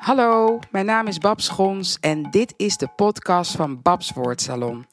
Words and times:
Hallo, 0.00 0.58
mijn 0.70 0.86
naam 0.86 1.06
is 1.06 1.18
Babs 1.18 1.44
Schons 1.44 1.98
en 2.00 2.30
dit 2.30 2.54
is 2.56 2.76
de 2.76 2.88
podcast 2.96 3.52
van 3.52 3.82
Babs 3.82 4.10
Woordsalon. 4.10 4.86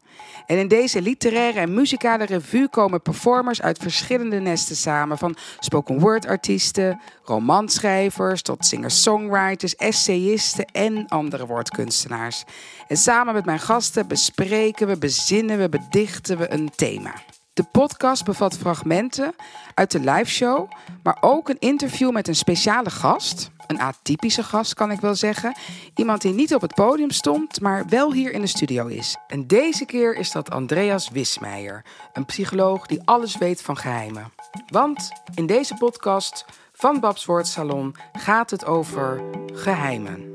En 0.45 0.57
in 0.57 0.67
deze 0.67 1.01
literaire 1.01 1.59
en 1.59 1.73
muzikale 1.73 2.25
revue 2.25 2.69
komen 2.69 3.01
performers 3.01 3.61
uit 3.61 3.77
verschillende 3.77 4.39
nesten 4.39 4.75
samen. 4.75 5.17
Van 5.17 5.35
spoken 5.59 5.99
word 5.99 6.27
artiesten, 6.27 7.01
romanschrijvers 7.23 8.41
tot 8.41 8.65
singer-songwriters, 8.65 9.75
essayisten 9.75 10.65
en 10.65 11.07
andere 11.07 11.45
woordkunstenaars. 11.45 12.43
En 12.87 12.97
samen 12.97 13.33
met 13.33 13.45
mijn 13.45 13.59
gasten 13.59 14.07
bespreken 14.07 14.87
we, 14.87 14.97
bezinnen 14.97 15.57
we, 15.57 15.69
bedichten 15.69 16.37
we 16.37 16.51
een 16.51 16.69
thema. 16.75 17.13
De 17.57 17.63
podcast 17.71 18.25
bevat 18.25 18.57
fragmenten 18.57 19.35
uit 19.73 19.91
de 19.91 19.99
liveshow, 19.99 20.71
maar 21.03 21.17
ook 21.21 21.49
een 21.49 21.59
interview 21.59 22.11
met 22.11 22.27
een 22.27 22.35
speciale 22.35 22.89
gast. 22.89 23.51
Een 23.67 23.79
atypische 23.79 24.43
gast 24.43 24.73
kan 24.73 24.91
ik 24.91 24.99
wel 24.99 25.15
zeggen. 25.15 25.55
Iemand 25.95 26.21
die 26.21 26.33
niet 26.33 26.55
op 26.55 26.61
het 26.61 26.75
podium 26.75 27.11
stond, 27.11 27.61
maar 27.61 27.85
wel 27.87 28.13
hier 28.13 28.31
in 28.31 28.41
de 28.41 28.47
studio 28.47 28.87
is. 28.87 29.17
En 29.27 29.47
deze 29.47 29.85
keer 29.85 30.15
is 30.15 30.31
dat 30.31 30.51
Andreas 30.51 31.09
Wismeijer, 31.09 31.85
een 32.13 32.25
psycholoog 32.25 32.85
die 32.85 33.01
alles 33.05 33.37
weet 33.37 33.61
van 33.61 33.77
geheimen. 33.77 34.31
Want 34.67 35.09
in 35.35 35.45
deze 35.45 35.73
podcast 35.73 36.45
van 36.73 36.99
Babs 36.99 37.25
Woordsalon 37.25 37.95
gaat 38.11 38.49
het 38.49 38.65
over 38.65 39.21
geheimen. 39.53 40.33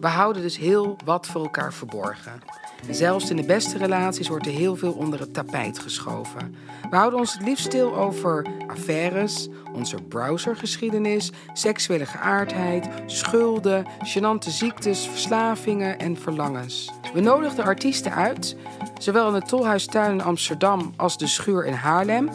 We 0.00 0.08
houden 0.08 0.42
dus 0.42 0.56
heel 0.56 0.96
wat 1.04 1.26
voor 1.26 1.42
elkaar 1.42 1.72
verborgen. 1.72 2.42
Zelfs 2.90 3.30
in 3.30 3.36
de 3.36 3.44
beste 3.44 3.78
relaties 3.78 4.28
wordt 4.28 4.46
er 4.46 4.52
heel 4.52 4.76
veel 4.76 4.92
onder 4.92 5.20
het 5.20 5.34
tapijt 5.34 5.78
geschoven. 5.78 6.54
We 6.90 6.96
houden 6.96 7.18
ons 7.18 7.32
het 7.32 7.42
liefst 7.42 7.64
stil 7.64 7.96
over 7.96 8.46
affaires, 8.66 9.48
onze 9.72 9.96
browsergeschiedenis, 10.02 11.32
seksuele 11.52 12.06
geaardheid, 12.06 12.88
schulden, 13.06 13.86
gênante 14.04 14.50
ziektes, 14.50 15.06
verslavingen 15.08 15.98
en 15.98 16.16
verlangens. 16.16 16.92
We 17.14 17.20
nodigden 17.20 17.64
artiesten 17.64 18.14
uit, 18.14 18.56
zowel 18.98 19.28
in 19.28 19.40
de 19.40 19.46
Tolhuistuin 19.46 20.12
in 20.12 20.22
Amsterdam 20.22 20.92
als 20.96 21.18
de 21.18 21.26
Schuur 21.26 21.64
in 21.64 21.72
Haarlem, 21.72 22.30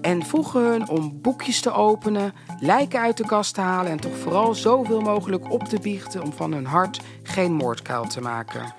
en 0.00 0.26
vroegen 0.26 0.60
hun 0.60 0.88
om 0.88 1.20
boekjes 1.20 1.60
te 1.60 1.72
openen, 1.72 2.34
lijken 2.60 3.00
uit 3.00 3.16
de 3.16 3.26
kast 3.26 3.54
te 3.54 3.60
halen 3.60 3.90
en 3.90 4.00
toch 4.00 4.16
vooral 4.16 4.54
zoveel 4.54 5.00
mogelijk 5.00 5.50
op 5.50 5.64
te 5.64 5.80
biechten 5.80 6.22
om 6.22 6.32
van 6.32 6.52
hun 6.52 6.66
hart 6.66 7.00
geen 7.22 7.52
moordkuil 7.52 8.06
te 8.06 8.20
maken. 8.20 8.74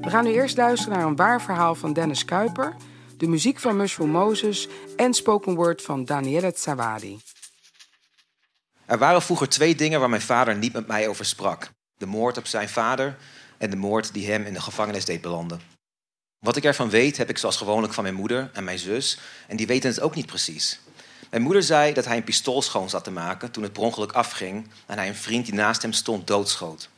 We 0.00 0.10
gaan 0.10 0.24
nu 0.24 0.32
eerst 0.32 0.56
luisteren 0.56 0.98
naar 0.98 1.06
een 1.06 1.16
waar 1.16 1.42
verhaal 1.42 1.74
van 1.74 1.92
Dennis 1.92 2.24
Kuiper, 2.24 2.74
de 3.16 3.26
muziek 3.26 3.60
van 3.60 3.76
Mushroom 3.76 4.10
Moses 4.10 4.68
en 4.96 5.14
spoken 5.14 5.54
word 5.54 5.82
van 5.82 6.04
Danielle 6.04 6.52
Tsawadi. 6.52 7.18
Er 8.86 8.98
waren 8.98 9.22
vroeger 9.22 9.48
twee 9.48 9.74
dingen 9.74 10.00
waar 10.00 10.08
mijn 10.08 10.22
vader 10.22 10.56
niet 10.56 10.72
met 10.72 10.86
mij 10.86 11.08
over 11.08 11.24
sprak: 11.24 11.70
de 11.96 12.06
moord 12.06 12.38
op 12.38 12.46
zijn 12.46 12.68
vader 12.68 13.16
en 13.58 13.70
de 13.70 13.76
moord 13.76 14.12
die 14.12 14.30
hem 14.30 14.44
in 14.44 14.52
de 14.52 14.60
gevangenis 14.60 15.04
deed 15.04 15.20
belanden. 15.20 15.73
Wat 16.44 16.56
ik 16.56 16.64
ervan 16.64 16.90
weet, 16.90 17.16
heb 17.16 17.28
ik 17.28 17.38
zoals 17.38 17.56
gewoonlijk 17.56 17.92
van 17.92 18.02
mijn 18.02 18.14
moeder 18.14 18.50
en 18.52 18.64
mijn 18.64 18.78
zus, 18.78 19.18
en 19.46 19.56
die 19.56 19.66
weten 19.66 19.90
het 19.90 20.00
ook 20.00 20.14
niet 20.14 20.26
precies. 20.26 20.80
Mijn 21.30 21.42
moeder 21.42 21.62
zei 21.62 21.92
dat 21.92 22.04
hij 22.04 22.16
een 22.16 22.24
pistool 22.24 22.62
schoon 22.62 22.88
zat 22.90 23.04
te 23.04 23.10
maken 23.10 23.50
toen 23.50 23.62
het 23.62 23.72
per 23.72 23.82
ongeluk 23.82 24.12
afging 24.12 24.68
en 24.86 24.98
hij 24.98 25.08
een 25.08 25.14
vriend 25.14 25.44
die 25.44 25.54
naast 25.54 25.82
hem 25.82 25.92
stond 25.92 26.26
doodschoot. 26.26 26.88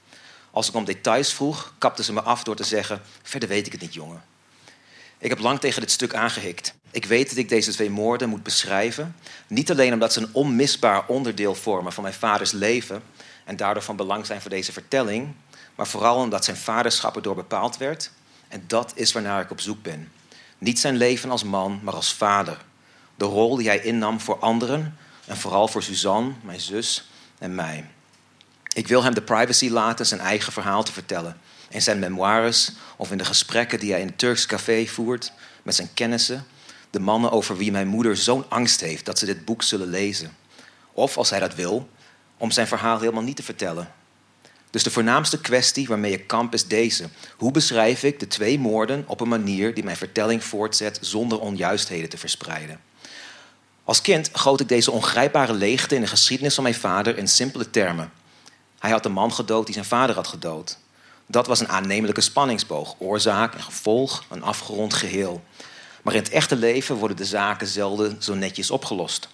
Als 0.50 0.68
ik 0.68 0.74
om 0.74 0.84
details 0.84 1.32
vroeg, 1.32 1.74
kapte 1.78 2.02
ze 2.02 2.12
me 2.12 2.20
af 2.20 2.42
door 2.44 2.56
te 2.56 2.64
zeggen: 2.64 3.00
Verder 3.22 3.48
weet 3.48 3.66
ik 3.66 3.72
het 3.72 3.80
niet, 3.80 3.94
jongen. 3.94 4.22
Ik 5.18 5.30
heb 5.30 5.38
lang 5.38 5.60
tegen 5.60 5.80
dit 5.80 5.90
stuk 5.90 6.14
aangehikt. 6.14 6.74
Ik 6.90 7.04
weet 7.04 7.28
dat 7.28 7.38
ik 7.38 7.48
deze 7.48 7.72
twee 7.72 7.90
moorden 7.90 8.28
moet 8.28 8.42
beschrijven. 8.42 9.16
Niet 9.46 9.70
alleen 9.70 9.92
omdat 9.92 10.12
ze 10.12 10.20
een 10.20 10.34
onmisbaar 10.34 11.06
onderdeel 11.06 11.54
vormen 11.54 11.92
van 11.92 12.02
mijn 12.02 12.14
vaders 12.14 12.52
leven 12.52 13.02
en 13.44 13.56
daardoor 13.56 13.82
van 13.82 13.96
belang 13.96 14.26
zijn 14.26 14.40
voor 14.40 14.50
deze 14.50 14.72
vertelling, 14.72 15.34
maar 15.74 15.86
vooral 15.86 16.16
omdat 16.16 16.44
zijn 16.44 16.56
vaderschap 16.56 17.16
erdoor 17.16 17.34
bepaald 17.34 17.76
werd. 17.76 18.10
En 18.48 18.64
dat 18.66 18.92
is 18.94 19.12
waarnaar 19.12 19.42
ik 19.42 19.50
op 19.50 19.60
zoek 19.60 19.82
ben. 19.82 20.12
Niet 20.58 20.78
zijn 20.78 20.96
leven 20.96 21.30
als 21.30 21.44
man, 21.44 21.80
maar 21.82 21.94
als 21.94 22.14
vader. 22.14 22.64
De 23.16 23.24
rol 23.24 23.56
die 23.56 23.66
hij 23.66 23.80
innam 23.80 24.20
voor 24.20 24.38
anderen 24.38 24.96
en 25.26 25.36
vooral 25.36 25.68
voor 25.68 25.82
Suzanne, 25.82 26.32
mijn 26.42 26.60
zus 26.60 27.08
en 27.38 27.54
mij. 27.54 27.90
Ik 28.72 28.88
wil 28.88 29.02
hem 29.02 29.14
de 29.14 29.22
privacy 29.22 29.68
laten 29.70 30.06
zijn 30.06 30.20
eigen 30.20 30.52
verhaal 30.52 30.82
te 30.82 30.92
vertellen. 30.92 31.40
In 31.68 31.82
zijn 31.82 31.98
memoires 31.98 32.72
of 32.96 33.10
in 33.10 33.18
de 33.18 33.24
gesprekken 33.24 33.78
die 33.80 33.90
hij 33.90 34.00
in 34.00 34.06
het 34.06 34.18
Turks 34.18 34.46
café 34.46 34.86
voert 34.86 35.32
met 35.62 35.74
zijn 35.74 35.88
kennissen. 35.94 36.46
De 36.90 37.00
mannen 37.00 37.30
over 37.30 37.56
wie 37.56 37.72
mijn 37.72 37.88
moeder 37.88 38.16
zo'n 38.16 38.50
angst 38.50 38.80
heeft 38.80 39.04
dat 39.04 39.18
ze 39.18 39.26
dit 39.26 39.44
boek 39.44 39.62
zullen 39.62 39.88
lezen. 39.88 40.36
Of 40.92 41.16
als 41.16 41.30
hij 41.30 41.40
dat 41.40 41.54
wil, 41.54 41.88
om 42.36 42.50
zijn 42.50 42.66
verhaal 42.66 42.98
helemaal 42.98 43.22
niet 43.22 43.36
te 43.36 43.42
vertellen. 43.42 43.92
Dus 44.76 44.84
de 44.84 44.90
voornaamste 44.90 45.40
kwestie 45.40 45.88
waarmee 45.88 46.12
ik 46.12 46.26
kamp 46.26 46.54
is 46.54 46.66
deze. 46.66 47.08
Hoe 47.36 47.50
beschrijf 47.50 48.02
ik 48.02 48.20
de 48.20 48.26
twee 48.26 48.58
moorden 48.58 49.04
op 49.06 49.20
een 49.20 49.28
manier 49.28 49.74
die 49.74 49.84
mijn 49.84 49.96
vertelling 49.96 50.44
voortzet 50.44 50.98
zonder 51.00 51.40
onjuistheden 51.40 52.08
te 52.08 52.18
verspreiden? 52.18 52.80
Als 53.84 54.00
kind 54.00 54.30
goot 54.32 54.60
ik 54.60 54.68
deze 54.68 54.90
ongrijpbare 54.90 55.52
leegte 55.52 55.94
in 55.94 56.00
de 56.00 56.06
geschiedenis 56.06 56.54
van 56.54 56.62
mijn 56.62 56.74
vader 56.74 57.18
in 57.18 57.28
simpele 57.28 57.70
termen. 57.70 58.12
Hij 58.78 58.90
had 58.90 59.02
de 59.02 59.08
man 59.08 59.32
gedood 59.32 59.64
die 59.64 59.74
zijn 59.74 59.86
vader 59.86 60.14
had 60.14 60.26
gedood. 60.26 60.78
Dat 61.26 61.46
was 61.46 61.60
een 61.60 61.68
aannemelijke 61.68 62.20
spanningsboog, 62.20 62.94
oorzaak 62.98 63.54
en 63.54 63.62
gevolg, 63.62 64.24
een 64.28 64.42
afgerond 64.42 64.94
geheel. 64.94 65.44
Maar 66.02 66.14
in 66.14 66.22
het 66.22 66.30
echte 66.30 66.56
leven 66.56 66.96
worden 66.96 67.16
de 67.16 67.24
zaken 67.24 67.66
zelden 67.66 68.16
zo 68.22 68.34
netjes 68.34 68.70
opgelost. 68.70 69.28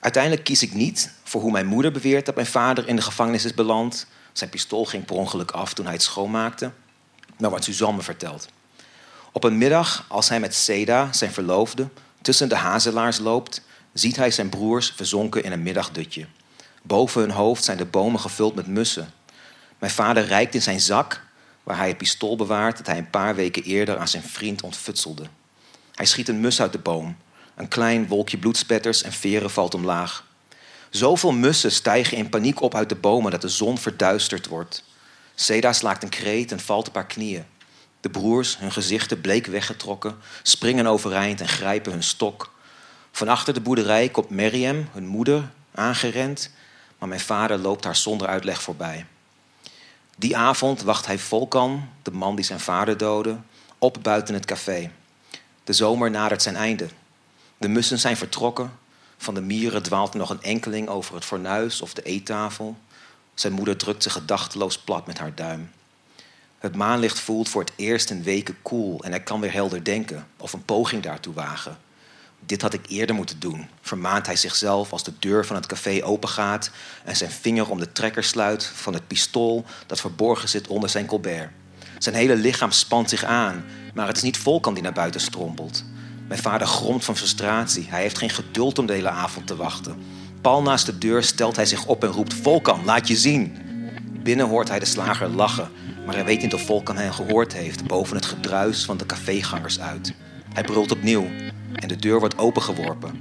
Uiteindelijk 0.00 0.44
kies 0.44 0.62
ik 0.62 0.74
niet 0.74 1.12
voor 1.24 1.40
hoe 1.40 1.52
mijn 1.52 1.66
moeder 1.66 1.92
beweert 1.92 2.26
dat 2.26 2.34
mijn 2.34 2.46
vader 2.46 2.88
in 2.88 2.96
de 2.96 3.02
gevangenis 3.02 3.44
is 3.44 3.54
beland. 3.54 4.06
Zijn 4.34 4.50
pistool 4.50 4.84
ging 4.84 5.04
per 5.04 5.16
ongeluk 5.16 5.50
af 5.50 5.74
toen 5.74 5.84
hij 5.84 5.94
het 5.94 6.02
schoonmaakte. 6.02 6.70
Maar 7.38 7.50
wat 7.50 7.64
Suzanne 7.64 7.96
me 7.96 8.02
vertelt. 8.02 8.48
Op 9.32 9.44
een 9.44 9.58
middag, 9.58 10.04
als 10.08 10.28
hij 10.28 10.40
met 10.40 10.54
Seda, 10.54 11.12
zijn 11.12 11.32
verloofde, 11.32 11.88
tussen 12.22 12.48
de 12.48 12.56
hazelaars 12.56 13.18
loopt, 13.18 13.62
ziet 13.92 14.16
hij 14.16 14.30
zijn 14.30 14.48
broers 14.48 14.92
verzonken 14.96 15.44
in 15.44 15.52
een 15.52 15.62
middagdutje. 15.62 16.26
Boven 16.82 17.20
hun 17.20 17.30
hoofd 17.30 17.64
zijn 17.64 17.76
de 17.76 17.84
bomen 17.84 18.20
gevuld 18.20 18.54
met 18.54 18.66
mussen. 18.66 19.12
Mijn 19.78 19.92
vader 19.92 20.24
reikt 20.24 20.54
in 20.54 20.62
zijn 20.62 20.80
zak, 20.80 21.22
waar 21.62 21.76
hij 21.76 21.88
het 21.88 21.98
pistool 21.98 22.36
bewaart 22.36 22.76
dat 22.76 22.86
hij 22.86 22.98
een 22.98 23.10
paar 23.10 23.34
weken 23.34 23.62
eerder 23.62 23.98
aan 23.98 24.08
zijn 24.08 24.22
vriend 24.22 24.62
ontfutselde. 24.62 25.26
Hij 25.94 26.06
schiet 26.06 26.28
een 26.28 26.40
mus 26.40 26.60
uit 26.60 26.72
de 26.72 26.78
boom. 26.78 27.16
Een 27.54 27.68
klein 27.68 28.06
wolkje 28.06 28.38
bloedspetters 28.38 29.02
en 29.02 29.12
veren 29.12 29.50
valt 29.50 29.74
omlaag. 29.74 30.24
Zoveel 30.94 31.32
mussen 31.32 31.72
stijgen 31.72 32.16
in 32.16 32.28
paniek 32.28 32.60
op 32.60 32.74
uit 32.74 32.88
de 32.88 32.94
bomen 32.94 33.30
dat 33.30 33.40
de 33.40 33.48
zon 33.48 33.78
verduisterd 33.78 34.46
wordt. 34.46 34.84
Seda 35.34 35.72
slaakt 35.72 36.02
een 36.02 36.08
kreet 36.08 36.52
en 36.52 36.60
valt 36.60 36.88
op 36.88 36.94
haar 36.94 37.06
knieën. 37.06 37.44
De 38.00 38.10
broers, 38.10 38.58
hun 38.58 38.72
gezichten 38.72 39.20
bleek 39.20 39.46
weggetrokken, 39.46 40.16
springen 40.42 40.86
overeind 40.86 41.40
en 41.40 41.48
grijpen 41.48 41.92
hun 41.92 42.02
stok. 42.02 42.52
Van 43.12 43.28
achter 43.28 43.54
de 43.54 43.60
boerderij 43.60 44.08
komt 44.08 44.30
Miriam, 44.30 44.88
hun 44.92 45.06
moeder, 45.06 45.50
aangerend 45.74 46.50
maar 46.98 47.08
mijn 47.08 47.20
vader 47.20 47.58
loopt 47.58 47.84
haar 47.84 47.96
zonder 47.96 48.26
uitleg 48.26 48.62
voorbij. 48.62 49.06
Die 50.16 50.36
avond 50.36 50.82
wacht 50.82 51.06
hij 51.06 51.18
Volkan, 51.18 51.88
de 52.02 52.10
man 52.10 52.36
die 52.36 52.44
zijn 52.44 52.60
vader 52.60 52.96
doodde, 52.96 53.36
op 53.78 53.98
buiten 54.02 54.34
het 54.34 54.44
café. 54.44 54.90
De 55.64 55.72
zomer 55.72 56.10
nadert 56.10 56.42
zijn 56.42 56.56
einde. 56.56 56.88
De 57.56 57.68
mussen 57.68 57.98
zijn 57.98 58.16
vertrokken. 58.16 58.72
Van 59.16 59.34
de 59.34 59.40
mieren 59.40 59.82
dwaalt 59.82 60.14
nog 60.14 60.30
een 60.30 60.42
enkeling 60.42 60.88
over 60.88 61.14
het 61.14 61.24
fornuis 61.24 61.82
of 61.82 61.94
de 61.94 62.02
eettafel. 62.02 62.76
Zijn 63.34 63.52
moeder 63.52 63.76
drukt 63.76 64.02
zich 64.02 64.12
gedachteloos 64.12 64.78
plat 64.78 65.06
met 65.06 65.18
haar 65.18 65.34
duim. 65.34 65.70
Het 66.58 66.76
maanlicht 66.76 67.20
voelt 67.20 67.48
voor 67.48 67.62
het 67.62 67.72
eerst 67.76 68.10
in 68.10 68.22
weken 68.22 68.62
koel 68.62 69.04
en 69.04 69.10
hij 69.10 69.22
kan 69.22 69.40
weer 69.40 69.52
helder 69.52 69.84
denken 69.84 70.26
of 70.36 70.52
een 70.52 70.64
poging 70.64 71.02
daartoe 71.02 71.34
wagen. 71.34 71.78
Dit 72.46 72.62
had 72.62 72.74
ik 72.74 72.86
eerder 72.88 73.14
moeten 73.14 73.40
doen, 73.40 73.68
vermaant 73.80 74.26
hij 74.26 74.36
zichzelf 74.36 74.92
als 74.92 75.04
de 75.04 75.12
deur 75.18 75.46
van 75.46 75.56
het 75.56 75.66
café 75.66 76.04
opengaat 76.04 76.70
en 77.04 77.16
zijn 77.16 77.30
vinger 77.30 77.70
om 77.70 77.78
de 77.78 77.92
trekker 77.92 78.24
sluit 78.24 78.64
van 78.64 78.94
het 78.94 79.06
pistool 79.06 79.64
dat 79.86 80.00
verborgen 80.00 80.48
zit 80.48 80.66
onder 80.68 80.88
zijn 80.88 81.06
colbert. 81.06 81.50
Zijn 81.98 82.14
hele 82.14 82.36
lichaam 82.36 82.70
spant 82.70 83.08
zich 83.08 83.24
aan, 83.24 83.64
maar 83.94 84.06
het 84.06 84.16
is 84.16 84.22
niet 84.22 84.38
Volkan 84.38 84.74
die 84.74 84.82
naar 84.82 84.92
buiten 84.92 85.20
strompelt. 85.20 85.84
Mijn 86.28 86.40
vader 86.40 86.66
gromt 86.66 87.04
van 87.04 87.16
frustratie. 87.16 87.86
Hij 87.88 88.00
heeft 88.00 88.18
geen 88.18 88.30
geduld 88.30 88.78
om 88.78 88.86
de 88.86 88.92
hele 88.92 89.08
avond 89.08 89.46
te 89.46 89.56
wachten. 89.56 89.96
Pal 90.40 90.62
naast 90.62 90.86
de 90.86 90.98
deur 90.98 91.22
stelt 91.22 91.56
hij 91.56 91.66
zich 91.66 91.86
op 91.86 92.04
en 92.04 92.10
roept: 92.10 92.34
Volkan, 92.34 92.84
laat 92.84 93.08
je 93.08 93.16
zien. 93.16 93.56
Binnen 94.22 94.48
hoort 94.48 94.68
hij 94.68 94.78
de 94.78 94.84
slager 94.84 95.28
lachen, 95.28 95.68
maar 96.06 96.14
hij 96.14 96.24
weet 96.24 96.42
niet 96.42 96.54
of 96.54 96.64
Volkan 96.64 96.96
hen 96.96 97.14
gehoord 97.14 97.52
heeft 97.52 97.86
boven 97.86 98.16
het 98.16 98.24
gedruis 98.24 98.84
van 98.84 98.96
de 98.96 99.06
cafégangers 99.06 99.80
uit. 99.80 100.14
Hij 100.52 100.62
brult 100.62 100.92
opnieuw 100.92 101.26
en 101.74 101.88
de 101.88 101.96
deur 101.96 102.18
wordt 102.18 102.38
opengeworpen. 102.38 103.20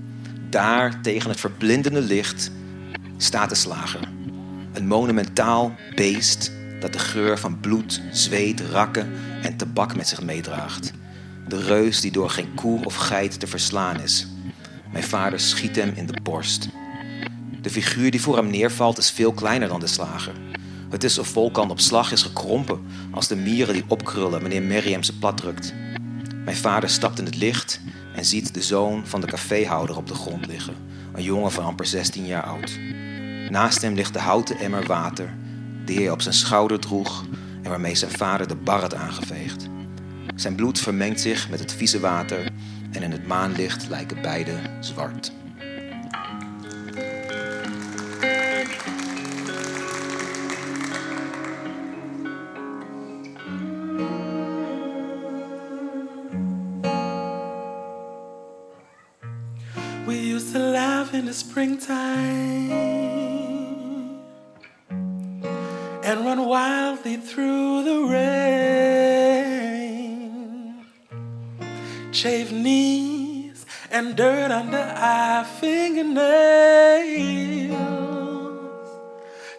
Daar, 0.49 1.01
tegen 1.01 1.29
het 1.29 1.39
verblindende 1.39 2.01
licht, 2.01 2.51
staat 3.17 3.49
de 3.49 3.55
slager. 3.55 4.09
Een 4.73 4.87
monumentaal 4.87 5.75
beest 5.95 6.51
dat 6.79 6.93
de 6.93 6.99
geur 6.99 7.39
van 7.39 7.59
bloed, 7.59 8.01
zweet, 8.11 8.61
rakken 8.61 9.11
en 9.41 9.57
tabak 9.57 9.95
met 9.95 10.07
zich 10.07 10.21
meedraagt. 10.21 10.93
De 11.47 11.61
reus 11.61 12.01
die 12.01 12.11
door 12.11 12.29
geen 12.29 12.53
koe 12.53 12.85
of 12.85 12.95
geit 12.95 13.39
te 13.39 13.47
verslaan 13.47 13.99
is. 13.99 14.27
Mijn 14.91 15.03
vader 15.03 15.39
schiet 15.39 15.75
hem 15.75 15.91
in 15.95 16.05
de 16.05 16.21
borst. 16.21 16.69
De 17.61 17.69
figuur 17.69 18.11
die 18.11 18.21
voor 18.21 18.35
hem 18.35 18.49
neervalt 18.49 18.97
is 18.97 19.11
veel 19.11 19.31
kleiner 19.31 19.67
dan 19.67 19.79
de 19.79 19.87
slager. 19.87 20.33
Het 20.89 21.03
is 21.03 21.17
of 21.17 21.27
Volkan 21.27 21.69
op 21.69 21.79
slag 21.79 22.11
is 22.11 22.21
gekrompen 22.21 22.85
als 23.11 23.27
de 23.27 23.35
mieren 23.35 23.73
die 23.73 23.83
opkrullen 23.87 24.41
wanneer 24.41 24.61
Miriam 24.61 25.03
ze 25.03 25.17
platdrukt. 25.17 25.73
Mijn 26.45 26.57
vader 26.57 26.89
stapt 26.89 27.19
in 27.19 27.25
het 27.25 27.35
licht 27.35 27.79
en 28.15 28.25
ziet 28.25 28.53
de 28.53 28.61
zoon 28.61 29.07
van 29.07 29.21
de 29.21 29.27
caféhouder 29.27 29.97
op 29.97 30.07
de 30.07 30.13
grond 30.13 30.47
liggen. 30.47 30.75
Een 31.13 31.23
jongen 31.23 31.51
van 31.51 31.63
amper 31.63 31.85
16 31.85 32.25
jaar 32.25 32.43
oud. 32.43 32.79
Naast 33.49 33.81
hem 33.81 33.93
ligt 33.93 34.13
de 34.13 34.19
houten 34.19 34.59
emmer 34.59 34.85
water 34.85 35.33
die 35.85 35.97
hij 35.97 36.09
op 36.09 36.21
zijn 36.21 36.33
schouder 36.33 36.79
droeg 36.79 37.25
en 37.61 37.69
waarmee 37.69 37.95
zijn 37.95 38.11
vader 38.11 38.47
de 38.47 38.55
bar 38.55 38.81
had 38.81 38.95
aangeveegd. 38.95 39.67
Zijn 40.35 40.55
bloed 40.55 40.79
vermengt 40.79 41.19
zich 41.19 41.49
met 41.49 41.59
het 41.59 41.73
vieze 41.73 41.99
water 41.99 42.51
en 42.91 43.03
in 43.03 43.11
het 43.11 43.27
maanlicht 43.27 43.89
lijken 43.89 44.21
beide 44.21 44.53
zwart. 44.79 45.31
We 60.05 60.33
used 60.33 60.51
to 60.51 60.59
laugh 60.59 61.13
in 61.13 61.25
the 61.25 61.33
springtime 61.33 62.71
and 66.03 66.25
run 66.25 66.47
wildly 66.47 67.17
through 67.17 67.83
the 67.83 68.07
rain. 68.09 69.02
Chafed 72.13 72.51
knees 72.51 73.65
and 73.89 74.15
dirt 74.15 74.51
under 74.51 74.77
our 74.77 75.43
fingernails 75.43 76.13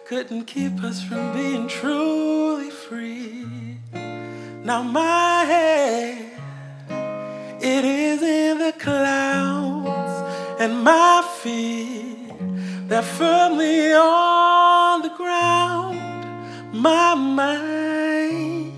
couldn't 0.07 0.45
keep 0.45 0.81
us 0.81 1.03
from 1.03 1.33
being 1.33 1.67
truly 1.67 2.69
free. 2.69 3.45
Now 4.63 4.83
my 4.83 5.43
head, 5.43 6.31
it 7.61 7.83
is 7.83 8.21
in 8.23 8.59
the 8.59 8.71
clouds, 8.71 10.61
and 10.61 10.81
my 10.81 11.27
feet, 11.41 12.31
they're 12.87 13.01
firmly 13.01 13.93
on 13.93 15.01
the 15.01 15.09
ground. 15.09 15.99
My 16.73 17.15
mind, 17.15 18.73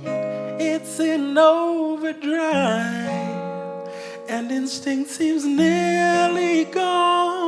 it's 0.60 1.00
in 1.00 1.38
overdrive, 1.38 3.17
and 4.30 4.52
instinct 4.52 5.10
seems 5.10 5.46
nearly 5.46 6.66
gone. 6.66 7.47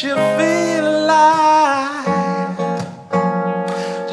you 0.03 0.13
feel 0.13 0.85
alive. 0.87 2.05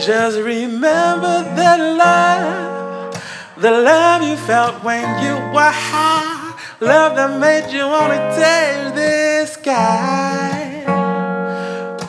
Just 0.00 0.38
remember 0.38 1.42
that 1.56 1.78
love. 1.78 3.14
The 3.58 3.70
love 3.70 4.22
you 4.22 4.36
felt 4.36 4.82
when 4.82 5.04
you 5.22 5.34
were 5.52 5.74
high. 5.90 6.54
Love 6.80 7.16
that 7.16 7.38
made 7.38 7.70
you 7.70 7.86
want 7.86 8.12
to 8.12 8.18
taste 8.34 8.94
the 8.94 9.46
sky. 9.46 10.84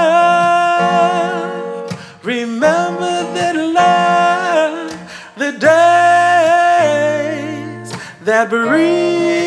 that 8.29 8.51
breathe. 8.51 9.38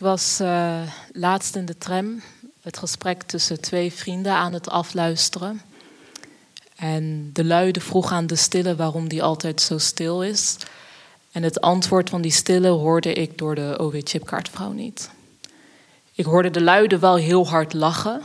Ik 0.00 0.06
was 0.06 0.40
eh, 0.40 0.80
laatst 1.12 1.56
in 1.56 1.66
de 1.66 1.78
tram 1.78 2.22
het 2.62 2.78
gesprek 2.78 3.22
tussen 3.22 3.60
twee 3.60 3.92
vrienden 3.92 4.32
aan 4.32 4.52
het 4.52 4.68
afluisteren. 4.68 5.62
En 6.76 7.30
de 7.32 7.44
luide 7.44 7.80
vroeg 7.80 8.12
aan 8.12 8.26
de 8.26 8.36
stille 8.36 8.76
waarom 8.76 9.08
die 9.08 9.22
altijd 9.22 9.60
zo 9.60 9.78
stil 9.78 10.22
is. 10.22 10.56
En 11.32 11.42
het 11.42 11.60
antwoord 11.60 12.10
van 12.10 12.20
die 12.20 12.30
stille 12.32 12.68
hoorde 12.68 13.12
ik 13.12 13.38
door 13.38 13.54
de 13.54 13.78
OW-chipkaartvrouw 13.78 14.72
niet. 14.72 15.10
Ik 16.14 16.24
hoorde 16.24 16.50
de 16.50 16.62
luide 16.62 16.98
wel 16.98 17.16
heel 17.16 17.48
hard 17.48 17.72
lachen. 17.72 18.22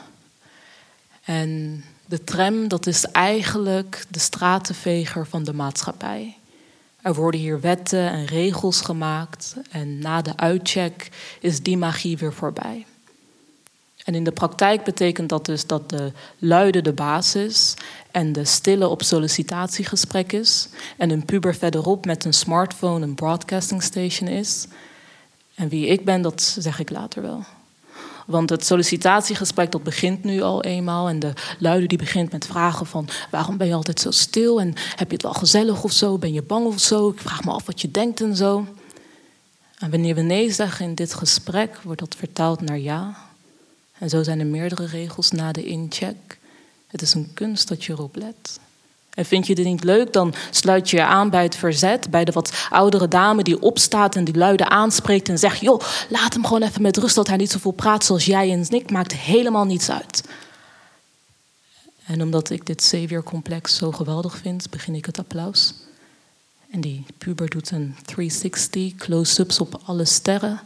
En 1.24 1.84
de 2.06 2.24
tram, 2.24 2.68
dat 2.68 2.88
is 2.88 3.06
eigenlijk 3.06 4.06
de 4.10 4.20
stratenveger 4.20 5.28
van 5.28 5.44
de 5.44 5.54
maatschappij. 5.54 6.38
Er 7.06 7.14
worden 7.14 7.40
hier 7.40 7.62
wetten 7.62 8.12
en 8.12 8.26
regels 8.26 8.82
gemaakt 8.82 9.56
en 9.72 10.00
na 10.00 10.22
de 10.22 10.38
uitcheck 10.38 11.10
is 11.40 11.62
die 11.62 11.78
magie 11.78 12.18
weer 12.18 12.34
voorbij. 12.34 12.86
En 14.04 14.16
in 14.16 14.24
de 14.24 14.32
praktijk 14.32 14.84
betekent 14.84 15.30
dat 15.30 15.46
dus 15.46 15.68
dat 15.68 15.90
de 15.90 16.12
luide 16.38 16.82
de 16.82 16.94
baas 16.94 17.36
is 17.36 17.74
en 18.12 18.34
de 18.34 18.46
stille 18.46 18.88
op 18.88 19.04
sollicitatiegesprek 19.04 20.34
is 20.34 20.70
en 20.98 21.10
een 21.10 21.26
puber 21.26 21.56
verderop 21.56 22.06
met 22.06 22.26
een 22.26 22.34
smartphone 22.34 23.06
een 23.06 23.16
broadcasting 23.16 23.84
station 23.84 24.30
is. 24.30 24.68
En 25.56 25.70
wie 25.70 25.88
ik 25.88 26.06
ben, 26.06 26.22
dat 26.22 26.56
zeg 26.60 26.80
ik 26.80 26.90
later 26.90 27.22
wel. 27.22 27.44
Want 28.26 28.50
het 28.50 28.66
sollicitatiegesprek 28.66 29.72
dat 29.72 29.84
begint 29.84 30.24
nu 30.24 30.42
al 30.42 30.64
eenmaal. 30.64 31.10
En 31.10 31.20
de 31.20 31.34
luider 31.60 31.88
die 31.88 31.98
begint 31.98 32.32
met 32.32 32.46
vragen 32.46 32.86
van... 32.86 33.08
waarom 33.32 33.58
ben 33.58 33.68
je 33.68 33.74
altijd 33.74 34.00
zo 34.00 34.12
stil? 34.12 34.60
En 34.60 34.74
heb 34.96 35.08
je 35.08 35.14
het 35.14 35.24
wel 35.24 35.34
gezellig 35.34 35.84
of 35.84 35.92
zo? 35.92 36.18
Ben 36.18 36.34
je 36.34 36.42
bang 36.42 36.66
of 36.66 36.80
zo? 36.80 37.10
Ik 37.10 37.20
vraag 37.20 37.44
me 37.44 37.52
af 37.52 37.66
wat 37.66 37.82
je 37.82 37.92
denkt 37.92 38.22
en 38.22 38.36
zo. 38.36 38.66
En 39.80 39.90
wanneer 39.92 40.16
we 40.16 40.22
nee 40.22 40.52
zeggen 40.52 40.86
in 40.86 40.96
dit 40.96 41.14
gesprek... 41.14 41.80
wordt 41.84 42.00
dat 42.00 42.16
vertaald 42.16 42.62
naar 42.62 42.80
ja. 42.80 43.18
En 43.98 44.10
zo 44.10 44.24
zijn 44.24 44.40
er 44.40 44.46
meerdere 44.46 44.86
regels 44.86 45.32
na 45.32 45.52
de 45.52 45.66
incheck. 45.66 46.38
Het 46.88 47.02
is 47.02 47.14
een 47.14 47.32
kunst 47.34 47.68
dat 47.68 47.84
je 47.84 47.94
erop 47.94 48.16
let. 48.16 48.60
En 49.16 49.26
vind 49.26 49.48
je 49.48 49.56
dit 49.56 49.66
niet 49.66 49.84
leuk, 49.84 50.14
dan 50.14 50.34
sluit 50.52 50.90
je 50.90 50.98
je 50.98 51.04
aan 51.04 51.30
bij 51.30 51.44
het 51.44 51.56
verzet. 51.56 52.10
Bij 52.10 52.26
de 52.26 52.32
wat 52.32 52.68
oudere 52.70 53.08
dame 53.08 53.44
die 53.44 53.62
opstaat 53.62 54.16
en 54.16 54.24
die 54.24 54.38
luide 54.38 54.70
aanspreekt 54.70 55.30
en 55.30 55.38
zegt: 55.38 55.60
Joh, 55.60 55.82
laat 56.10 56.34
hem 56.34 56.46
gewoon 56.46 56.62
even 56.62 56.82
met 56.82 56.98
rust 56.98 57.16
dat 57.16 57.28
hij 57.28 57.38
niet 57.38 57.52
zoveel 57.52 57.72
praat 57.72 58.04
zoals 58.04 58.26
jij 58.26 58.52
en 58.52 58.66
ik. 58.70 58.92
Maakt 58.92 59.14
helemaal 59.14 59.66
niets 59.66 59.90
uit. 59.90 60.24
En 62.06 62.22
omdat 62.22 62.50
ik 62.50 62.66
dit 62.66 62.84
Savior-complex 62.84 63.76
zo 63.76 63.92
geweldig 63.92 64.38
vind, 64.38 64.70
begin 64.70 64.96
ik 64.96 65.06
het 65.06 65.20
applaus. 65.20 65.74
En 66.72 66.82
die 66.82 67.06
puber 67.18 67.50
doet 67.50 67.72
een 67.72 67.96
360 68.06 68.96
close-ups 68.96 69.60
op 69.60 69.82
alle 69.86 70.06
sterren. 70.06 70.60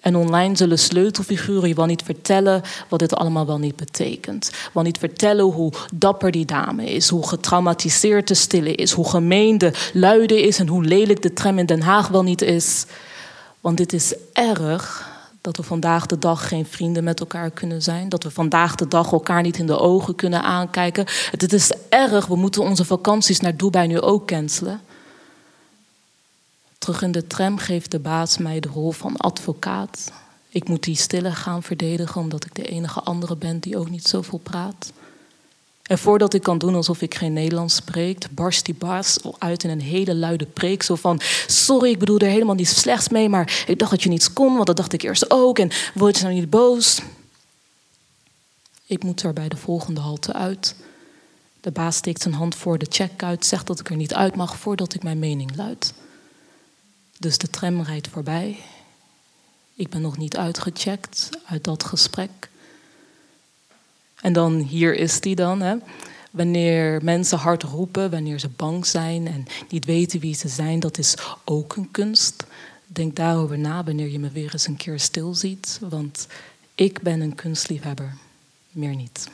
En 0.00 0.16
online 0.16 0.56
zullen 0.56 0.78
sleutelfiguren 0.78 1.68
je 1.68 1.74
wel 1.74 1.86
niet 1.86 2.02
vertellen 2.02 2.62
wat 2.88 2.98
dit 2.98 3.14
allemaal 3.14 3.46
wel 3.46 3.58
niet 3.58 3.76
betekent. 3.76 4.50
Wel 4.72 4.82
niet 4.82 4.98
vertellen 4.98 5.44
hoe 5.44 5.72
dapper 5.94 6.30
die 6.30 6.44
dame 6.44 6.90
is, 6.90 7.08
hoe 7.08 7.28
getraumatiseerd 7.28 8.28
de 8.28 8.34
stille 8.34 8.74
is, 8.74 8.92
hoe 8.92 9.08
gemeen 9.08 9.58
de 9.58 9.72
luide 9.92 10.42
is 10.42 10.58
en 10.58 10.68
hoe 10.68 10.84
lelijk 10.84 11.22
de 11.22 11.32
tram 11.32 11.58
in 11.58 11.66
Den 11.66 11.82
Haag 11.82 12.08
wel 12.08 12.22
niet 12.22 12.42
is. 12.42 12.86
Want 13.60 13.76
dit 13.76 13.92
is 13.92 14.14
erg 14.32 15.08
dat 15.40 15.56
we 15.56 15.62
vandaag 15.62 16.06
de 16.06 16.18
dag 16.18 16.48
geen 16.48 16.66
vrienden 16.66 17.04
met 17.04 17.20
elkaar 17.20 17.50
kunnen 17.50 17.82
zijn. 17.82 18.08
Dat 18.08 18.22
we 18.22 18.30
vandaag 18.30 18.74
de 18.74 18.88
dag 18.88 19.12
elkaar 19.12 19.42
niet 19.42 19.58
in 19.58 19.66
de 19.66 19.78
ogen 19.78 20.14
kunnen 20.14 20.42
aankijken. 20.42 21.04
Het 21.30 21.52
is 21.52 21.72
erg, 21.88 22.26
we 22.26 22.36
moeten 22.36 22.62
onze 22.62 22.84
vakanties 22.84 23.40
naar 23.40 23.56
Dubai 23.56 23.86
nu 23.86 24.00
ook 24.00 24.26
cancelen. 24.26 24.80
Terug 26.80 27.02
in 27.02 27.12
de 27.12 27.26
tram 27.26 27.58
geeft 27.58 27.90
de 27.90 27.98
baas 27.98 28.38
mij 28.38 28.60
de 28.60 28.68
rol 28.68 28.90
van 28.90 29.16
advocaat. 29.16 30.12
Ik 30.48 30.68
moet 30.68 30.82
die 30.82 30.96
stille 30.96 31.32
gaan 31.32 31.62
verdedigen 31.62 32.20
omdat 32.20 32.44
ik 32.44 32.54
de 32.54 32.62
enige 32.62 33.00
andere 33.00 33.36
ben 33.36 33.58
die 33.58 33.78
ook 33.78 33.90
niet 33.90 34.06
zoveel 34.06 34.38
praat. 34.38 34.92
En 35.82 35.98
voordat 35.98 36.34
ik 36.34 36.42
kan 36.42 36.58
doen 36.58 36.74
alsof 36.74 37.02
ik 37.02 37.14
geen 37.14 37.32
Nederlands 37.32 37.74
spreek, 37.74 38.26
barst 38.30 38.64
die 38.64 38.74
baas 38.74 39.18
uit 39.38 39.64
in 39.64 39.70
een 39.70 39.80
hele 39.80 40.14
luide 40.14 40.46
preek. 40.46 40.82
Zo 40.82 40.94
van: 40.94 41.20
Sorry, 41.46 41.90
ik 41.90 41.98
bedoel 41.98 42.18
er 42.18 42.28
helemaal 42.28 42.54
niets 42.54 42.80
slechts 42.80 43.08
mee, 43.08 43.28
maar 43.28 43.64
ik 43.66 43.78
dacht 43.78 43.90
dat 43.90 44.02
je 44.02 44.08
niets 44.08 44.32
kon, 44.32 44.54
want 44.54 44.66
dat 44.66 44.76
dacht 44.76 44.92
ik 44.92 45.02
eerst 45.02 45.30
ook. 45.30 45.58
En 45.58 45.70
word 45.94 46.16
je 46.16 46.22
nou 46.22 46.34
niet 46.34 46.50
boos? 46.50 47.00
Ik 48.86 49.02
moet 49.02 49.22
er 49.22 49.32
bij 49.32 49.48
de 49.48 49.56
volgende 49.56 50.00
halte 50.00 50.32
uit. 50.32 50.74
De 51.60 51.70
baas 51.70 51.96
steekt 51.96 52.22
zijn 52.22 52.34
hand 52.34 52.54
voor 52.54 52.78
de 52.78 52.86
check 52.88 53.22
uit, 53.22 53.46
zegt 53.46 53.66
dat 53.66 53.80
ik 53.80 53.90
er 53.90 53.96
niet 53.96 54.14
uit 54.14 54.36
mag 54.36 54.56
voordat 54.56 54.94
ik 54.94 55.02
mijn 55.02 55.18
mening 55.18 55.56
luid. 55.56 55.94
Dus 57.20 57.38
de 57.38 57.50
tram 57.50 57.82
rijdt 57.82 58.08
voorbij. 58.08 58.58
Ik 59.74 59.88
ben 59.88 60.00
nog 60.00 60.16
niet 60.16 60.36
uitgecheckt 60.36 61.28
uit 61.46 61.64
dat 61.64 61.84
gesprek. 61.84 62.50
En 64.20 64.32
dan, 64.32 64.58
hier 64.58 64.94
is 64.94 65.20
die 65.20 65.34
dan. 65.34 65.60
Hè. 65.60 65.76
Wanneer 66.30 67.04
mensen 67.04 67.38
hard 67.38 67.62
roepen, 67.62 68.10
wanneer 68.10 68.38
ze 68.38 68.48
bang 68.48 68.86
zijn 68.86 69.26
en 69.26 69.46
niet 69.68 69.84
weten 69.84 70.20
wie 70.20 70.34
ze 70.34 70.48
zijn, 70.48 70.80
dat 70.80 70.98
is 70.98 71.14
ook 71.44 71.76
een 71.76 71.90
kunst. 71.90 72.44
Denk 72.86 73.16
daarover 73.16 73.58
na 73.58 73.84
wanneer 73.84 74.08
je 74.08 74.18
me 74.18 74.30
weer 74.30 74.52
eens 74.52 74.66
een 74.66 74.76
keer 74.76 75.00
stil 75.00 75.34
ziet. 75.34 75.78
Want 75.80 76.26
ik 76.74 77.02
ben 77.02 77.20
een 77.20 77.34
kunstliefhebber, 77.34 78.16
meer 78.70 78.94
niet. 78.94 79.28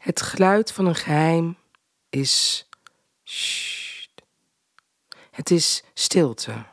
Het 0.00 0.22
geluid 0.22 0.72
van 0.72 0.86
een 0.86 0.94
geheim 0.94 1.56
is. 2.08 2.66
Het 5.30 5.50
is 5.50 5.84
stilte. 5.94 6.64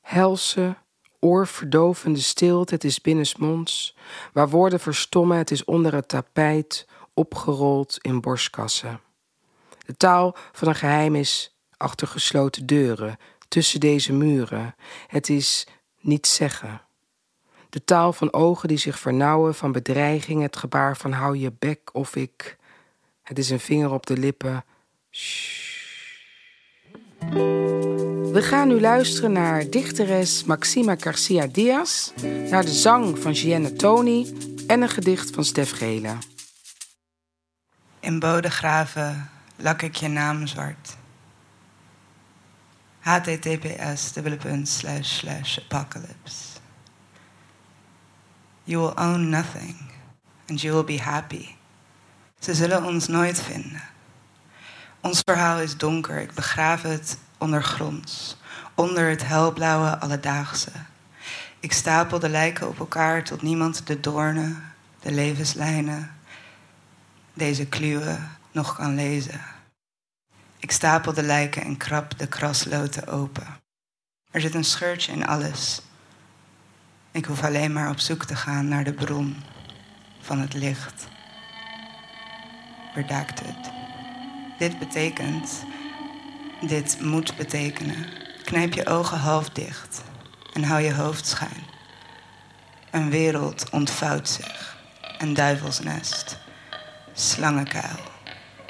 Helse, 0.00 0.76
oorverdovende 1.20 2.20
stilte. 2.20 2.74
Het 2.74 2.84
is 2.84 3.00
binnensmonds. 3.00 3.96
Waar 4.32 4.48
woorden 4.48 4.80
verstommen, 4.80 5.38
het 5.38 5.50
is 5.50 5.64
onder 5.64 5.94
het 5.94 6.08
tapijt, 6.08 6.86
opgerold 7.14 7.98
in 8.00 8.20
borstkassen. 8.20 9.00
De 9.86 9.96
taal 9.96 10.36
van 10.52 10.68
een 10.68 10.74
geheim 10.74 11.14
is 11.14 11.56
achter 11.76 12.06
gesloten 12.06 12.66
deuren, 12.66 13.18
tussen 13.48 13.80
deze 13.80 14.12
muren. 14.12 14.74
Het 15.06 15.28
is 15.28 15.66
niet 16.00 16.26
zeggen. 16.26 16.85
De 17.76 17.84
taal 17.84 18.12
van 18.12 18.32
ogen 18.32 18.68
die 18.68 18.76
zich 18.76 18.98
vernauwen, 18.98 19.54
van 19.54 19.72
bedreiging, 19.72 20.42
het 20.42 20.56
gebaar 20.56 20.96
van 20.96 21.12
hou 21.12 21.38
je 21.38 21.52
bek 21.58 21.80
of 21.92 22.16
ik. 22.16 22.56
Het 23.22 23.38
is 23.38 23.50
een 23.50 23.60
vinger 23.60 23.90
op 23.90 24.06
de 24.06 24.16
lippen. 24.16 24.64
We 28.32 28.42
gaan 28.42 28.68
nu 28.68 28.80
luisteren 28.80 29.32
naar 29.32 29.70
dichteres 29.70 30.44
Maxima 30.44 30.94
Garcia 30.98 31.46
Diaz, 31.46 32.10
naar 32.50 32.64
de 32.64 32.72
zang 32.72 33.18
van 33.18 33.34
Gianna 33.34 33.70
Tony 33.76 34.34
en 34.66 34.82
een 34.82 34.88
gedicht 34.88 35.30
van 35.30 35.44
Stef 35.44 35.70
Gele. 35.70 36.12
In 38.00 38.18
Bodegraven 38.18 39.30
lak 39.56 39.82
ik 39.82 39.94
je 39.94 40.08
naam 40.08 40.46
zwart. 40.46 40.96
https 43.00 44.16
apocalypse 45.68 46.55
You 48.68 48.80
will 48.80 48.98
own 48.98 49.28
nothing 49.28 49.76
and 50.48 50.60
you 50.60 50.74
will 50.74 50.84
be 50.84 51.02
happy. 51.02 51.48
Ze 52.38 52.54
zullen 52.54 52.84
ons 52.84 53.08
nooit 53.08 53.42
vinden. 53.42 53.82
Ons 55.00 55.20
verhaal 55.24 55.58
is 55.58 55.76
donker, 55.76 56.20
ik 56.20 56.34
begraaf 56.34 56.82
het 56.82 57.18
ondergronds, 57.38 58.36
onder 58.74 59.08
het 59.08 59.26
helblauwe 59.26 59.98
alledaagse. 59.98 60.70
Ik 61.60 61.72
stapel 61.72 62.18
de 62.18 62.28
lijken 62.28 62.68
op 62.68 62.78
elkaar 62.78 63.24
tot 63.24 63.42
niemand 63.42 63.86
de 63.86 64.00
doornen, 64.00 64.72
de 65.00 65.12
levenslijnen, 65.12 66.14
deze 67.34 67.66
kluwen 67.66 68.30
nog 68.52 68.76
kan 68.76 68.94
lezen. 68.94 69.40
Ik 70.58 70.70
stapel 70.70 71.12
de 71.12 71.22
lijken 71.22 71.62
en 71.62 71.76
krap 71.76 72.18
de 72.18 72.26
krasloten 72.26 73.06
open. 73.06 73.46
Er 74.30 74.40
zit 74.40 74.54
een 74.54 74.64
scheurtje 74.64 75.12
in 75.12 75.26
alles. 75.26 75.82
Ik 77.16 77.24
hoef 77.24 77.44
alleen 77.44 77.72
maar 77.72 77.90
op 77.90 77.98
zoek 77.98 78.24
te 78.24 78.36
gaan 78.36 78.68
naar 78.68 78.84
de 78.84 78.92
bron 78.92 79.44
van 80.20 80.38
het 80.38 80.54
licht. 80.54 81.06
Redacted. 82.94 83.72
Dit 84.58 84.78
betekent, 84.78 85.64
dit 86.60 87.00
moet 87.00 87.36
betekenen. 87.36 88.06
Knijp 88.44 88.72
je 88.72 88.86
ogen 88.86 89.18
half 89.18 89.50
dicht 89.50 90.02
en 90.52 90.64
hou 90.64 90.80
je 90.80 90.94
hoofd 90.94 91.26
schuin. 91.26 91.64
Een 92.90 93.10
wereld 93.10 93.70
ontvouwt 93.70 94.28
zich. 94.28 94.76
Een 95.18 95.34
duivelsnest. 95.34 96.38
Slangenkuil. 97.12 98.00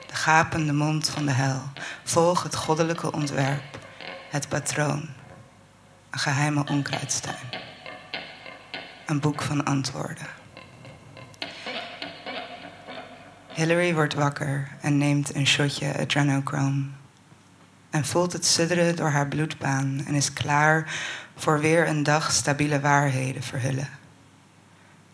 De 0.06 0.14
gapende 0.14 0.72
mond 0.72 1.08
van 1.08 1.26
de 1.26 1.32
hel. 1.32 1.62
Volg 2.04 2.42
het 2.42 2.56
goddelijke 2.56 3.12
ontwerp. 3.12 3.78
Het 4.30 4.48
patroon. 4.48 5.08
Een 6.10 6.18
geheime 6.18 6.64
onkruidstuin 6.66 7.64
een 9.06 9.20
boek 9.20 9.42
van 9.42 9.64
antwoorden. 9.64 10.26
Hillary 13.52 13.94
wordt 13.94 14.14
wakker 14.14 14.68
en 14.80 14.98
neemt 14.98 15.34
een 15.34 15.46
shotje 15.46 15.98
adrenochrome. 15.98 16.84
En 17.90 18.04
voelt 18.04 18.32
het 18.32 18.44
sudderen 18.46 18.96
door 18.96 19.08
haar 19.08 19.28
bloedbaan 19.28 20.02
en 20.06 20.14
is 20.14 20.32
klaar 20.32 20.94
voor 21.36 21.60
weer 21.60 21.88
een 21.88 22.02
dag 22.02 22.32
stabiele 22.32 22.80
waarheden 22.80 23.42
verhullen. 23.42 23.88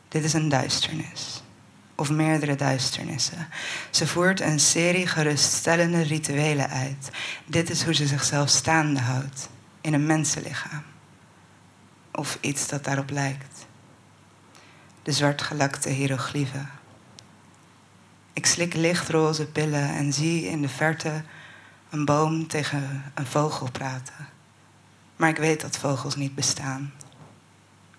Dit 0.08 0.24
is 0.24 0.32
een 0.32 0.48
duisternis, 0.48 1.42
of 1.94 2.10
meerdere 2.10 2.54
duisternissen. 2.56 3.48
Ze 3.90 4.06
voert 4.06 4.40
een 4.40 4.60
serie 4.60 5.06
geruststellende 5.06 6.02
rituelen 6.02 6.68
uit. 6.68 7.10
Dit 7.46 7.70
is 7.70 7.82
hoe 7.82 7.94
ze 7.94 8.06
zichzelf 8.06 8.48
staande 8.48 9.00
houdt 9.00 9.48
in 9.80 9.94
een 9.94 10.06
mensenlichaam. 10.06 10.82
Of 12.12 12.38
iets 12.40 12.68
dat 12.68 12.84
daarop 12.84 13.10
lijkt 13.10 13.51
de 15.02 15.12
zwartgelakte 15.12 15.88
hieroglyphen. 15.88 16.70
Ik 18.32 18.46
slik 18.46 18.74
lichtroze 18.74 19.46
pillen 19.46 19.88
en 19.88 20.12
zie 20.12 20.46
in 20.46 20.62
de 20.62 20.68
verte 20.68 21.22
een 21.90 22.04
boom 22.04 22.46
tegen 22.46 23.12
een 23.14 23.26
vogel 23.26 23.70
praten. 23.70 24.28
Maar 25.16 25.28
ik 25.28 25.36
weet 25.36 25.60
dat 25.60 25.76
vogels 25.76 26.16
niet 26.16 26.34
bestaan. 26.34 26.92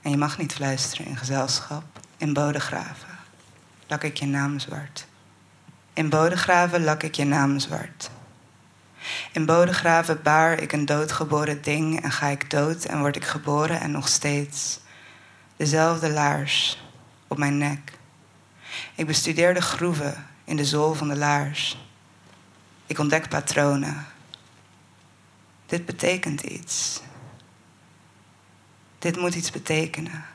En 0.01 0.09
je 0.11 0.17
mag 0.17 0.37
niet 0.37 0.53
fluisteren 0.53 1.05
in 1.05 1.17
gezelschap, 1.17 1.83
in 2.17 2.33
bodegraven. 2.33 3.17
Lak 3.87 4.03
ik 4.03 4.17
je 4.17 4.25
naam 4.25 4.59
zwart. 4.59 5.05
In 5.93 6.09
Bodegraven 6.09 6.83
lak 6.83 7.03
ik 7.03 7.15
je 7.15 7.25
naam 7.25 7.59
zwart. 7.59 8.09
In 9.31 9.45
Bodegraven 9.45 10.21
baar 10.23 10.59
ik 10.59 10.71
een 10.71 10.85
doodgeboren 10.85 11.61
ding 11.61 12.03
en 12.03 12.11
ga 12.11 12.27
ik 12.27 12.49
dood 12.49 12.83
en 12.83 12.99
word 12.99 13.15
ik 13.15 13.25
geboren 13.25 13.79
en 13.79 13.91
nog 13.91 14.07
steeds 14.07 14.79
dezelfde 15.55 16.11
laars 16.11 16.82
op 17.33 17.39
mijn 17.39 17.57
nek. 17.57 17.91
Ik 18.95 19.05
bestudeer 19.05 19.53
de 19.53 19.61
groeven 19.61 20.27
in 20.43 20.55
de 20.55 20.65
zool 20.65 20.93
van 20.93 21.07
de 21.07 21.15
laars. 21.15 21.77
Ik 22.85 22.99
ontdek 22.99 23.29
patronen. 23.29 24.05
Dit 25.65 25.85
betekent 25.85 26.41
iets. 26.41 27.01
Dit 28.99 29.17
moet 29.17 29.35
iets 29.35 29.51
betekenen. 29.51 30.25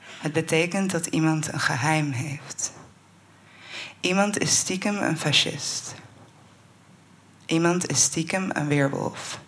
Het 0.00 0.32
betekent 0.32 0.90
dat 0.90 1.06
iemand 1.06 1.52
een 1.52 1.60
geheim 1.60 2.10
heeft. 2.10 2.72
Iemand 4.00 4.38
is 4.38 4.58
stiekem 4.58 4.96
een 4.96 5.18
fascist. 5.18 5.94
Iemand 7.46 7.90
is 7.90 8.02
stiekem 8.02 8.50
een 8.52 8.68
weerwolf. 8.68 9.40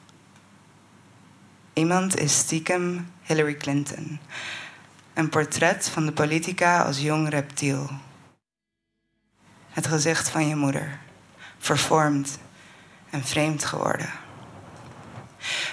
Iemand 1.72 2.18
is 2.18 2.38
stiekem 2.38 3.10
Hillary 3.22 3.56
Clinton. 3.56 4.20
Een 5.14 5.28
portret 5.28 5.88
van 5.88 6.06
de 6.06 6.12
politica 6.12 6.82
als 6.82 7.00
jong 7.00 7.28
reptiel. 7.28 7.90
Het 9.70 9.86
gezicht 9.86 10.28
van 10.28 10.48
je 10.48 10.56
moeder, 10.56 10.98
vervormd 11.58 12.38
en 13.10 13.24
vreemd 13.24 13.64
geworden. 13.64 14.10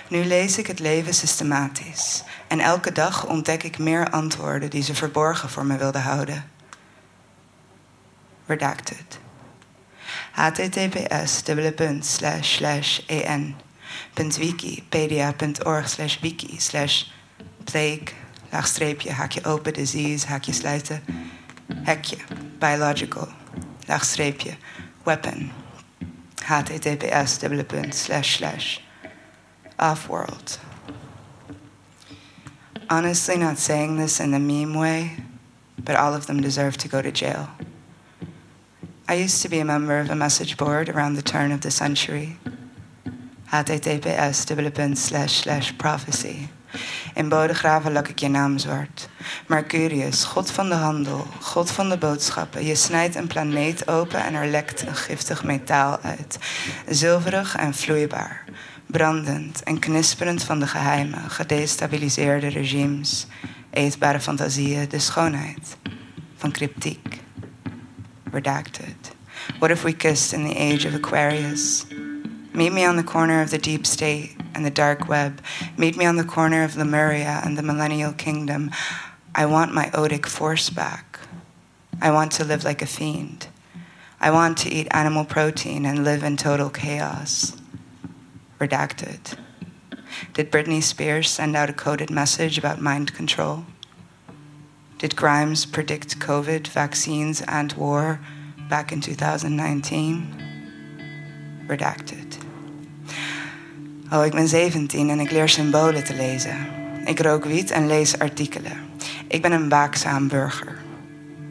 Nu 0.08 0.26
lees 0.26 0.58
ik 0.58 0.68
het 0.68 0.80
leven 0.80 1.14
systematisch 1.14 2.24
en 2.48 2.60
elke 2.60 2.92
dag 2.92 3.26
ontdek 3.26 3.64
ik 3.64 3.78
meer 3.78 4.10
antwoorden 4.10 4.70
die 4.70 4.84
ze 4.84 4.96
verborgen 4.96 5.50
voor 5.50 5.66
me 5.66 5.78
wilden 5.78 6.02
houden. 6.02 6.52
Redacted. 8.46 9.20
https 10.32 11.44
en.wikipedia.org 13.08 15.90
slash 15.90 16.20
wiki 16.20 16.60
slash 16.60 17.04
plague 17.64 18.28
laagstreepje 18.52 19.12
haakje 19.12 19.46
open 19.46 19.74
disease 19.74 20.28
haakje 20.28 20.54
sluiten 20.54 21.02
hekje 21.84 22.18
biological 22.60 23.28
laagstreepje 23.88 24.58
weapon 25.06 25.52
https 26.46 27.40
slash 27.92 28.38
slash 28.38 28.80
offworld 29.78 30.60
honestly 32.90 33.38
not 33.38 33.58
saying 33.58 33.98
this 33.98 34.20
in 34.20 34.32
the 34.32 34.40
meme 34.40 34.74
way, 34.74 35.18
but 35.78 35.96
all 35.96 36.14
of 36.14 36.26
them 36.26 36.42
deserve 36.42 36.76
to 36.78 36.88
go 36.88 37.02
to 37.02 37.12
jail. 37.12 37.50
I 39.08 39.14
used 39.16 39.42
to 39.44 39.50
be 39.50 39.60
a 39.60 39.66
member 39.66 40.00
of 40.00 40.10
a 40.10 40.16
message 40.16 40.58
board 40.58 40.90
around 40.90 41.14
the 41.14 41.22
turn 41.22 41.52
of 41.52 41.62
the 41.62 41.72
century. 41.72 42.38
https 43.52 44.98
slash 44.98 45.34
slash 45.34 45.78
prophecy. 45.78 46.50
In 47.14 47.30
Bodegraven 47.30 47.92
lak 47.92 48.08
ik 48.08 48.20
je 48.20 48.30
naam 48.30 48.58
zwart. 48.58 49.10
Mercurius, 49.48 50.24
god 50.24 50.52
van 50.52 50.70
de 50.70 50.76
handel, 50.76 51.28
god 51.42 51.72
van 51.72 51.90
de 51.90 51.98
boodschappen. 51.98 52.66
Je 52.66 52.76
snijdt 52.76 53.16
een 53.16 53.28
planeet 53.28 53.88
open 53.88 54.24
en 54.24 54.34
er 54.34 54.48
lekt 54.48 54.88
een 54.88 54.96
giftig 54.96 55.44
metaal 55.44 56.00
uit. 56.02 56.38
Zilverig 56.88 57.56
en 57.56 57.74
vloeibaar 57.74 58.44
brandend 58.92 59.64
en 59.64 59.80
knisperend 59.80 60.44
van 60.44 60.60
de 60.60 60.68
geheimen, 60.68 61.30
gedestabiliseerde 61.30 62.48
regimes, 62.48 63.28
eetbare 63.70 64.20
fantasieën, 64.20 64.90
de 64.90 65.00
schoonheid 65.00 65.78
van 66.36 66.52
cryptiek. 66.52 67.20
Redacted. 68.32 69.16
What 69.60 69.70
if 69.70 69.82
we 69.82 69.94
kissed 69.94 70.40
in 70.40 70.48
the 70.48 70.56
age 70.56 70.88
of 70.88 70.94
Aquarius? 70.94 71.86
Meet 72.54 72.74
me 72.74 72.84
on 72.84 72.96
the 72.96 73.04
corner 73.04 73.42
of 73.42 73.52
the 73.52 73.58
deep 73.58 73.86
state 73.86 74.36
and 74.54 74.66
the 74.66 74.72
dark 74.72 75.08
web. 75.08 75.42
Meet 75.78 75.98
me 75.98 76.06
on 76.06 76.18
the 76.18 76.24
corner 76.24 76.64
of 76.64 76.76
Lemuria 76.76 77.42
and 77.44 77.58
the 77.58 77.64
millennial 77.64 78.14
kingdom. 78.14 78.72
I 79.36 79.46
want 79.46 79.74
my 79.74 79.86
odic 79.94 80.26
force 80.26 80.70
back. 80.70 81.20
I 82.02 82.12
want 82.12 82.32
to 82.34 82.44
live 82.44 82.64
like 82.64 82.82
a 82.82 82.86
fiend. 82.86 83.48
I 84.20 84.32
want 84.32 84.58
to 84.60 84.70
eat 84.70 84.88
animal 84.92 85.26
protein 85.26 85.86
and 85.86 86.04
live 86.04 86.24
in 86.24 86.38
total 86.38 86.70
chaos 86.70 87.56
redacted. 88.60 89.38
Did 90.34 90.52
Britney 90.52 90.84
Spears 90.84 91.30
send 91.30 91.56
out 91.56 91.70
a 91.70 91.74
coded 91.74 92.10
message 92.10 92.58
about 92.58 92.82
mind 92.82 93.14
control? 93.14 93.66
Did 94.98 95.16
Grimes 95.16 95.66
predict 95.66 96.20
COVID, 96.20 96.68
vaccines, 96.68 97.42
and 97.48 97.72
war 97.74 98.20
back 98.70 98.92
in 98.92 99.00
2019? 99.00 100.36
Redacted. 101.68 102.29
Oh, 104.12 104.26
ik 104.26 104.32
ben 104.32 104.48
17 104.48 105.10
en 105.10 105.20
ik 105.20 105.32
leer 105.32 105.50
symbolen 105.50 106.04
te 106.04 106.16
lezen. 106.16 106.68
Ik 107.06 107.20
rook 107.20 107.46
wiet 107.46 107.72
en 107.72 107.88
lees 107.88 108.20
artikelen. 108.20 108.78
Ik 109.28 109.42
ben 109.42 109.52
een 109.52 109.70
waakzaam 109.70 110.28
burger. 110.28 110.78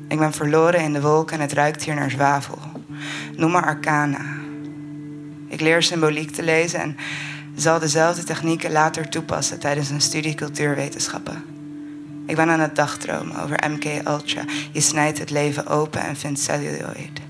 Ik 0.08 0.18
ben 0.18 0.32
verloren 0.32 0.80
in 0.80 0.92
de 0.92 1.00
wolken 1.00 1.36
en 1.36 1.42
het 1.42 1.52
ruikt 1.52 1.84
hier 1.84 1.94
naar 1.94 2.10
zwavel. 2.10 2.58
Noem 3.36 3.50
maar 3.50 3.64
arcana. 3.64 4.36
Ik 5.48 5.60
leer 5.60 5.82
symboliek 5.82 6.30
te 6.30 6.42
lezen 6.42 6.80
en 6.80 6.96
zal 7.54 7.78
dezelfde 7.78 8.24
technieken 8.24 8.72
later 8.72 9.08
toepassen 9.08 9.58
tijdens 9.58 9.90
een 9.90 10.00
studie 10.00 10.34
cultuurwetenschappen. 10.34 11.44
Ik 12.26 12.36
ben 12.36 12.48
aan 12.48 12.60
het 12.60 12.76
dagdromen 12.76 13.42
over 13.42 13.70
MK 13.70 13.84
Ultra. 14.08 14.44
Je 14.72 14.80
snijdt 14.80 15.18
het 15.18 15.30
leven 15.30 15.66
open 15.66 16.00
en 16.00 16.16
vindt 16.16 16.40
celluloid. 16.40 17.20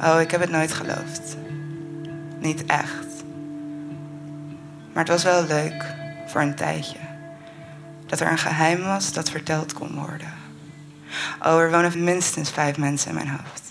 Oh, 0.00 0.20
ik 0.20 0.30
heb 0.30 0.40
het 0.40 0.50
nooit 0.50 0.72
geloofd. 0.72 1.36
Niet 2.40 2.64
echt. 2.64 3.05
Maar 4.96 5.04
het 5.04 5.14
was 5.14 5.24
wel 5.24 5.46
leuk 5.46 5.94
voor 6.26 6.40
een 6.40 6.54
tijdje. 6.54 6.98
Dat 8.06 8.20
er 8.20 8.30
een 8.30 8.38
geheim 8.38 8.82
was 8.82 9.12
dat 9.12 9.30
verteld 9.30 9.72
kon 9.72 9.94
worden. 9.94 10.32
Oh, 11.42 11.60
er 11.60 11.70
wonen 11.70 12.04
minstens 12.04 12.50
vijf 12.50 12.76
mensen 12.76 13.08
in 13.08 13.14
mijn 13.14 13.28
hoofd. 13.28 13.62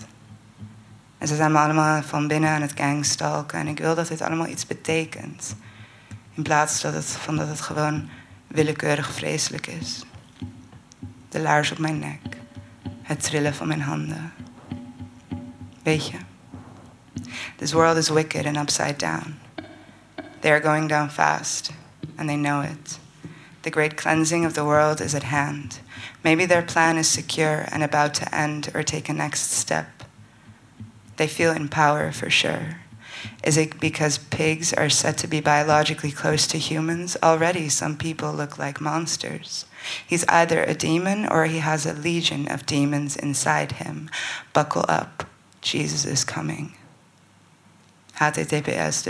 En 1.18 1.28
ze 1.28 1.36
zijn 1.36 1.52
me 1.52 1.58
allemaal 1.58 2.02
van 2.02 2.28
binnen 2.28 2.50
aan 2.50 2.62
het 2.62 2.72
gangstalken. 2.74 3.58
En 3.58 3.66
ik 3.66 3.78
wil 3.78 3.94
dat 3.94 4.08
dit 4.08 4.20
allemaal 4.20 4.46
iets 4.46 4.66
betekent. 4.66 5.56
In 6.34 6.42
plaats 6.42 6.80
dat 6.80 6.94
het, 6.94 7.06
van 7.06 7.36
dat 7.36 7.48
het 7.48 7.60
gewoon 7.60 8.08
willekeurig 8.46 9.12
vreselijk 9.12 9.66
is. 9.66 10.04
De 11.28 11.40
laars 11.40 11.70
op 11.72 11.78
mijn 11.78 11.98
nek. 11.98 12.36
Het 13.02 13.22
trillen 13.22 13.54
van 13.54 13.68
mijn 13.68 13.82
handen. 13.82 14.32
Weet 15.82 16.06
je, 16.06 16.18
this 17.56 17.72
world 17.72 17.96
is 17.96 18.08
wicked 18.08 18.46
and 18.46 18.56
upside 18.56 18.96
down. 18.96 19.45
They 20.46 20.52
are 20.52 20.60
going 20.60 20.86
down 20.86 21.08
fast, 21.08 21.72
and 22.16 22.30
they 22.30 22.36
know 22.36 22.60
it. 22.60 23.00
The 23.64 23.70
great 23.72 23.96
cleansing 23.96 24.44
of 24.44 24.54
the 24.54 24.64
world 24.64 25.00
is 25.00 25.12
at 25.12 25.24
hand. 25.24 25.80
Maybe 26.22 26.46
their 26.46 26.62
plan 26.62 26.98
is 26.98 27.08
secure 27.08 27.66
and 27.72 27.82
about 27.82 28.14
to 28.14 28.32
end 28.32 28.70
or 28.72 28.84
take 28.84 29.08
a 29.08 29.12
next 29.12 29.50
step. 29.50 30.04
They 31.16 31.26
feel 31.26 31.50
in 31.50 31.66
power 31.66 32.12
for 32.12 32.30
sure. 32.30 32.76
Is 33.42 33.56
it 33.56 33.80
because 33.80 34.18
pigs 34.18 34.72
are 34.72 34.88
said 34.88 35.18
to 35.18 35.26
be 35.26 35.40
biologically 35.40 36.12
close 36.12 36.46
to 36.46 36.58
humans? 36.58 37.16
Already, 37.24 37.68
some 37.68 37.96
people 37.96 38.32
look 38.32 38.56
like 38.56 38.80
monsters. 38.80 39.66
He's 40.06 40.24
either 40.28 40.62
a 40.62 40.74
demon 40.74 41.26
or 41.26 41.46
he 41.46 41.58
has 41.58 41.86
a 41.86 41.92
legion 41.92 42.46
of 42.46 42.66
demons 42.66 43.16
inside 43.16 43.72
him. 43.82 44.08
Buckle 44.52 44.84
up. 44.88 45.24
Jesus 45.60 46.04
is 46.04 46.22
coming. 46.22 46.76
Https 48.16 49.02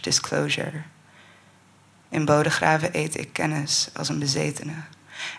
disclosure. 0.00 0.82
In 2.08 2.24
Bodegraven 2.24 2.90
eet 2.92 3.18
ik 3.18 3.32
kennis 3.32 3.88
als 3.96 4.08
een 4.08 4.18
bezetene. 4.18 4.74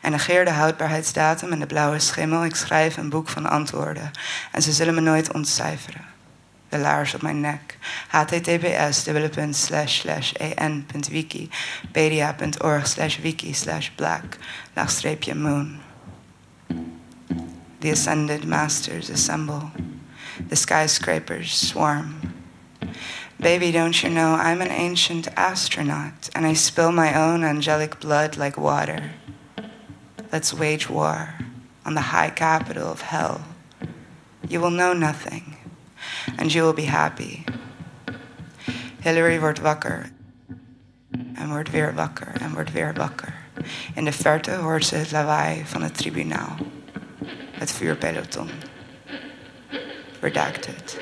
En 0.01 0.11
negeer 0.11 0.45
de 0.45 0.51
houdbaarheidsdatum 0.51 1.51
en 1.51 1.59
de 1.59 1.65
blauwe 1.65 1.99
schimmel. 1.99 2.45
Ik 2.45 2.55
schrijf 2.55 2.97
een 2.97 3.09
boek 3.09 3.29
van 3.29 3.49
antwoorden. 3.49 4.11
En 4.51 4.61
ze 4.61 4.71
zullen 4.71 4.93
me 4.93 5.01
nooit 5.01 5.33
ontcijferen. 5.33 6.05
De 6.69 6.77
laars 6.77 7.13
op 7.13 7.21
mijn 7.21 7.39
nek. 7.39 7.77
https 8.07 9.07
en.wiki 10.55 11.49
pedia.org 11.91 12.87
slash 12.87 13.17
wiki 13.17 13.53
slash 13.53 13.89
black 13.89 14.37
laagstreepje 14.73 15.35
moon. 15.35 15.79
The 17.79 17.91
ascended 17.91 18.45
masters 18.45 19.11
assemble. 19.11 19.69
The 20.49 20.55
skyscrapers 20.55 21.67
swarm. 21.67 22.15
Baby, 23.41 23.71
don't 23.71 24.03
you 24.03 24.09
know 24.11 24.35
I'm 24.35 24.61
an 24.61 24.69
ancient 24.69 25.27
astronaut 25.35 26.29
and 26.35 26.45
I 26.45 26.53
spill 26.53 26.91
my 26.91 27.19
own 27.19 27.43
angelic 27.43 27.99
blood 27.99 28.37
like 28.37 28.55
water. 28.55 29.13
Let's 30.31 30.53
wage 30.53 30.87
war 30.87 31.33
on 31.83 31.95
the 31.95 32.01
high 32.01 32.29
capital 32.29 32.87
of 32.91 33.01
hell. 33.01 33.41
You 34.47 34.61
will 34.61 34.69
know 34.69 34.93
nothing, 34.93 35.57
and 36.37 36.53
you 36.53 36.61
will 36.61 36.73
be 36.73 36.85
happy. 36.85 37.43
Hillary 38.99 39.39
wordt 39.39 39.59
wakker. 39.59 40.11
En 41.35 41.49
wordt 41.49 41.71
weer 41.71 41.93
wakker 41.93 42.41
en 42.41 42.53
wordt 42.53 42.71
weer 42.71 42.93
wakker. 42.93 43.33
In 43.95 44.05
de 44.05 44.11
verte 44.11 44.51
hoort 44.51 44.85
ze 44.85 44.95
het 44.95 45.11
lawaai 45.11 45.65
van 45.65 45.81
het 45.81 45.97
tribunaal. 45.97 46.55
Het 47.51 47.71
vuurpeloton. 47.71 48.49
Redacted. 50.19 50.99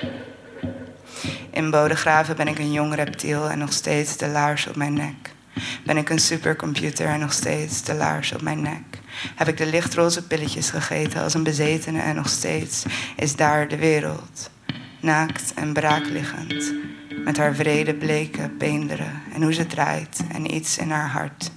In 1.52 1.70
Bodegraven 1.70 2.36
ben 2.36 2.48
ik 2.48 2.60
een 2.60 2.72
jong 2.72 2.96
reptiel 2.96 3.50
en 3.50 3.58
nog 3.58 3.74
steeds 3.74 4.18
de 4.18 4.28
laars 4.28 4.68
op 4.68 4.76
mijn 4.76 4.94
nek. 4.94 5.34
Ben 5.86 5.98
ik 5.98 6.10
een 6.10 6.20
supercomputer 6.20 7.08
en 7.08 7.20
nog 7.20 7.34
steeds 7.34 7.84
de 7.84 7.94
laars 7.94 8.34
op 8.34 8.42
mijn 8.42 8.62
nek. 8.62 9.00
Heb 9.36 9.48
ik 9.48 9.58
de 9.58 9.66
lichtroze 9.66 10.28
pilletjes 10.28 10.70
gegeten 10.70 11.22
als 11.22 11.34
een 11.34 11.44
bezetene 11.44 12.02
en 12.02 12.16
nog 12.16 12.30
steeds 12.30 12.86
is 13.16 13.36
daar 13.36 13.68
de 13.68 13.78
wereld. 13.78 14.50
Naakt 15.00 15.54
en 15.54 15.74
braakliggend, 15.74 16.74
met 17.26 17.38
haar 17.38 17.56
vrede 17.56 17.94
bleke 17.94 18.50
beenderen 18.58 19.22
en 19.34 19.42
hoe 19.42 19.54
ze 19.54 19.68
draait 19.68 20.20
en 20.32 20.56
iets 20.56 20.78
in 20.78 20.92
haar 20.92 21.10
hart. 21.10 21.52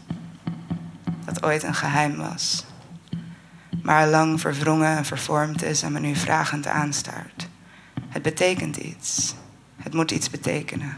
Dat 1.25 1.43
ooit 1.45 1.63
een 1.63 1.75
geheim 1.75 2.17
was. 2.17 2.65
Maar 3.83 4.09
lang 4.09 4.41
verwrongen 4.41 4.97
en 4.97 5.05
vervormd 5.05 5.63
is 5.63 5.83
en 5.83 5.93
me 5.93 6.01
nu 6.01 6.15
vragend 6.15 6.67
aanstaart. 6.67 7.49
Het 8.09 8.23
betekent 8.23 8.77
iets. 8.77 9.35
Het 9.83 9.95
moet 9.95 10.11
iets 10.11 10.31
betekenen. 10.31 10.97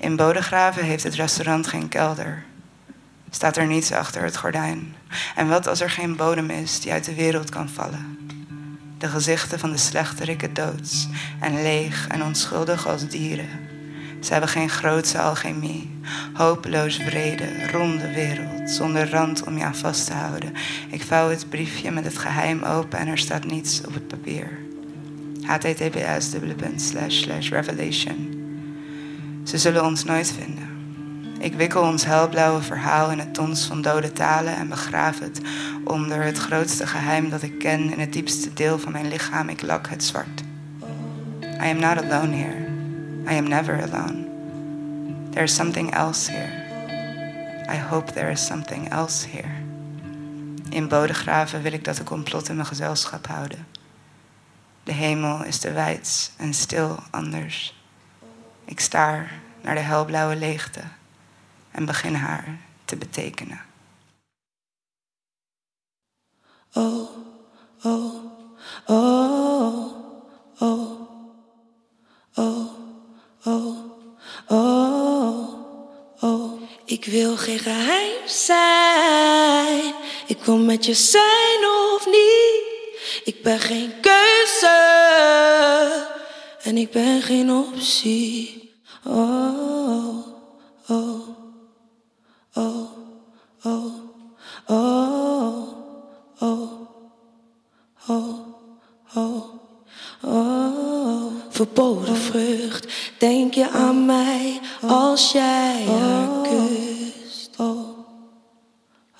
In 0.00 0.16
Bodegraven 0.16 0.84
heeft 0.84 1.02
het 1.02 1.14
restaurant 1.14 1.66
geen 1.66 1.88
kelder. 1.88 2.44
Staat 3.30 3.56
er 3.56 3.66
niets 3.66 3.92
achter 3.92 4.22
het 4.22 4.36
gordijn. 4.36 4.94
En 5.34 5.48
wat 5.48 5.66
als 5.66 5.80
er 5.80 5.90
geen 5.90 6.16
bodem 6.16 6.50
is 6.50 6.80
die 6.80 6.92
uit 6.92 7.04
de 7.04 7.14
wereld 7.14 7.50
kan 7.50 7.68
vallen? 7.68 8.18
De 8.98 9.08
gezichten 9.08 9.58
van 9.58 9.70
de 9.70 9.76
slechterikken 9.76 10.54
doods 10.54 11.08
en 11.40 11.62
leeg 11.62 12.08
en 12.08 12.22
onschuldig 12.22 12.86
als 12.86 13.08
dieren. 13.08 13.48
Ze 14.20 14.32
hebben 14.32 14.50
geen 14.50 14.68
grootse 14.68 15.20
alchemie, 15.20 16.00
hopeloos 16.32 16.96
vrede, 16.96 17.70
ronde 17.70 18.12
wereld, 18.12 18.70
zonder 18.70 19.10
rand 19.10 19.44
om 19.44 19.58
je 19.58 19.64
aan 19.64 19.76
vast 19.76 20.06
te 20.06 20.12
houden. 20.12 20.52
Ik 20.90 21.02
vouw 21.02 21.30
het 21.30 21.48
briefje 21.48 21.90
met 21.90 22.04
het 22.04 22.18
geheim 22.18 22.62
open 22.62 22.98
en 22.98 23.06
er 23.06 23.18
staat 23.18 23.44
niets 23.44 23.80
op 23.86 23.94
het 23.94 24.08
papier. 24.08 24.63
Https 25.46 26.32
revelation. 27.48 28.42
Ze 29.44 29.58
zullen 29.58 29.84
ons 29.84 30.04
nooit 30.04 30.32
vinden. 30.32 30.68
Ik 31.38 31.54
wikkel 31.54 31.82
ons 31.82 32.04
helblauwe 32.04 32.62
verhaal 32.62 33.10
in 33.10 33.18
het 33.18 33.34
tons 33.34 33.64
van 33.66 33.82
dode 33.82 34.12
talen 34.12 34.56
en 34.56 34.68
begraaf 34.68 35.18
het 35.18 35.40
onder 35.84 36.22
het 36.22 36.38
grootste 36.38 36.86
geheim 36.86 37.30
dat 37.30 37.42
ik 37.42 37.58
ken 37.58 37.92
in 37.92 38.00
het 38.00 38.12
diepste 38.12 38.52
deel 38.52 38.78
van 38.78 38.92
mijn 38.92 39.08
lichaam. 39.08 39.48
Ik 39.48 39.62
lak 39.62 39.88
het 39.88 40.04
zwart. 40.04 40.42
I 41.42 41.70
am 41.70 41.78
not 41.78 42.02
alone 42.02 42.36
here. 42.36 42.66
I 43.30 43.36
am 43.36 43.48
never 43.48 43.90
alone. 43.90 44.24
There 45.30 45.44
is 45.44 45.54
something 45.54 45.94
else 45.94 46.32
here. 46.32 46.62
I 47.74 47.78
hope 47.78 48.12
there 48.12 48.30
is 48.30 48.46
something 48.46 48.88
else 48.88 49.28
here. 49.28 49.62
In 50.68 50.88
Bodegraven 50.88 51.62
wil 51.62 51.72
ik 51.72 51.84
dat 51.84 51.96
de 51.96 52.04
complot 52.04 52.48
in 52.48 52.54
mijn 52.54 52.66
gezelschap 52.66 53.26
houden. 53.26 53.66
De 54.84 54.92
hemel 54.92 55.44
is 55.44 55.58
te 55.58 55.72
wijds 55.72 56.30
en 56.36 56.54
stil 56.54 56.98
anders. 57.10 57.74
Ik 58.64 58.80
staar 58.80 59.32
naar 59.60 59.74
de 59.74 59.80
helblauwe 59.80 60.36
leegte 60.36 60.80
en 61.70 61.84
begin 61.84 62.14
haar 62.14 62.58
te 62.84 62.96
betekenen. 62.96 63.60
Oh, 66.72 67.10
oh, 67.82 68.14
oh, 68.86 69.94
oh, 70.58 71.00
oh, 72.34 72.70
oh, 73.44 73.76
oh, 74.48 75.58
oh. 76.20 76.62
Ik 76.84 77.04
wil 77.04 77.36
geen 77.36 77.58
geheim 77.58 78.28
zijn. 78.28 79.94
Ik 80.26 80.44
wil 80.44 80.58
met 80.58 80.84
je 80.84 80.94
zijn 80.94 81.64
of 81.94 82.06
niet. 82.06 82.62
Ik 83.24 83.42
ben 83.42 83.58
geen 83.58 84.00
keuze. 84.00 84.23
En 86.64 86.76
ik 86.76 86.90
ben 86.90 87.22
geen 87.22 87.52
optie. 87.52 88.72
Oh, 89.06 90.26
oh, 90.88 91.28
oh, 92.54 92.90
oh, 93.62 93.90
oh, 95.22 95.68
oh, 96.38 96.70
oh, 98.06 98.40
oh, 99.14 99.44
oh. 100.22 101.32
Verboden 101.48 102.16
vrucht, 102.16 102.86
denk 103.18 103.54
je 103.54 103.68
aan 103.70 104.06
mij 104.06 104.60
als 104.86 105.32
jij 105.32 105.84
haar 105.84 106.28
kust. 106.42 107.50
Oh, 107.58 107.98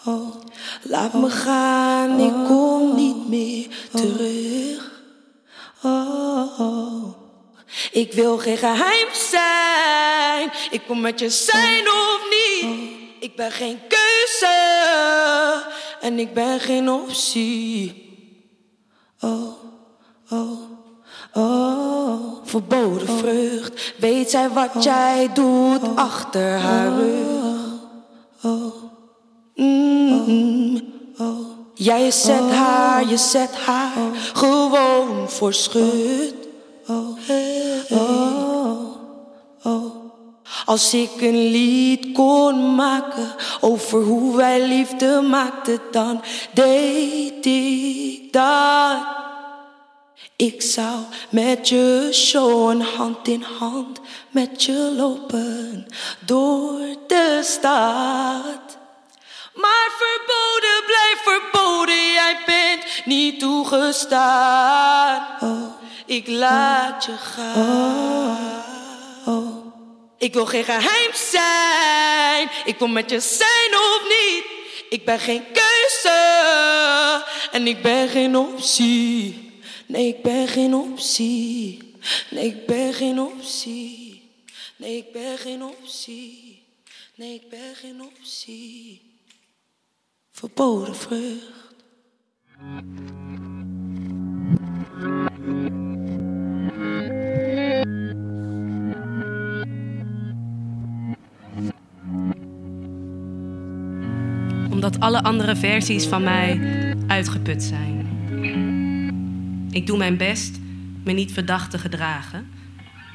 oh. 0.04 0.34
Laat 0.82 1.12
me 1.12 1.30
gaan, 1.30 2.20
ik 2.20 2.46
kom 2.46 2.94
niet 2.94 3.28
meer 3.28 3.68
terug. 3.92 4.93
Oh, 5.84 6.60
oh. 6.60 7.14
Ik 7.92 8.12
wil 8.12 8.38
geen 8.38 8.56
geheim 8.56 9.08
zijn. 9.12 10.50
Ik 10.70 10.82
kom 10.86 11.00
met 11.00 11.20
je 11.20 11.30
zijn 11.30 11.88
of 11.88 12.20
niet. 12.30 12.92
Ik 13.20 13.36
ben 13.36 13.52
geen 13.52 13.78
keuze 13.88 14.54
en 16.00 16.18
ik 16.18 16.34
ben 16.34 16.60
geen 16.60 16.90
optie. 16.90 18.02
Oh, 19.20 19.52
oh, 20.30 20.60
oh. 21.32 22.44
Verboden 22.44 23.18
vrucht. 23.18 23.94
Weet 23.98 24.30
zij 24.30 24.50
wat 24.50 24.84
jij 24.84 25.30
doet 25.34 25.96
achter 25.96 26.58
haar 26.58 26.92
rug? 26.92 27.72
Oh, 28.42 28.74
mm, 29.54 30.92
oh. 31.18 31.53
Jij 31.74 32.10
zet 32.10 32.50
haar, 32.50 33.08
je 33.08 33.16
zet 33.16 33.54
haar 33.54 34.16
gewoon 34.32 35.30
voor 35.30 35.54
schut. 35.54 36.34
Oh, 36.86 37.18
oh, 37.90 38.96
oh. 39.62 39.94
Als 40.64 40.94
ik 40.94 41.20
een 41.20 41.50
lied 41.50 42.12
kon 42.12 42.74
maken 42.74 43.34
over 43.60 44.02
hoe 44.02 44.36
wij 44.36 44.66
liefde 44.66 45.20
maakten, 45.20 45.80
dan 45.90 46.22
deed 46.52 47.46
ik 47.46 48.32
dat. 48.32 49.12
Ik 50.36 50.62
zou 50.62 50.98
met 51.30 51.68
je 51.68 52.08
showen 52.12 52.80
hand 52.80 53.28
in 53.28 53.44
hand 53.58 54.00
met 54.30 54.62
je 54.62 54.94
lopen 54.96 55.86
door 56.26 56.78
de 57.06 57.40
stad. 57.42 58.73
Maar 59.54 59.90
verboden 59.98 60.84
blijft 60.86 61.22
verboden, 61.22 62.12
jij 62.12 62.38
bent 62.46 62.84
niet 63.04 63.40
toegestaan. 63.40 65.26
Oh, 65.40 65.80
ik 66.06 66.26
laat 66.28 67.04
je 67.04 67.16
gaan. 67.16 68.62
Oh, 69.26 69.72
Ik 70.18 70.32
wil 70.32 70.46
geen 70.46 70.64
geheim 70.64 71.12
zijn. 71.12 72.50
Ik 72.64 72.78
wil 72.78 72.88
met 72.88 73.10
je 73.10 73.20
zijn 73.20 73.74
of 73.74 74.02
niet. 74.08 74.44
Ik 74.88 75.04
ben 75.04 75.20
geen 75.20 75.44
keuze 75.52 77.22
en 77.52 77.66
ik 77.66 77.82
ben 77.82 78.08
geen 78.08 78.36
optie. 78.36 79.52
Nee, 79.86 80.08
ik 80.08 80.22
ben 80.22 80.48
geen 80.48 80.74
optie. 80.74 81.94
Nee, 82.28 82.46
ik 82.46 82.66
ben 82.66 82.94
geen 82.94 83.20
optie. 83.20 84.30
Nee, 84.76 84.96
ik 84.96 85.12
ben 85.12 85.38
geen 85.38 85.64
optie. 85.64 86.62
Nee, 87.14 87.34
ik 87.34 87.48
ben 87.48 87.74
geen 87.80 88.02
optie. 88.02 89.13
Verboden 90.36 90.94
vrucht. 90.94 91.52
Omdat 104.70 105.00
alle 105.00 105.22
andere 105.22 105.56
versies 105.56 106.06
van 106.06 106.22
mij 106.22 106.60
uitgeput 107.06 107.62
zijn. 107.62 108.08
Ik 109.70 109.86
doe 109.86 109.96
mijn 109.96 110.16
best 110.16 110.58
me 111.04 111.12
niet 111.12 111.32
verdacht 111.32 111.70
te 111.70 111.78
gedragen. 111.78 112.48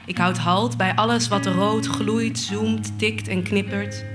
Ik 0.06 0.18
houd 0.18 0.38
halt 0.38 0.78
bij 0.78 0.96
alles 0.96 1.28
wat 1.28 1.46
rood 1.46 1.86
gloeit, 1.86 2.40
zoomt, 2.40 3.00
tikt 3.00 3.28
en 3.28 3.44
knippert. 3.44 4.06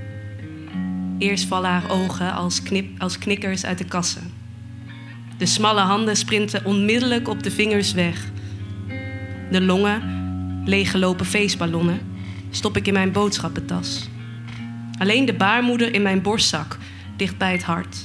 Eerst 1.17 1.45
vallen 1.45 1.69
haar 1.69 1.89
ogen 1.89 2.33
als, 2.33 2.63
knip, 2.63 3.01
als 3.01 3.17
knikkers 3.17 3.65
uit 3.65 3.77
de 3.77 3.85
kassen. 3.85 4.31
De 5.37 5.45
smalle 5.45 5.81
handen 5.81 6.15
sprinten 6.15 6.65
onmiddellijk 6.65 7.27
op 7.27 7.43
de 7.43 7.51
vingers 7.51 7.93
weg. 7.93 8.31
De 9.51 9.61
longen, 9.61 10.01
leeggelopen 10.65 11.25
feestballonnen, 11.25 11.99
stop 12.49 12.77
ik 12.77 12.87
in 12.87 12.93
mijn 12.93 13.11
boodschappentas. 13.11 14.09
Alleen 14.99 15.25
de 15.25 15.33
baarmoeder 15.33 15.93
in 15.93 16.01
mijn 16.01 16.21
borstzak, 16.21 16.77
dicht 17.17 17.37
bij 17.37 17.51
het 17.51 17.63
hart. 17.63 17.97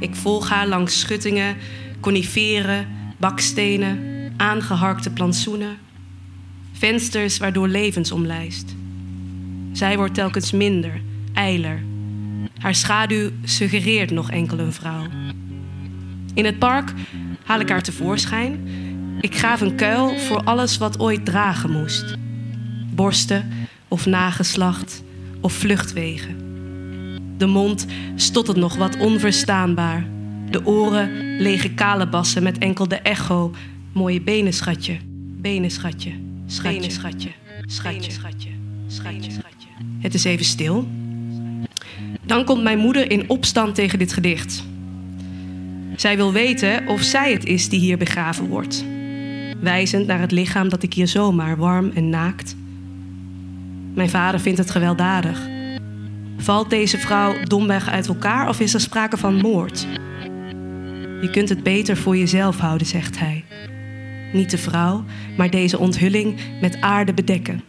Ik 0.00 0.14
volg 0.14 0.48
haar 0.48 0.66
langs 0.66 1.00
schuttingen, 1.00 1.56
coniferen, 2.00 2.88
bakstenen, 3.18 3.98
aangeharkte 4.36 5.10
plantsoenen. 5.10 5.76
Vensters 6.72 7.38
waardoor 7.38 7.68
levens 7.68 8.12
omlijst. 8.12 8.74
Zij 9.72 9.96
wordt 9.96 10.14
telkens 10.14 10.52
minder, 10.52 11.00
eiler. 11.32 11.82
Haar 12.58 12.74
schaduw 12.74 13.30
suggereert 13.44 14.10
nog 14.10 14.30
enkel 14.30 14.58
een 14.58 14.72
vrouw. 14.72 15.06
In 16.34 16.44
het 16.44 16.58
park 16.58 16.92
haal 17.44 17.60
ik 17.60 17.68
haar 17.68 17.82
tevoorschijn. 17.82 18.68
Ik 19.20 19.36
graaf 19.36 19.60
een 19.60 19.74
kuil 19.74 20.18
voor 20.18 20.42
alles 20.44 20.78
wat 20.78 20.98
ooit 20.98 21.24
dragen 21.24 21.70
moest. 21.70 22.16
Borsten 22.94 23.50
of 23.88 24.06
nageslacht 24.06 25.02
of 25.40 25.52
vluchtwegen. 25.52 26.48
De 27.38 27.46
mond 27.46 27.86
stottert 28.14 28.56
nog 28.56 28.76
wat 28.76 28.98
onverstaanbaar. 28.98 30.06
De 30.50 30.66
oren 30.66 31.40
lege 31.40 31.70
kalebassen 31.70 32.42
met 32.42 32.58
enkel 32.58 32.88
de 32.88 32.96
echo. 32.96 33.54
Mooie 33.92 34.20
benen, 34.20 34.52
schatje. 34.52 34.96
Benen, 35.40 35.70
schatje. 35.70 36.12
Schatje, 36.46 36.90
schatje. 36.90 37.30
Schatje, 37.66 38.10
schatje. 38.10 38.50
Schatje, 38.86 39.30
schatje. 39.30 39.68
Het 39.98 40.14
is 40.14 40.24
even 40.24 40.44
stil. 40.44 40.88
Dan 42.22 42.44
komt 42.44 42.62
mijn 42.62 42.78
moeder 42.78 43.10
in 43.10 43.28
opstand 43.28 43.74
tegen 43.74 43.98
dit 43.98 44.12
gedicht. 44.12 44.64
Zij 45.96 46.16
wil 46.16 46.32
weten 46.32 46.86
of 46.86 47.02
zij 47.02 47.32
het 47.32 47.44
is 47.44 47.68
die 47.68 47.80
hier 47.80 47.98
begraven 47.98 48.46
wordt. 48.46 48.84
Wijzend 49.60 50.06
naar 50.06 50.20
het 50.20 50.32
lichaam 50.32 50.68
dat 50.68 50.82
ik 50.82 50.94
hier 50.94 51.08
zomaar 51.08 51.56
warm 51.56 51.90
en 51.94 52.08
naakt. 52.08 52.56
Mijn 53.94 54.10
vader 54.10 54.40
vindt 54.40 54.58
het 54.58 54.70
gewelddadig. 54.70 55.48
Valt 56.36 56.70
deze 56.70 56.98
vrouw 56.98 57.34
domweg 57.44 57.88
uit 57.88 58.08
elkaar 58.08 58.48
of 58.48 58.60
is 58.60 58.74
er 58.74 58.80
sprake 58.80 59.16
van 59.16 59.34
moord? 59.34 59.86
Je 61.20 61.28
kunt 61.30 61.48
het 61.48 61.62
beter 61.62 61.96
voor 61.96 62.16
jezelf 62.16 62.58
houden, 62.58 62.86
zegt 62.86 63.18
hij. 63.18 63.44
Niet 64.32 64.50
de 64.50 64.58
vrouw, 64.58 65.04
maar 65.36 65.50
deze 65.50 65.78
onthulling 65.78 66.40
met 66.60 66.80
aarde 66.80 67.14
bedekken. 67.14 67.62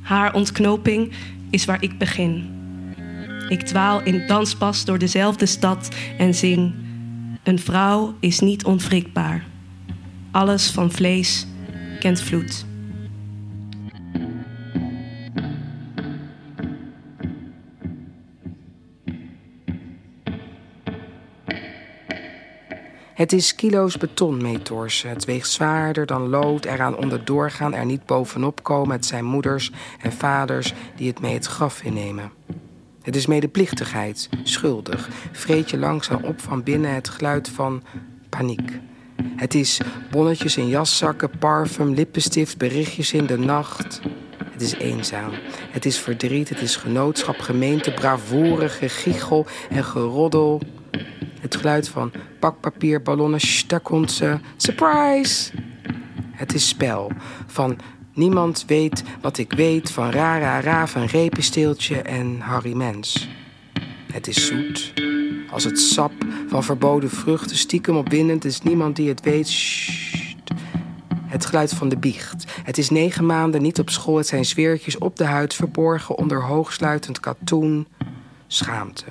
Haar 0.00 0.34
ontknoping 0.34 1.12
is 1.50 1.64
waar 1.64 1.82
ik 1.82 1.98
begin. 1.98 2.57
Ik 3.48 3.62
dwaal 3.62 4.00
in 4.02 4.26
danspas 4.26 4.84
door 4.84 4.98
dezelfde 4.98 5.46
stad 5.46 5.88
en 6.18 6.34
zing: 6.34 6.74
Een 7.42 7.58
vrouw 7.58 8.14
is 8.20 8.40
niet 8.40 8.64
onwrikbaar. 8.64 9.46
Alles 10.30 10.70
van 10.70 10.92
vlees 10.92 11.46
kent 11.98 12.20
vloed. 12.20 12.66
Het 23.14 23.32
is 23.32 23.54
kilo's 23.54 23.96
beton 23.96 24.42
meetorsen. 24.42 25.10
Het 25.10 25.24
weegt 25.24 25.50
zwaarder 25.50 26.06
dan 26.06 26.28
lood. 26.28 26.64
Eraan 26.64 26.96
onderdoor 26.96 27.50
gaan, 27.50 27.74
er 27.74 27.84
niet 27.84 28.06
bovenop 28.06 28.62
komen. 28.62 28.96
Het 28.96 29.06
zijn 29.06 29.24
moeders 29.24 29.72
en 30.00 30.12
vaders 30.12 30.72
die 30.96 31.08
het 31.08 31.20
mee 31.20 31.34
het 31.34 31.46
graf 31.46 31.82
innemen. 31.82 32.30
Het 33.08 33.16
is 33.16 33.26
medeplichtigheid, 33.26 34.28
schuldig. 34.42 35.08
Vreet 35.32 35.70
je 35.70 35.78
langzaam 35.78 36.24
op 36.24 36.40
van 36.40 36.62
binnen 36.62 36.94
het 36.94 37.08
geluid 37.08 37.48
van 37.48 37.82
paniek. 38.28 38.80
Het 39.36 39.54
is 39.54 39.80
bonnetjes 40.10 40.56
in 40.56 40.68
jaszakken, 40.68 41.30
parfum, 41.38 41.94
lippenstift, 41.94 42.58
berichtjes 42.58 43.12
in 43.12 43.26
de 43.26 43.38
nacht. 43.38 44.00
Het 44.44 44.62
is 44.62 44.74
eenzaam. 44.74 45.30
Het 45.70 45.84
is 45.84 45.98
verdriet, 45.98 46.48
het 46.48 46.60
is 46.60 46.76
genootschap, 46.76 47.38
gemeente, 47.38 47.92
bravoure, 47.92 48.68
gegichel 48.68 49.46
en 49.70 49.84
geroddel. 49.84 50.60
Het 51.40 51.56
geluid 51.56 51.88
van 51.88 52.12
pakpapier, 52.38 53.02
ballonnen, 53.02 53.40
komt 53.82 54.12
ze. 54.12 54.38
Surprise! 54.56 55.50
Het 56.32 56.54
is 56.54 56.68
spel 56.68 57.10
van 57.46 57.78
niemand 58.18 58.64
weet 58.66 59.02
wat 59.20 59.38
ik 59.38 59.52
weet 59.52 59.90
van 59.90 60.10
Rara 60.10 60.60
Ra 60.60 60.86
van 60.86 61.04
Repensteeltje 61.04 62.02
en 62.02 62.40
Harry 62.40 62.76
Mens. 62.76 63.28
Het 64.12 64.26
is 64.26 64.46
zoet, 64.46 64.92
als 65.50 65.64
het 65.64 65.80
sap 65.80 66.12
van 66.48 66.64
verboden 66.64 67.10
vruchten 67.10 67.56
stiekem 67.56 67.96
opwindend 67.96 68.44
is 68.44 68.62
niemand 68.62 68.96
die 68.96 69.08
het 69.08 69.20
weet. 69.20 69.46
Het 71.26 71.46
geluid 71.46 71.74
van 71.74 71.88
de 71.88 71.96
biecht. 71.96 72.44
Het 72.62 72.78
is 72.78 72.90
negen 72.90 73.26
maanden 73.26 73.62
niet 73.62 73.78
op 73.78 73.90
school. 73.90 74.16
Het 74.16 74.26
zijn 74.26 74.44
zweertjes 74.44 74.98
op 74.98 75.16
de 75.16 75.24
huid 75.24 75.54
verborgen 75.54 76.16
onder 76.16 76.42
hoogsluitend 76.42 77.20
katoen. 77.20 77.86
Schaamte. 78.46 79.04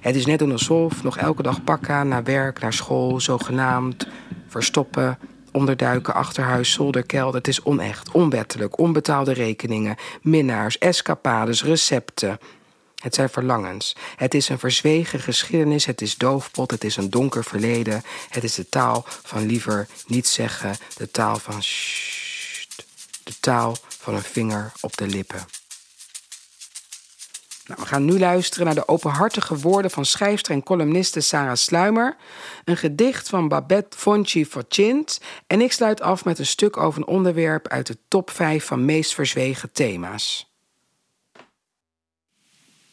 Het 0.00 0.16
is 0.16 0.26
net 0.26 0.42
alsof 0.42 1.02
nog 1.02 1.16
elke 1.16 1.42
dag 1.42 1.64
pakken 1.64 2.08
naar 2.08 2.24
werk, 2.24 2.60
naar 2.60 2.72
school, 2.72 3.20
zogenaamd. 3.20 4.08
Verstoppen, 4.46 5.18
onderduiken, 5.52 6.14
achterhuis, 6.14 6.72
zolderkelder. 6.72 7.34
Het 7.34 7.48
is 7.48 7.62
onecht, 7.62 8.10
onwettelijk, 8.10 8.78
onbetaalde 8.78 9.32
rekeningen, 9.32 9.96
minnaars, 10.22 10.78
escapades, 10.78 11.64
recepten. 11.64 12.38
Het 13.00 13.14
zijn 13.14 13.28
verlangens. 13.28 13.96
Het 14.16 14.34
is 14.34 14.48
een 14.48 14.58
verzwegen 14.58 15.20
geschiedenis. 15.20 15.86
Het 15.86 16.00
is 16.00 16.16
doofpot. 16.16 16.70
Het 16.70 16.84
is 16.84 16.96
een 16.96 17.10
donker 17.10 17.44
verleden. 17.44 18.02
Het 18.28 18.44
is 18.44 18.54
de 18.54 18.68
taal 18.68 19.04
van 19.06 19.46
liever 19.46 19.86
niet 20.06 20.26
zeggen. 20.26 20.76
De 20.96 21.10
taal 21.10 21.36
van 21.36 21.62
sst. 21.62 22.86
De 23.24 23.34
taal 23.40 23.76
van 23.88 24.14
een 24.14 24.22
vinger 24.22 24.72
op 24.80 24.96
de 24.96 25.06
lippen. 25.06 25.46
Nou, 27.70 27.82
we 27.82 27.88
gaan 27.88 28.04
nu 28.04 28.18
luisteren 28.18 28.66
naar 28.66 28.74
de 28.74 28.88
openhartige 28.88 29.56
woorden 29.56 29.90
van 29.90 30.04
schrijfster 30.04 30.54
en 30.54 30.62
columniste 30.62 31.20
Sarah 31.20 31.54
Sluimer. 31.54 32.16
Een 32.64 32.76
gedicht 32.76 33.28
van 33.28 33.48
Babette 33.48 33.96
Fonchi 33.98 34.46
Fortint. 34.46 35.20
En 35.46 35.60
ik 35.60 35.72
sluit 35.72 36.00
af 36.00 36.24
met 36.24 36.38
een 36.38 36.46
stuk 36.46 36.76
over 36.76 37.00
een 37.00 37.06
onderwerp 37.06 37.68
uit 37.68 37.86
de 37.86 37.96
top 38.08 38.30
5 38.30 38.64
van 38.64 38.84
meest 38.84 39.14
verzwegen 39.14 39.72
thema's. 39.72 40.52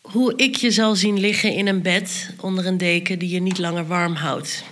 Hoe 0.01 0.35
ik 0.35 0.55
je 0.55 0.71
zal 0.71 0.95
zien 0.95 1.19
liggen 1.19 1.53
in 1.53 1.67
een 1.67 1.81
bed 1.81 2.33
onder 2.41 2.65
een 2.65 2.77
deken 2.77 3.19
die 3.19 3.29
je 3.29 3.39
niet 3.39 3.57
langer 3.57 3.87
warm 3.87 4.13
houdt. 4.13 4.63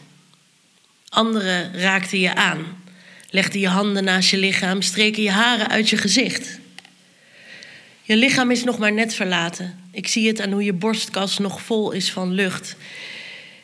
Anderen 1.10 1.80
raakten 1.80 2.20
je 2.20 2.36
aan, 2.36 2.84
legden 3.30 3.60
je 3.60 3.68
handen 3.68 4.04
naast 4.04 4.30
je 4.30 4.38
lichaam, 4.38 4.82
streken 4.82 5.24
je 5.24 5.32
haren 5.32 5.70
uit 5.70 5.90
je 5.90 5.98
gezicht. 5.98 6.64
Je 8.08 8.16
lichaam 8.16 8.52
is 8.52 8.64
nog 8.64 8.78
maar 8.78 8.94
net 8.94 9.14
verlaten. 9.14 9.80
Ik 9.92 10.08
zie 10.08 10.28
het 10.28 10.42
aan 10.42 10.52
hoe 10.52 10.64
je 10.64 10.74
borstkas 10.74 11.38
nog 11.38 11.62
vol 11.62 11.92
is 11.92 12.12
van 12.12 12.32
lucht. 12.32 12.76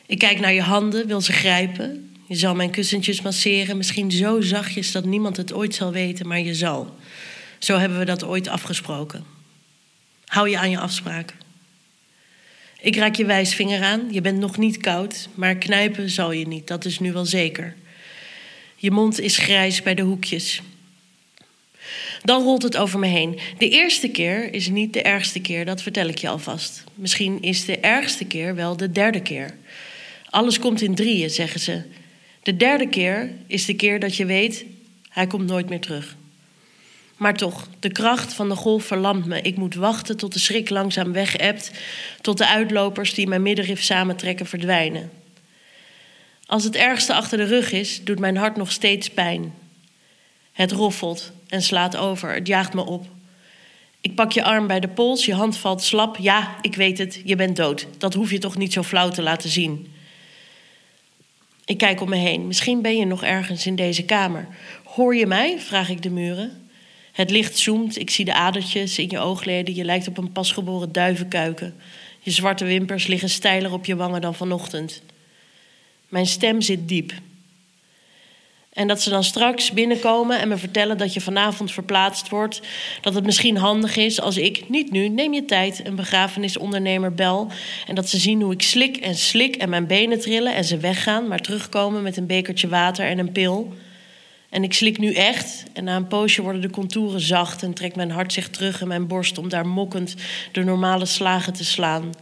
Ik 0.06 0.18
kijk 0.18 0.40
naar 0.40 0.52
je 0.52 0.62
handen, 0.62 1.06
wil 1.06 1.20
ze 1.20 1.32
grijpen. 1.32 2.14
Je 2.26 2.34
zal 2.34 2.54
mijn 2.54 2.70
kussentjes 2.70 3.20
masseren, 3.20 3.76
misschien 3.76 4.10
zo 4.10 4.40
zachtjes 4.40 4.92
dat 4.92 5.04
niemand 5.04 5.36
het 5.36 5.52
ooit 5.52 5.74
zal 5.74 5.92
weten, 5.92 6.28
maar 6.28 6.40
je 6.40 6.54
zal. 6.54 6.96
Zo 7.58 7.78
hebben 7.78 7.98
we 7.98 8.04
dat 8.04 8.24
ooit 8.24 8.48
afgesproken. 8.48 9.24
Hou 10.24 10.48
je 10.48 10.58
aan 10.58 10.70
je 10.70 10.78
afspraak. 10.78 11.34
Ik 12.80 12.96
raak 12.96 13.14
je 13.14 13.24
wijsvinger 13.24 13.82
aan. 13.82 14.08
Je 14.10 14.20
bent 14.20 14.38
nog 14.38 14.56
niet 14.56 14.76
koud, 14.76 15.28
maar 15.34 15.54
knijpen 15.56 16.10
zal 16.10 16.32
je 16.32 16.46
niet, 16.46 16.66
dat 16.66 16.84
is 16.84 16.98
nu 16.98 17.12
wel 17.12 17.26
zeker. 17.26 17.76
Je 18.76 18.90
mond 18.90 19.20
is 19.20 19.36
grijs 19.36 19.82
bij 19.82 19.94
de 19.94 20.02
hoekjes. 20.02 20.62
Dan 22.24 22.42
rolt 22.42 22.62
het 22.62 22.76
over 22.76 22.98
me 22.98 23.06
heen. 23.06 23.38
De 23.58 23.68
eerste 23.68 24.08
keer 24.08 24.54
is 24.54 24.68
niet 24.68 24.92
de 24.92 25.02
ergste 25.02 25.40
keer, 25.40 25.64
dat 25.64 25.82
vertel 25.82 26.06
ik 26.08 26.18
je 26.18 26.28
alvast. 26.28 26.84
Misschien 26.94 27.42
is 27.42 27.64
de 27.64 27.78
ergste 27.78 28.24
keer 28.24 28.54
wel 28.54 28.76
de 28.76 28.90
derde 28.90 29.20
keer. 29.20 29.54
Alles 30.30 30.58
komt 30.58 30.82
in 30.82 30.94
drieën, 30.94 31.30
zeggen 31.30 31.60
ze. 31.60 31.82
De 32.42 32.56
derde 32.56 32.88
keer 32.88 33.30
is 33.46 33.64
de 33.64 33.74
keer 33.74 34.00
dat 34.00 34.16
je 34.16 34.26
weet, 34.26 34.64
hij 35.08 35.26
komt 35.26 35.46
nooit 35.46 35.68
meer 35.68 35.80
terug. 35.80 36.16
Maar 37.16 37.36
toch, 37.36 37.68
de 37.78 37.92
kracht 37.92 38.32
van 38.32 38.48
de 38.48 38.54
golf 38.54 38.84
verlamt 38.84 39.26
me. 39.26 39.40
Ik 39.40 39.56
moet 39.56 39.74
wachten 39.74 40.16
tot 40.16 40.32
de 40.32 40.38
schrik 40.38 40.70
langzaam 40.70 41.12
wegebt, 41.12 41.70
tot 42.20 42.38
de 42.38 42.46
uitlopers 42.46 43.14
die 43.14 43.26
mijn 43.26 43.42
middenrif 43.42 43.82
samentrekken 43.82 44.46
verdwijnen. 44.46 45.10
Als 46.46 46.64
het 46.64 46.76
ergste 46.76 47.14
achter 47.14 47.38
de 47.38 47.44
rug 47.44 47.72
is, 47.72 48.04
doet 48.04 48.18
mijn 48.18 48.36
hart 48.36 48.56
nog 48.56 48.72
steeds 48.72 49.10
pijn. 49.10 49.54
Het 50.52 50.72
roffelt 50.72 51.32
en 51.52 51.62
slaat 51.62 51.96
over, 51.96 52.34
het 52.34 52.46
jaagt 52.46 52.74
me 52.74 52.84
op. 52.84 53.06
Ik 54.00 54.14
pak 54.14 54.32
je 54.32 54.44
arm 54.44 54.66
bij 54.66 54.80
de 54.80 54.88
pols, 54.88 55.24
je 55.24 55.34
hand 55.34 55.56
valt 55.56 55.82
slap. 55.82 56.16
Ja, 56.16 56.56
ik 56.60 56.74
weet 56.74 56.98
het, 56.98 57.20
je 57.24 57.36
bent 57.36 57.56
dood. 57.56 57.86
Dat 57.98 58.14
hoef 58.14 58.30
je 58.30 58.38
toch 58.38 58.56
niet 58.56 58.72
zo 58.72 58.82
flauw 58.82 59.08
te 59.08 59.22
laten 59.22 59.50
zien. 59.50 59.92
Ik 61.64 61.78
kijk 61.78 62.00
om 62.00 62.08
me 62.08 62.16
heen. 62.16 62.46
Misschien 62.46 62.82
ben 62.82 62.96
je 62.96 63.04
nog 63.04 63.22
ergens 63.22 63.66
in 63.66 63.76
deze 63.76 64.04
kamer. 64.04 64.46
Hoor 64.84 65.16
je 65.16 65.26
mij? 65.26 65.60
vraag 65.60 65.88
ik 65.88 66.02
de 66.02 66.10
muren. 66.10 66.68
Het 67.12 67.30
licht 67.30 67.58
zoemt, 67.58 67.98
ik 67.98 68.10
zie 68.10 68.24
de 68.24 68.34
adertjes 68.34 68.98
in 68.98 69.10
je 69.10 69.18
oogleden. 69.18 69.74
Je 69.74 69.84
lijkt 69.84 70.08
op 70.08 70.18
een 70.18 70.32
pasgeboren 70.32 70.92
duivenkuiken. 70.92 71.74
Je 72.20 72.30
zwarte 72.30 72.64
wimpers 72.64 73.06
liggen 73.06 73.30
steiler 73.30 73.72
op 73.72 73.84
je 73.84 73.96
wangen 73.96 74.20
dan 74.20 74.34
vanochtend. 74.34 75.02
Mijn 76.08 76.26
stem 76.26 76.60
zit 76.60 76.88
diep. 76.88 77.12
En 78.72 78.88
dat 78.88 79.02
ze 79.02 79.10
dan 79.10 79.24
straks 79.24 79.72
binnenkomen 79.72 80.40
en 80.40 80.48
me 80.48 80.56
vertellen 80.56 80.98
dat 80.98 81.14
je 81.14 81.20
vanavond 81.20 81.72
verplaatst 81.72 82.28
wordt. 82.28 82.60
Dat 83.00 83.14
het 83.14 83.24
misschien 83.24 83.56
handig 83.56 83.96
is 83.96 84.20
als 84.20 84.36
ik, 84.36 84.68
niet 84.68 84.90
nu, 84.90 85.08
neem 85.08 85.32
je 85.34 85.44
tijd, 85.44 85.86
een 85.86 85.96
begrafenisondernemer 85.96 87.14
bel. 87.14 87.50
En 87.86 87.94
dat 87.94 88.08
ze 88.08 88.18
zien 88.18 88.42
hoe 88.42 88.52
ik 88.52 88.62
slik 88.62 88.96
en 88.96 89.14
slik 89.14 89.56
en 89.56 89.68
mijn 89.68 89.86
benen 89.86 90.20
trillen 90.20 90.54
en 90.54 90.64
ze 90.64 90.76
weggaan, 90.76 91.28
maar 91.28 91.38
terugkomen 91.38 92.02
met 92.02 92.16
een 92.16 92.26
bekertje 92.26 92.68
water 92.68 93.06
en 93.06 93.18
een 93.18 93.32
pil. 93.32 93.74
En 94.50 94.62
ik 94.62 94.72
slik 94.72 94.98
nu 94.98 95.12
echt 95.12 95.64
en 95.72 95.84
na 95.84 95.96
een 95.96 96.06
poosje 96.06 96.42
worden 96.42 96.60
de 96.60 96.70
contouren 96.70 97.20
zacht 97.20 97.62
en 97.62 97.72
trekt 97.72 97.96
mijn 97.96 98.10
hart 98.10 98.32
zich 98.32 98.48
terug 98.48 98.80
in 98.80 98.88
mijn 98.88 99.06
borst 99.06 99.38
om 99.38 99.48
daar 99.48 99.66
mokkend 99.66 100.14
de 100.52 100.64
normale 100.64 101.06
slagen 101.06 101.52
te 101.52 101.64
slaan. 101.64 102.12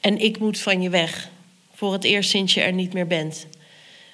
En 0.00 0.18
ik 0.18 0.38
moet 0.38 0.60
van 0.60 0.82
je 0.82 0.90
weg, 0.90 1.28
voor 1.74 1.92
het 1.92 2.04
eerst 2.04 2.30
sinds 2.30 2.54
je 2.54 2.60
er 2.60 2.72
niet 2.72 2.92
meer 2.92 3.06
bent. 3.06 3.46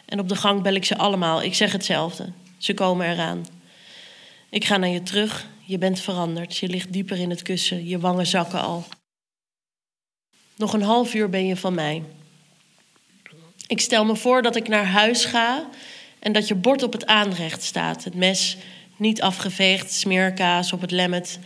En 0.07 0.19
op 0.19 0.29
de 0.29 0.37
gang 0.37 0.63
bel 0.63 0.75
ik 0.75 0.85
ze 0.85 0.97
allemaal. 0.97 1.43
Ik 1.43 1.55
zeg 1.55 1.73
hetzelfde. 1.73 2.33
Ze 2.59 2.75
komen 2.75 3.11
eraan. 3.11 3.47
Ik 4.51 4.65
ga 4.65 4.77
naar 4.77 4.89
je 4.89 5.03
terug. 5.03 5.47
Je 5.65 5.79
bent 5.79 6.01
veranderd. 6.01 6.57
Je 6.57 6.69
ligt 6.69 6.93
dieper 6.93 7.19
in 7.19 7.31
het 7.31 7.43
kussen. 7.43 7.87
Je 7.87 7.99
wangen 7.99 8.27
zakken 8.27 8.61
al. 8.61 8.85
Nog 10.57 10.73
een 10.73 10.83
half 10.83 11.15
uur 11.15 11.31
ben 11.31 11.47
je 11.47 11.57
van 11.57 11.75
mij. 11.75 12.03
Ik 13.67 13.81
stel 13.81 14.05
me 14.05 14.17
voor 14.17 14.43
dat 14.43 14.57
ik 14.57 14.69
naar 14.69 14.87
huis 14.87 15.25
ga 15.25 15.69
en 16.19 16.33
dat 16.33 16.49
je 16.49 16.55
bord 16.55 16.83
op 16.83 16.93
het 16.93 17.07
aanrecht 17.07 17.63
staat. 17.63 18.05
Het 18.05 18.15
mes 18.15 18.57
niet 18.97 19.23
afgeveegd, 19.23 19.93
smeerkaas 19.93 20.73
op 20.73 20.81
het 20.81 20.91
lemmet. 20.91 21.39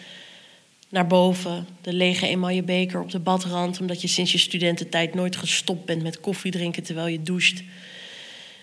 Naar 0.88 1.06
boven, 1.06 1.66
de 1.80 1.92
lege 1.92 2.26
emaille 2.26 2.62
beker 2.62 3.00
op 3.00 3.10
de 3.10 3.18
badrand... 3.18 3.80
omdat 3.80 4.00
je 4.00 4.08
sinds 4.08 4.32
je 4.32 4.38
studententijd 4.38 5.14
nooit 5.14 5.36
gestopt 5.36 5.84
bent 5.84 6.02
met 6.02 6.20
koffie 6.20 6.50
drinken 6.50 6.82
terwijl 6.82 7.06
je 7.06 7.22
doucht. 7.22 7.62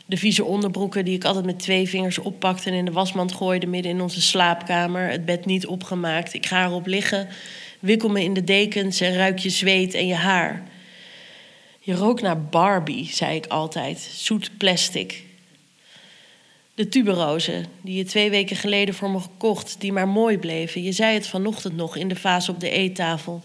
De 0.05 0.17
vieze 0.17 0.43
onderbroeken 0.43 1.05
die 1.05 1.15
ik 1.15 1.23
altijd 1.23 1.45
met 1.45 1.59
twee 1.59 1.89
vingers 1.89 2.17
oppakte... 2.17 2.69
en 2.69 2.75
in 2.75 2.85
de 2.85 2.91
wasmand 2.91 3.33
gooide 3.33 3.67
midden 3.67 3.91
in 3.91 4.01
onze 4.01 4.21
slaapkamer. 4.21 5.09
Het 5.09 5.25
bed 5.25 5.45
niet 5.45 5.67
opgemaakt. 5.67 6.33
Ik 6.33 6.45
ga 6.45 6.65
erop 6.65 6.87
liggen, 6.87 7.27
wikkel 7.79 8.09
me 8.09 8.23
in 8.23 8.33
de 8.33 8.43
dekens 8.43 9.01
en 9.01 9.15
ruik 9.15 9.39
je 9.39 9.49
zweet 9.49 9.93
en 9.93 10.07
je 10.07 10.15
haar... 10.15 10.63
Je 11.85 11.93
rook 11.93 12.21
naar 12.21 12.41
Barbie, 12.41 13.09
zei 13.13 13.35
ik 13.35 13.45
altijd. 13.45 13.99
Zoet 13.99 14.57
plastic. 14.57 15.23
De 16.73 16.89
tuberozen, 16.89 17.65
die 17.81 17.97
je 17.97 18.03
twee 18.03 18.29
weken 18.29 18.55
geleden 18.55 18.95
voor 18.95 19.09
me 19.09 19.19
gekocht, 19.19 19.75
die 19.79 19.93
maar 19.93 20.07
mooi 20.07 20.37
bleven. 20.37 20.83
Je 20.83 20.91
zei 20.91 21.13
het 21.13 21.27
vanochtend 21.27 21.75
nog 21.75 21.95
in 21.95 22.07
de 22.07 22.15
vaas 22.15 22.49
op 22.49 22.59
de 22.59 22.69
eettafel. 22.69 23.43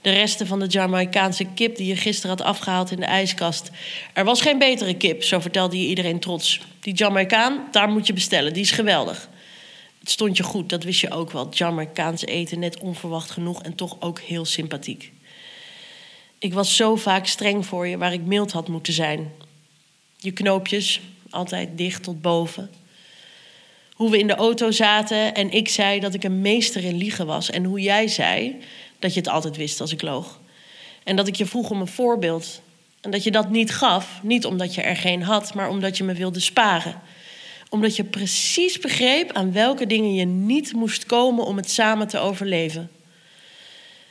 De 0.00 0.10
resten 0.10 0.46
van 0.46 0.58
de 0.58 0.66
Jamaicaanse 0.66 1.44
kip 1.54 1.76
die 1.76 1.86
je 1.86 1.96
gisteren 1.96 2.36
had 2.36 2.46
afgehaald 2.46 2.90
in 2.90 3.00
de 3.00 3.06
ijskast. 3.06 3.70
Er 4.12 4.24
was 4.24 4.40
geen 4.40 4.58
betere 4.58 4.96
kip, 4.96 5.22
zo 5.22 5.40
vertelde 5.40 5.80
je 5.80 5.86
iedereen 5.86 6.18
trots. 6.18 6.60
Die 6.80 6.94
Jamaicaan, 6.94 7.68
daar 7.70 7.88
moet 7.88 8.06
je 8.06 8.12
bestellen, 8.12 8.52
die 8.52 8.62
is 8.62 8.70
geweldig. 8.70 9.28
Het 10.00 10.10
stond 10.10 10.36
je 10.36 10.42
goed, 10.42 10.68
dat 10.68 10.82
wist 10.82 11.00
je 11.00 11.10
ook 11.10 11.30
wel. 11.30 11.48
Jamaicaans 11.50 12.24
eten 12.24 12.58
net 12.58 12.78
onverwacht 12.78 13.30
genoeg 13.30 13.62
en 13.62 13.74
toch 13.74 13.96
ook 14.00 14.20
heel 14.20 14.44
sympathiek. 14.44 15.12
Ik 16.38 16.54
was 16.54 16.76
zo 16.76 16.96
vaak 16.96 17.26
streng 17.26 17.66
voor 17.66 17.86
je 17.86 17.98
waar 17.98 18.12
ik 18.12 18.20
mild 18.20 18.52
had 18.52 18.68
moeten 18.68 18.92
zijn. 18.92 19.32
Je 20.18 20.30
knoopjes, 20.30 21.00
altijd 21.30 21.68
dicht 21.78 22.02
tot 22.02 22.22
boven. 22.22 22.70
Hoe 23.92 24.10
we 24.10 24.18
in 24.18 24.26
de 24.26 24.34
auto 24.34 24.70
zaten 24.70 25.34
en 25.34 25.50
ik 25.50 25.68
zei 25.68 26.00
dat 26.00 26.14
ik 26.14 26.24
een 26.24 26.40
meester 26.40 26.84
in 26.84 26.96
liegen 26.96 27.26
was. 27.26 27.50
En 27.50 27.64
hoe 27.64 27.80
jij 27.80 28.08
zei 28.08 28.56
dat 28.98 29.14
je 29.14 29.20
het 29.20 29.28
altijd 29.28 29.56
wist 29.56 29.80
als 29.80 29.92
ik 29.92 30.02
loog. 30.02 30.40
En 31.04 31.16
dat 31.16 31.28
ik 31.28 31.34
je 31.34 31.46
vroeg 31.46 31.70
om 31.70 31.80
een 31.80 31.86
voorbeeld. 31.86 32.60
En 33.00 33.10
dat 33.10 33.24
je 33.24 33.30
dat 33.30 33.50
niet 33.50 33.70
gaf, 33.70 34.20
niet 34.22 34.46
omdat 34.46 34.74
je 34.74 34.82
er 34.82 34.96
geen 34.96 35.22
had, 35.22 35.54
maar 35.54 35.68
omdat 35.68 35.96
je 35.96 36.04
me 36.04 36.14
wilde 36.14 36.40
sparen. 36.40 37.00
Omdat 37.68 37.96
je 37.96 38.04
precies 38.04 38.78
begreep 38.78 39.32
aan 39.32 39.52
welke 39.52 39.86
dingen 39.86 40.14
je 40.14 40.24
niet 40.24 40.72
moest 40.72 41.06
komen 41.06 41.44
om 41.44 41.56
het 41.56 41.70
samen 41.70 42.08
te 42.08 42.18
overleven. 42.18 42.90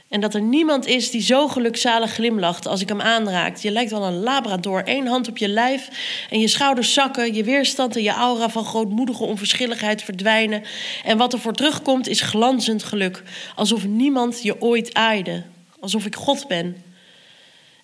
En 0.10 0.22
dat 0.22 0.34
er 0.34 0.42
niemand 0.42 0.86
is 0.86 1.12
die 1.12 1.22
zo 1.22 1.48
gelukzalig 1.48 2.14
glimlacht 2.14 2.68
als 2.68 2.82
ik 2.82 2.90
hem 2.90 3.02
aanraak. 3.02 3.58
Je 3.58 3.72
lijkt 3.72 3.92
wel 3.92 4.04
een 4.04 4.20
labrador. 4.20 4.82
Eén 4.86 5.08
hand 5.08 5.28
op 5.28 5.38
je 5.38 5.48
lijf 5.48 5.90
en 6.30 6.40
je 6.40 6.48
schouders 6.48 6.94
zakken. 6.94 7.34
Je 7.34 7.44
weerstand 7.44 7.96
en 7.96 8.04
je 8.04 8.12
aura 8.12 8.50
van 8.50 8.66
grootmoedige 8.66 9.24
onverschilligheid 9.24 10.04
verdwijnen. 10.04 10.64
En 11.04 11.18
wat 11.18 11.34
er 11.34 11.40
voor 11.40 11.54
terugkomt 11.54 12.08
is 12.08 12.22
glanzend 12.22 12.84
geluk. 12.84 13.24
Alsof 13.56 13.86
niemand 13.86 14.44
je 14.44 14.62
ooit 14.62 14.94
aaide. 14.94 15.44
Alsof 15.80 16.06
ik 16.06 16.16
God 16.16 16.48
ben. 16.48 16.84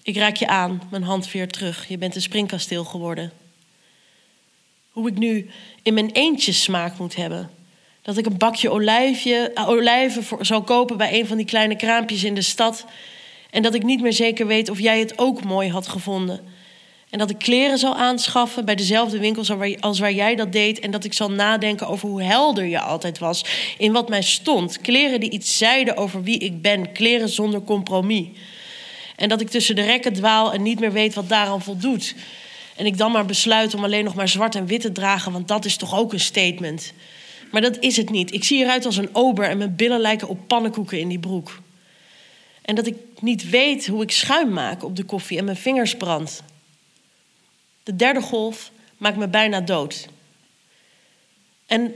Ik 0.03 0.15
raak 0.15 0.35
je 0.35 0.47
aan, 0.47 0.81
mijn 0.91 1.03
hand 1.03 1.27
veert 1.27 1.53
terug. 1.53 1.87
Je 1.87 1.97
bent 1.97 2.15
een 2.15 2.21
springkasteel 2.21 2.83
geworden. 2.83 3.31
Hoe 4.91 5.09
ik 5.09 5.17
nu 5.17 5.49
in 5.83 5.93
mijn 5.93 6.11
eentje 6.11 6.51
smaak 6.51 6.97
moet 6.97 7.15
hebben 7.15 7.49
dat 8.01 8.17
ik 8.17 8.25
een 8.25 8.37
bakje 8.37 8.69
olijfje, 8.69 9.51
eh, 9.53 9.69
olijven 9.69 10.23
zal 10.45 10.61
kopen 10.61 10.97
bij 10.97 11.19
een 11.19 11.27
van 11.27 11.37
die 11.37 11.45
kleine 11.45 11.75
kraampjes 11.75 12.23
in 12.23 12.35
de 12.35 12.41
stad. 12.41 12.85
En 13.49 13.61
dat 13.61 13.73
ik 13.73 13.83
niet 13.83 14.01
meer 14.01 14.13
zeker 14.13 14.47
weet 14.47 14.69
of 14.69 14.79
jij 14.79 14.99
het 14.99 15.17
ook 15.17 15.43
mooi 15.43 15.69
had 15.69 15.87
gevonden. 15.87 16.39
En 17.09 17.19
dat 17.19 17.29
ik 17.29 17.37
kleren 17.37 17.77
zal 17.77 17.95
aanschaffen 17.95 18.65
bij 18.65 18.75
dezelfde 18.75 19.19
winkels 19.19 19.51
als 19.79 19.99
waar 19.99 20.13
jij 20.13 20.35
dat 20.35 20.51
deed. 20.51 20.79
En 20.79 20.91
dat 20.91 21.03
ik 21.03 21.13
zal 21.13 21.31
nadenken 21.31 21.87
over 21.87 22.09
hoe 22.09 22.23
helder 22.23 22.65
je 22.65 22.79
altijd 22.79 23.19
was. 23.19 23.45
In 23.77 23.91
wat 23.91 24.09
mij 24.09 24.21
stond. 24.21 24.81
Kleren 24.81 25.19
die 25.19 25.29
iets 25.29 25.57
zeiden 25.57 25.97
over 25.97 26.23
wie 26.23 26.37
ik 26.37 26.61
ben. 26.61 26.91
Kleren 26.91 27.29
zonder 27.29 27.63
compromis. 27.63 28.27
En 29.15 29.29
dat 29.29 29.41
ik 29.41 29.49
tussen 29.49 29.75
de 29.75 29.81
rekken 29.81 30.13
dwaal 30.13 30.53
en 30.53 30.61
niet 30.61 30.79
meer 30.79 30.91
weet 30.91 31.13
wat 31.13 31.29
daaraan 31.29 31.61
voldoet. 31.61 32.15
En 32.75 32.85
ik 32.85 32.97
dan 32.97 33.11
maar 33.11 33.25
besluit 33.25 33.73
om 33.73 33.83
alleen 33.83 34.03
nog 34.03 34.15
maar 34.15 34.29
zwart 34.29 34.55
en 34.55 34.65
wit 34.65 34.81
te 34.81 34.91
dragen, 34.91 35.31
want 35.31 35.47
dat 35.47 35.65
is 35.65 35.75
toch 35.75 35.97
ook 35.97 36.13
een 36.13 36.19
statement. 36.19 36.93
Maar 37.51 37.61
dat 37.61 37.79
is 37.79 37.97
het 37.97 38.09
niet. 38.09 38.33
Ik 38.33 38.43
zie 38.43 38.63
eruit 38.63 38.85
als 38.85 38.97
een 38.97 39.15
ober 39.15 39.49
en 39.49 39.57
mijn 39.57 39.75
billen 39.75 39.99
lijken 39.99 40.27
op 40.27 40.47
pannenkoeken 40.47 40.99
in 40.99 41.07
die 41.07 41.19
broek. 41.19 41.59
En 42.61 42.75
dat 42.75 42.87
ik 42.87 42.95
niet 43.19 43.49
weet 43.49 43.87
hoe 43.87 44.03
ik 44.03 44.11
schuim 44.11 44.53
maak 44.53 44.83
op 44.83 44.95
de 44.95 45.03
koffie 45.03 45.37
en 45.37 45.45
mijn 45.45 45.57
vingers 45.57 45.95
brand. 45.95 46.43
De 47.83 47.95
derde 47.95 48.21
golf 48.21 48.71
maakt 48.97 49.17
me 49.17 49.27
bijna 49.27 49.61
dood. 49.61 50.07
En 51.65 51.93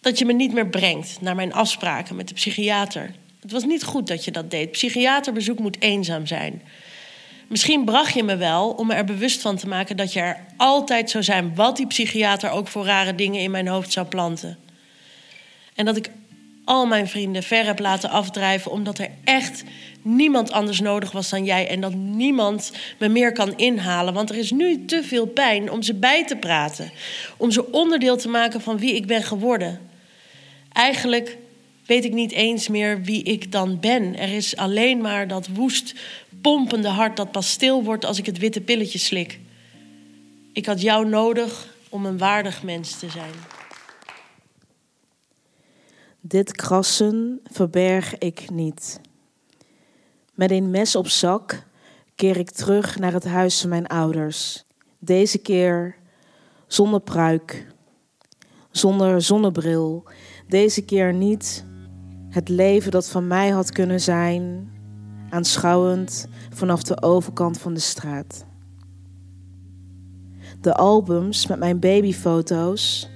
dat 0.00 0.18
je 0.18 0.24
me 0.24 0.32
niet 0.32 0.52
meer 0.52 0.68
brengt 0.68 1.20
naar 1.20 1.34
mijn 1.34 1.52
afspraken 1.52 2.16
met 2.16 2.28
de 2.28 2.34
psychiater. 2.34 3.14
Het 3.40 3.52
was 3.52 3.64
niet 3.64 3.84
goed 3.84 4.06
dat 4.06 4.24
je 4.24 4.30
dat 4.30 4.50
deed. 4.50 4.70
Psychiaterbezoek 4.70 5.58
moet 5.58 5.80
eenzaam 5.80 6.26
zijn. 6.26 6.62
Misschien 7.50 7.84
bracht 7.84 8.14
je 8.14 8.22
me 8.22 8.36
wel 8.36 8.70
om 8.70 8.86
me 8.86 8.94
er 8.94 9.04
bewust 9.04 9.40
van 9.40 9.56
te 9.56 9.68
maken 9.68 9.96
dat 9.96 10.12
je 10.12 10.20
er 10.20 10.44
altijd 10.56 11.10
zou 11.10 11.24
zijn, 11.24 11.54
wat 11.54 11.76
die 11.76 11.86
psychiater 11.86 12.50
ook 12.50 12.68
voor 12.68 12.84
rare 12.84 13.14
dingen 13.14 13.40
in 13.40 13.50
mijn 13.50 13.68
hoofd 13.68 13.92
zou 13.92 14.06
planten. 14.06 14.58
En 15.74 15.84
dat 15.84 15.96
ik 15.96 16.10
al 16.64 16.86
mijn 16.86 17.08
vrienden 17.08 17.42
ver 17.42 17.64
heb 17.64 17.78
laten 17.78 18.10
afdrijven 18.10 18.70
omdat 18.70 18.98
er 18.98 19.10
echt 19.24 19.64
niemand 20.02 20.52
anders 20.52 20.80
nodig 20.80 21.12
was 21.12 21.30
dan 21.30 21.44
jij 21.44 21.68
en 21.68 21.80
dat 21.80 21.94
niemand 21.94 22.72
me 22.98 23.08
meer 23.08 23.32
kan 23.32 23.56
inhalen. 23.56 24.14
Want 24.14 24.30
er 24.30 24.36
is 24.36 24.50
nu 24.50 24.84
te 24.84 25.02
veel 25.02 25.26
pijn 25.26 25.70
om 25.70 25.82
ze 25.82 25.94
bij 25.94 26.26
te 26.26 26.36
praten, 26.36 26.90
om 27.36 27.50
ze 27.50 27.72
onderdeel 27.72 28.16
te 28.16 28.28
maken 28.28 28.60
van 28.60 28.78
wie 28.78 28.94
ik 28.94 29.06
ben 29.06 29.22
geworden. 29.22 29.80
Eigenlijk 30.72 31.36
weet 31.86 32.04
ik 32.04 32.12
niet 32.12 32.32
eens 32.32 32.68
meer 32.68 33.02
wie 33.02 33.22
ik 33.22 33.52
dan 33.52 33.80
ben. 33.80 34.18
Er 34.18 34.32
is 34.32 34.56
alleen 34.56 35.00
maar 35.00 35.28
dat 35.28 35.48
woest 35.54 35.94
pompende 36.40 36.88
hart 36.88 37.16
dat 37.16 37.30
pas 37.30 37.50
stil 37.50 37.84
wordt 37.84 38.04
als 38.04 38.18
ik 38.18 38.26
het 38.26 38.38
witte 38.38 38.60
pilletje 38.60 38.98
slik. 38.98 39.40
Ik 40.52 40.66
had 40.66 40.80
jou 40.80 41.08
nodig 41.08 41.74
om 41.88 42.06
een 42.06 42.18
waardig 42.18 42.62
mens 42.62 42.98
te 42.98 43.10
zijn. 43.10 43.32
Dit 46.20 46.52
krassen 46.52 47.40
verberg 47.50 48.18
ik 48.18 48.50
niet. 48.50 49.00
Met 50.34 50.50
een 50.50 50.70
mes 50.70 50.96
op 50.96 51.08
zak 51.08 51.66
keer 52.14 52.36
ik 52.36 52.50
terug 52.50 52.98
naar 52.98 53.12
het 53.12 53.24
huis 53.24 53.60
van 53.60 53.68
mijn 53.68 53.86
ouders. 53.86 54.64
Deze 54.98 55.38
keer 55.38 55.96
zonder 56.66 57.00
pruik, 57.00 57.66
zonder 58.70 59.22
zonnebril. 59.22 60.04
Deze 60.48 60.84
keer 60.84 61.14
niet 61.14 61.64
het 62.30 62.48
leven 62.48 62.90
dat 62.90 63.08
van 63.08 63.26
mij 63.26 63.48
had 63.48 63.72
kunnen 63.72 64.00
zijn, 64.00 64.72
aanschouwend 65.30 66.28
vanaf 66.50 66.82
de 66.82 67.02
overkant 67.02 67.58
van 67.58 67.74
de 67.74 67.80
straat. 67.80 68.44
De 70.60 70.74
albums 70.74 71.46
met 71.46 71.58
mijn 71.58 71.78
babyfoto's 71.78 73.08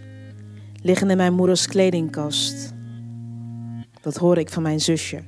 liggen 0.83 1.11
in 1.11 1.17
mijn 1.17 1.35
moeders 1.35 1.67
kledingkast. 1.67 2.73
Dat 4.01 4.17
hoorde 4.17 4.41
ik 4.41 4.51
van 4.51 4.63
mijn 4.63 4.81
zusje. 4.81 5.23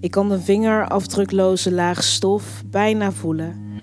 Ik 0.00 0.10
kan 0.10 0.28
de 0.28 0.40
vingerafdrukloze 0.40 1.72
laag 1.72 2.02
stof 2.02 2.62
bijna 2.66 3.12
voelen. 3.12 3.80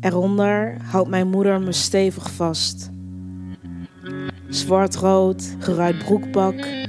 Eronder 0.00 0.76
houdt 0.82 1.08
mijn 1.08 1.28
moeder 1.28 1.60
me 1.60 1.72
stevig 1.72 2.30
vast. 2.30 2.90
Zwart-rood, 4.48 5.56
geruit 5.58 5.98
broekpak, 5.98 6.86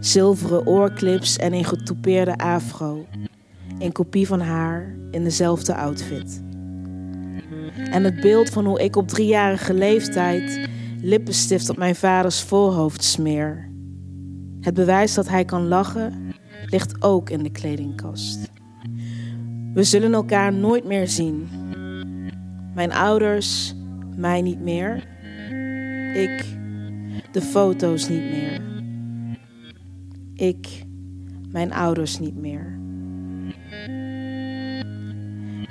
zilveren 0.00 0.66
oorclips 0.66 1.36
en 1.36 1.52
een 1.52 1.64
getoupeerde 1.64 2.36
afro. 2.36 3.06
Een 3.78 3.92
kopie 3.92 4.26
van 4.26 4.40
haar 4.40 4.94
in 5.10 5.24
dezelfde 5.24 5.74
outfit. 5.74 6.42
En 7.90 8.04
het 8.04 8.20
beeld 8.20 8.50
van 8.50 8.66
hoe 8.66 8.82
ik 8.82 8.96
op 8.96 9.08
driejarige 9.08 9.74
leeftijd 9.74 10.68
lippenstift 11.00 11.70
op 11.70 11.76
mijn 11.76 11.94
vaders 11.94 12.42
voorhoofd 12.42 13.04
smeer. 13.04 13.70
Het 14.60 14.74
bewijs 14.74 15.14
dat 15.14 15.28
hij 15.28 15.44
kan 15.44 15.68
lachen 15.68 16.32
ligt 16.66 17.02
ook 17.02 17.30
in 17.30 17.42
de 17.42 17.50
kledingkast. 17.50 18.50
We 19.74 19.84
zullen 19.84 20.14
elkaar 20.14 20.52
nooit 20.52 20.84
meer 20.84 21.08
zien. 21.08 21.48
Mijn 22.74 22.92
ouders, 22.92 23.74
mij 24.16 24.42
niet 24.42 24.60
meer. 24.60 24.96
Ik, 26.14 26.44
de 27.32 27.40
foto's 27.40 28.08
niet 28.08 28.30
meer. 28.30 28.69
Ik, 30.40 30.84
mijn 31.50 31.72
ouders 31.72 32.18
niet 32.18 32.36
meer. 32.36 32.78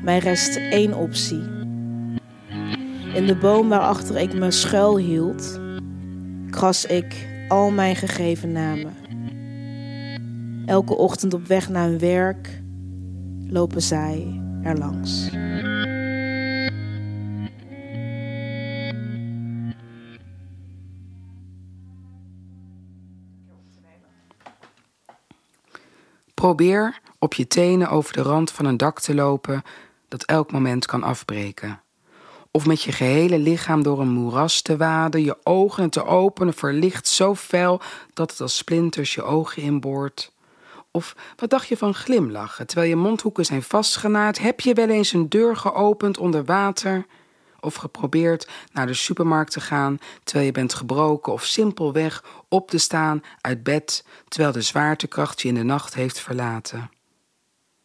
Mij 0.03 0.17
rest 0.19 0.55
één 0.55 0.93
optie. 0.93 1.41
In 3.13 3.25
de 3.25 3.37
boom 3.41 3.69
waarachter 3.69 4.17
ik 4.17 4.33
me 4.33 4.51
schuil 4.51 4.97
hield, 4.97 5.59
kras 6.49 6.85
ik 6.85 7.27
al 7.47 7.71
mijn 7.71 7.95
gegeven 7.95 8.51
namen. 8.51 8.93
Elke 10.65 10.97
ochtend 10.97 11.33
op 11.33 11.47
weg 11.47 11.69
naar 11.69 11.87
hun 11.87 11.99
werk 11.99 12.61
lopen 13.47 13.81
zij 13.81 14.41
er 14.63 14.77
langs. 14.77 15.29
Probeer 26.39 26.99
op 27.17 27.33
je 27.33 27.47
tenen 27.47 27.89
over 27.89 28.13
de 28.13 28.21
rand 28.21 28.51
van 28.51 28.65
een 28.65 28.77
dak 28.77 28.99
te 28.99 29.15
lopen 29.15 29.63
dat 30.07 30.23
elk 30.23 30.51
moment 30.51 30.85
kan 30.85 31.03
afbreken. 31.03 31.81
Of 32.51 32.65
met 32.65 32.81
je 32.83 32.91
gehele 32.91 33.39
lichaam 33.39 33.83
door 33.83 33.99
een 33.99 34.09
moeras 34.09 34.61
te 34.61 34.77
waden, 34.77 35.23
je 35.23 35.37
ogen 35.43 35.89
te 35.89 36.05
openen, 36.05 36.53
verlicht 36.53 37.07
zo 37.07 37.35
fel 37.35 37.81
dat 38.13 38.31
het 38.31 38.41
als 38.41 38.57
splinters 38.57 39.13
je 39.13 39.23
ogen 39.23 39.61
inboort. 39.61 40.31
Of 40.91 41.15
wat 41.35 41.49
dacht 41.49 41.67
je 41.67 41.77
van 41.77 41.93
glimlachen 41.93 42.67
terwijl 42.67 42.89
je 42.89 42.95
mondhoeken 42.95 43.45
zijn 43.45 43.63
vastgenaaid? 43.63 44.39
Heb 44.39 44.59
je 44.59 44.73
wel 44.73 44.89
eens 44.89 45.13
een 45.13 45.29
deur 45.29 45.55
geopend 45.55 46.17
onder 46.17 46.45
water? 46.45 47.05
Of 47.59 47.75
geprobeerd 47.75 48.47
naar 48.71 48.87
de 48.87 48.93
supermarkt 48.93 49.51
te 49.51 49.61
gaan 49.61 49.97
terwijl 50.23 50.45
je 50.45 50.51
bent 50.51 50.73
gebroken? 50.73 51.33
Of 51.33 51.43
simpelweg 51.43 52.23
op 52.47 52.69
te 52.69 52.77
staan 52.77 53.23
uit 53.41 53.63
bed 53.63 54.05
terwijl 54.27 54.53
de 54.53 54.61
zwaartekracht 54.61 55.41
je 55.41 55.47
in 55.47 55.55
de 55.55 55.63
nacht 55.63 55.93
heeft 55.93 56.19
verlaten? 56.19 56.89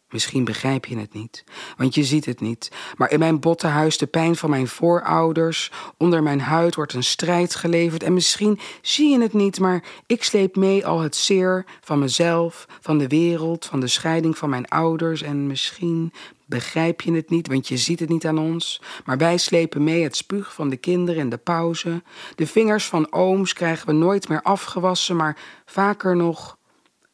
Misschien 0.09 0.43
begrijp 0.43 0.85
je 0.85 0.97
het 0.97 1.13
niet, 1.13 1.43
want 1.77 1.95
je 1.95 2.03
ziet 2.03 2.25
het 2.25 2.39
niet. 2.39 2.71
Maar 2.97 3.11
in 3.11 3.19
mijn 3.19 3.39
bottenhuis 3.39 3.97
de 3.97 4.05
pijn 4.05 4.35
van 4.35 4.49
mijn 4.49 4.67
voorouders. 4.67 5.71
Onder 5.97 6.23
mijn 6.23 6.41
huid 6.41 6.75
wordt 6.75 6.93
een 6.93 7.03
strijd 7.03 7.55
geleverd. 7.55 8.03
En 8.03 8.13
misschien 8.13 8.59
zie 8.81 9.09
je 9.09 9.21
het 9.21 9.33
niet, 9.33 9.59
maar 9.59 9.83
ik 10.05 10.23
sleep 10.23 10.55
mee 10.55 10.85
al 10.85 10.99
het 10.99 11.15
zeer 11.15 11.65
van 11.81 11.99
mezelf, 11.99 12.65
van 12.81 12.97
de 12.97 13.07
wereld, 13.07 13.65
van 13.65 13.79
de 13.79 13.87
scheiding 13.87 14.37
van 14.37 14.49
mijn 14.49 14.67
ouders. 14.67 15.21
En 15.21 15.47
misschien 15.47 16.13
begrijp 16.45 17.01
je 17.01 17.13
het 17.13 17.29
niet, 17.29 17.47
want 17.47 17.67
je 17.67 17.77
ziet 17.77 17.99
het 17.99 18.09
niet 18.09 18.25
aan 18.25 18.37
ons. 18.37 18.81
Maar 19.05 19.17
wij 19.17 19.37
slepen 19.37 19.83
mee 19.83 20.03
het 20.03 20.15
spuug 20.15 20.53
van 20.53 20.69
de 20.69 20.77
kinderen 20.77 21.21
in 21.21 21.29
de 21.29 21.37
pauze. 21.37 22.03
De 22.35 22.47
vingers 22.47 22.85
van 22.85 23.11
ooms 23.11 23.53
krijgen 23.53 23.87
we 23.87 23.93
nooit 23.93 24.29
meer 24.29 24.41
afgewassen, 24.41 25.15
maar 25.15 25.37
vaker 25.65 26.15
nog 26.15 26.57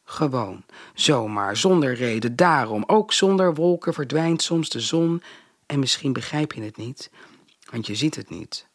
gewoon, 0.04 0.64
zomaar, 0.94 1.56
zonder 1.56 1.94
reden, 1.94 2.36
daarom, 2.36 2.84
ook 2.86 3.12
zonder 3.12 3.54
wolken 3.54 3.94
verdwijnt 3.94 4.42
soms 4.42 4.68
de 4.68 4.80
zon. 4.80 5.22
En 5.66 5.78
misschien 5.78 6.12
begrijp 6.12 6.52
je 6.52 6.62
het 6.62 6.76
niet, 6.76 7.10
want 7.70 7.86
je 7.86 7.94
ziet 7.94 8.16
het 8.16 8.30
niet. 8.30 8.66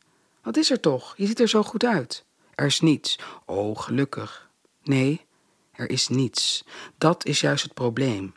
Wat 0.41 0.57
is 0.57 0.71
er 0.71 0.79
toch? 0.79 1.13
Je 1.17 1.25
ziet 1.25 1.39
er 1.39 1.49
zo 1.49 1.63
goed 1.63 1.85
uit. 1.85 2.25
Er 2.55 2.65
is 2.65 2.79
niets. 2.79 3.19
Oh, 3.45 3.79
gelukkig. 3.79 4.49
Nee, 4.83 5.25
er 5.71 5.89
is 5.89 6.07
niets. 6.07 6.65
Dat 6.97 7.25
is 7.25 7.39
juist 7.39 7.63
het 7.63 7.73
probleem. 7.73 8.33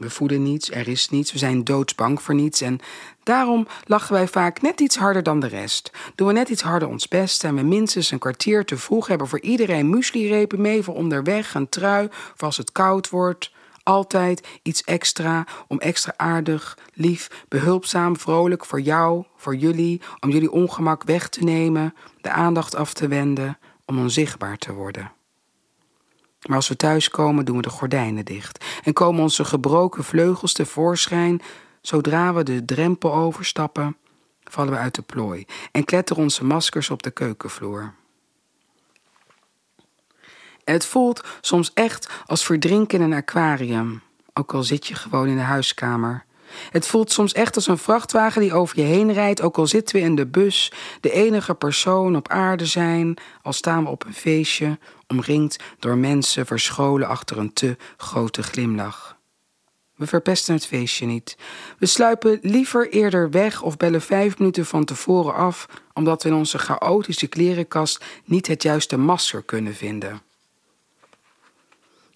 We 0.00 0.10
voeden 0.10 0.42
niets, 0.42 0.70
er 0.70 0.88
is 0.88 1.08
niets, 1.08 1.32
we 1.32 1.38
zijn 1.38 1.64
doodsbang 1.64 2.22
voor 2.22 2.34
niets 2.34 2.60
en 2.60 2.78
daarom 3.22 3.66
lachen 3.84 4.12
wij 4.12 4.28
vaak 4.28 4.62
net 4.62 4.80
iets 4.80 4.96
harder 4.96 5.22
dan 5.22 5.40
de 5.40 5.46
rest. 5.46 5.90
Doen 6.14 6.26
we 6.26 6.32
net 6.32 6.48
iets 6.48 6.62
harder 6.62 6.88
ons 6.88 7.08
best 7.08 7.44
en 7.44 7.54
we 7.54 7.62
minstens 7.62 8.10
een 8.10 8.18
kwartier 8.18 8.64
te 8.64 8.76
vroeg 8.76 9.06
hebben 9.06 9.28
voor 9.28 9.40
iedereen 9.40 9.90
mueslirepen 9.90 10.60
mee 10.60 10.82
voor 10.82 10.94
onderweg, 10.94 11.54
een 11.54 11.68
trui 11.68 12.08
voor 12.10 12.46
als 12.46 12.56
het 12.56 12.72
koud 12.72 13.08
wordt. 13.08 13.52
Altijd 13.82 14.48
iets 14.62 14.82
extra 14.82 15.46
om 15.68 15.78
extra 15.78 16.12
aardig, 16.16 16.78
lief, 16.94 17.44
behulpzaam, 17.48 18.16
vrolijk 18.16 18.66
voor 18.66 18.80
jou, 18.80 19.24
voor 19.36 19.56
jullie, 19.56 20.00
om 20.20 20.30
jullie 20.30 20.50
ongemak 20.50 21.02
weg 21.02 21.28
te 21.28 21.44
nemen, 21.44 21.94
de 22.20 22.30
aandacht 22.30 22.74
af 22.74 22.92
te 22.92 23.08
wenden, 23.08 23.58
om 23.84 23.98
onzichtbaar 23.98 24.56
te 24.58 24.72
worden. 24.72 25.19
Maar 26.46 26.56
als 26.56 26.68
we 26.68 26.76
thuiskomen, 26.76 27.44
doen 27.44 27.56
we 27.56 27.62
de 27.62 27.68
gordijnen 27.68 28.24
dicht 28.24 28.64
en 28.84 28.92
komen 28.92 29.22
onze 29.22 29.44
gebroken 29.44 30.04
vleugels 30.04 30.52
tevoorschijn. 30.52 31.40
Zodra 31.80 32.34
we 32.34 32.42
de 32.42 32.64
drempel 32.64 33.14
overstappen, 33.14 33.96
vallen 34.44 34.72
we 34.72 34.78
uit 34.78 34.94
de 34.94 35.02
plooi 35.02 35.46
en 35.72 35.84
kletteren 35.84 36.22
onze 36.22 36.44
maskers 36.44 36.90
op 36.90 37.02
de 37.02 37.10
keukenvloer. 37.10 37.94
En 40.64 40.76
het 40.76 40.86
voelt 40.86 41.24
soms 41.40 41.72
echt 41.74 42.08
als 42.26 42.44
verdrinken 42.44 42.98
in 42.98 43.04
een 43.04 43.18
aquarium, 43.18 44.02
ook 44.32 44.54
al 44.54 44.62
zit 44.62 44.86
je 44.86 44.94
gewoon 44.94 45.28
in 45.28 45.36
de 45.36 45.42
huiskamer. 45.42 46.24
Het 46.70 46.86
voelt 46.86 47.12
soms 47.12 47.32
echt 47.32 47.54
als 47.54 47.66
een 47.66 47.78
vrachtwagen 47.78 48.40
die 48.40 48.54
over 48.54 48.76
je 48.76 48.84
heen 48.84 49.12
rijdt, 49.12 49.42
ook 49.42 49.58
al 49.58 49.66
zitten 49.66 49.96
we 49.96 50.02
in 50.02 50.14
de 50.14 50.26
bus, 50.26 50.72
de 51.00 51.10
enige 51.10 51.54
persoon 51.54 52.16
op 52.16 52.28
aarde 52.28 52.66
zijn, 52.66 53.16
al 53.42 53.52
staan 53.52 53.84
we 53.84 53.90
op 53.90 54.04
een 54.04 54.14
feestje, 54.14 54.78
omringd 55.10 55.56
door 55.78 55.96
mensen 55.96 56.46
verscholen 56.46 57.08
achter 57.08 57.38
een 57.38 57.52
te 57.52 57.76
grote 57.96 58.42
glimlach. 58.42 59.18
We 59.96 60.06
verpesten 60.06 60.54
het 60.54 60.66
feestje 60.66 61.06
niet. 61.06 61.36
We 61.78 61.86
sluipen 61.86 62.38
liever 62.42 62.90
eerder 62.90 63.30
weg 63.30 63.62
of 63.62 63.76
bellen 63.76 64.02
vijf 64.02 64.38
minuten 64.38 64.66
van 64.66 64.84
tevoren 64.84 65.34
af, 65.34 65.66
omdat 65.92 66.22
we 66.22 66.28
in 66.28 66.34
onze 66.34 66.58
chaotische 66.58 67.26
klerenkast 67.26 68.04
niet 68.24 68.46
het 68.46 68.62
juiste 68.62 68.96
masker 68.96 69.42
kunnen 69.42 69.74
vinden. 69.74 70.22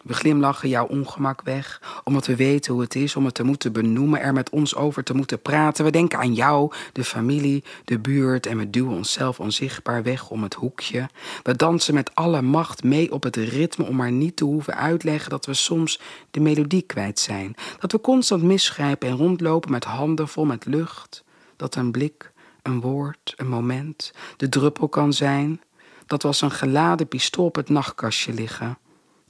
We 0.04 0.14
glimlachen 0.14 0.68
jouw 0.68 0.86
ongemak 0.86 1.42
weg, 1.42 1.80
omdat 2.04 2.26
we 2.26 2.36
weten 2.36 2.72
hoe 2.72 2.82
het 2.82 2.94
is 2.94 3.16
om 3.16 3.24
het 3.24 3.34
te 3.34 3.42
moeten 3.42 3.72
benoemen, 3.72 4.20
er 4.20 4.32
met 4.32 4.50
ons 4.50 4.74
over 4.74 5.04
te 5.04 5.14
moeten 5.14 5.42
praten. 5.42 5.84
We 5.84 5.90
denken 5.90 6.18
aan 6.18 6.34
jou, 6.34 6.72
de 6.92 7.04
familie, 7.04 7.64
de 7.84 7.98
buurt 7.98 8.46
en 8.46 8.58
we 8.58 8.70
duwen 8.70 8.96
onszelf 8.96 9.40
onzichtbaar 9.40 10.02
weg 10.02 10.30
om 10.30 10.42
het 10.42 10.54
hoekje. 10.54 11.08
We 11.42 11.56
dansen 11.56 11.94
met 11.94 12.14
alle 12.14 12.42
macht 12.42 12.82
mee 12.82 13.12
op 13.12 13.22
het 13.22 13.36
ritme 13.36 13.84
om 13.84 13.96
maar 13.96 14.12
niet 14.12 14.36
te 14.36 14.44
hoeven 14.44 14.76
uitleggen 14.76 15.30
dat 15.30 15.46
we 15.46 15.54
soms 15.54 16.00
de 16.30 16.40
melodie 16.40 16.82
kwijt 16.82 17.18
zijn. 17.18 17.54
Dat 17.78 17.92
we 17.92 18.00
constant 18.00 18.42
misgrijpen 18.42 19.08
en 19.08 19.16
rondlopen 19.16 19.70
met 19.70 19.84
handen 19.84 20.28
vol 20.28 20.44
met 20.44 20.66
lucht. 20.66 21.24
Dat 21.56 21.74
een 21.74 21.90
blik, 21.90 22.32
een 22.62 22.80
woord, 22.80 23.34
een 23.36 23.48
moment 23.48 24.12
de 24.36 24.48
druppel 24.48 24.88
kan 24.88 25.12
zijn. 25.12 25.60
Dat 26.06 26.22
we 26.22 26.28
als 26.28 26.40
een 26.40 26.50
geladen 26.50 27.08
pistool 27.08 27.44
op 27.44 27.56
het 27.56 27.68
nachtkastje 27.68 28.32
liggen 28.32 28.78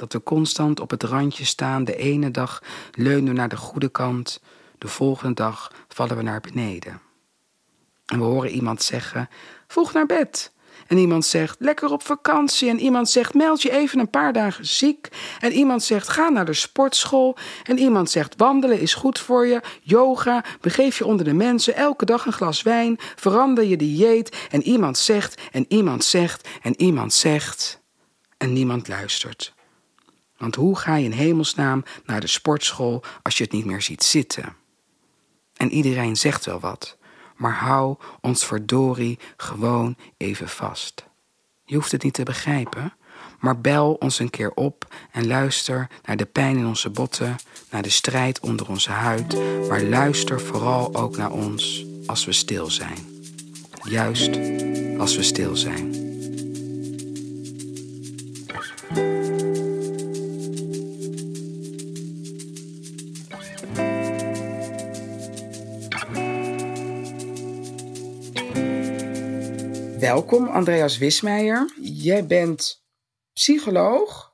dat 0.04 0.12
we 0.12 0.22
constant 0.22 0.80
op 0.80 0.90
het 0.90 1.02
randje 1.02 1.44
staan. 1.44 1.84
De 1.84 1.96
ene 1.96 2.30
dag 2.30 2.62
leunen 2.92 3.24
we 3.24 3.38
naar 3.38 3.48
de 3.48 3.56
goede 3.56 3.88
kant, 3.88 4.40
de 4.78 4.88
volgende 4.88 5.34
dag 5.34 5.72
vallen 5.88 6.16
we 6.16 6.22
naar 6.22 6.40
beneden. 6.40 7.00
En 8.06 8.18
we 8.18 8.24
horen 8.24 8.50
iemand 8.50 8.82
zeggen: 8.82 9.28
vroeg 9.66 9.92
naar 9.92 10.06
bed. 10.06 10.52
En 10.86 10.96
iemand 10.96 11.24
zegt: 11.24 11.56
lekker 11.58 11.92
op 11.92 12.02
vakantie. 12.02 12.68
En 12.68 12.80
iemand 12.80 13.10
zegt: 13.10 13.34
meld 13.34 13.62
je 13.62 13.70
even 13.70 13.98
een 13.98 14.10
paar 14.10 14.32
dagen 14.32 14.66
ziek. 14.66 15.08
En 15.40 15.52
iemand 15.52 15.82
zegt: 15.82 16.08
ga 16.08 16.28
naar 16.28 16.44
de 16.44 16.52
sportschool. 16.52 17.36
En 17.62 17.78
iemand 17.78 18.10
zegt: 18.10 18.34
wandelen 18.36 18.80
is 18.80 18.94
goed 18.94 19.18
voor 19.18 19.46
je. 19.46 19.60
Yoga, 19.82 20.44
begeef 20.60 20.98
je 20.98 21.06
onder 21.06 21.24
de 21.24 21.34
mensen. 21.34 21.74
Elke 21.74 22.04
dag 22.04 22.26
een 22.26 22.32
glas 22.32 22.62
wijn. 22.62 22.96
Verander 23.16 23.64
je 23.64 23.76
dieet. 23.76 24.36
En 24.50 24.62
iemand 24.62 24.98
zegt: 24.98 25.40
en 25.52 25.64
iemand 25.68 26.04
zegt 26.04 26.48
en 26.62 26.80
iemand 26.80 27.12
zegt. 27.12 27.82
En 28.36 28.52
niemand 28.52 28.88
luistert. 28.88 29.54
Want 30.44 30.56
hoe 30.56 30.78
ga 30.78 30.96
je 30.96 31.04
in 31.04 31.12
hemelsnaam 31.12 31.84
naar 32.06 32.20
de 32.20 32.26
sportschool 32.26 33.02
als 33.22 33.38
je 33.38 33.44
het 33.44 33.52
niet 33.52 33.64
meer 33.64 33.82
ziet 33.82 34.02
zitten? 34.02 34.56
En 35.56 35.70
iedereen 35.70 36.16
zegt 36.16 36.44
wel 36.44 36.60
wat, 36.60 36.96
maar 37.36 37.54
hou 37.54 37.96
ons 38.20 38.44
verdorie 38.44 39.18
gewoon 39.36 39.96
even 40.16 40.48
vast. 40.48 41.06
Je 41.64 41.74
hoeft 41.74 41.92
het 41.92 42.02
niet 42.02 42.14
te 42.14 42.22
begrijpen, 42.22 42.92
maar 43.38 43.60
bel 43.60 43.92
ons 43.92 44.18
een 44.18 44.30
keer 44.30 44.50
op 44.54 44.94
en 45.12 45.26
luister 45.26 45.90
naar 46.02 46.16
de 46.16 46.26
pijn 46.26 46.56
in 46.56 46.66
onze 46.66 46.90
botten, 46.90 47.36
naar 47.70 47.82
de 47.82 47.90
strijd 47.90 48.40
onder 48.40 48.68
onze 48.68 48.90
huid, 48.90 49.36
maar 49.68 49.82
luister 49.82 50.40
vooral 50.40 50.94
ook 50.94 51.16
naar 51.16 51.30
ons 51.30 51.84
als 52.06 52.24
we 52.24 52.32
stil 52.32 52.70
zijn. 52.70 52.98
Juist 53.82 54.38
als 54.98 55.16
we 55.16 55.22
stil 55.22 55.56
zijn. 55.56 56.03
Welkom, 70.04 70.46
Andreas 70.46 70.98
Wismeijer. 70.98 71.72
Jij 71.80 72.26
bent 72.26 72.84
psycholoog 73.32 74.32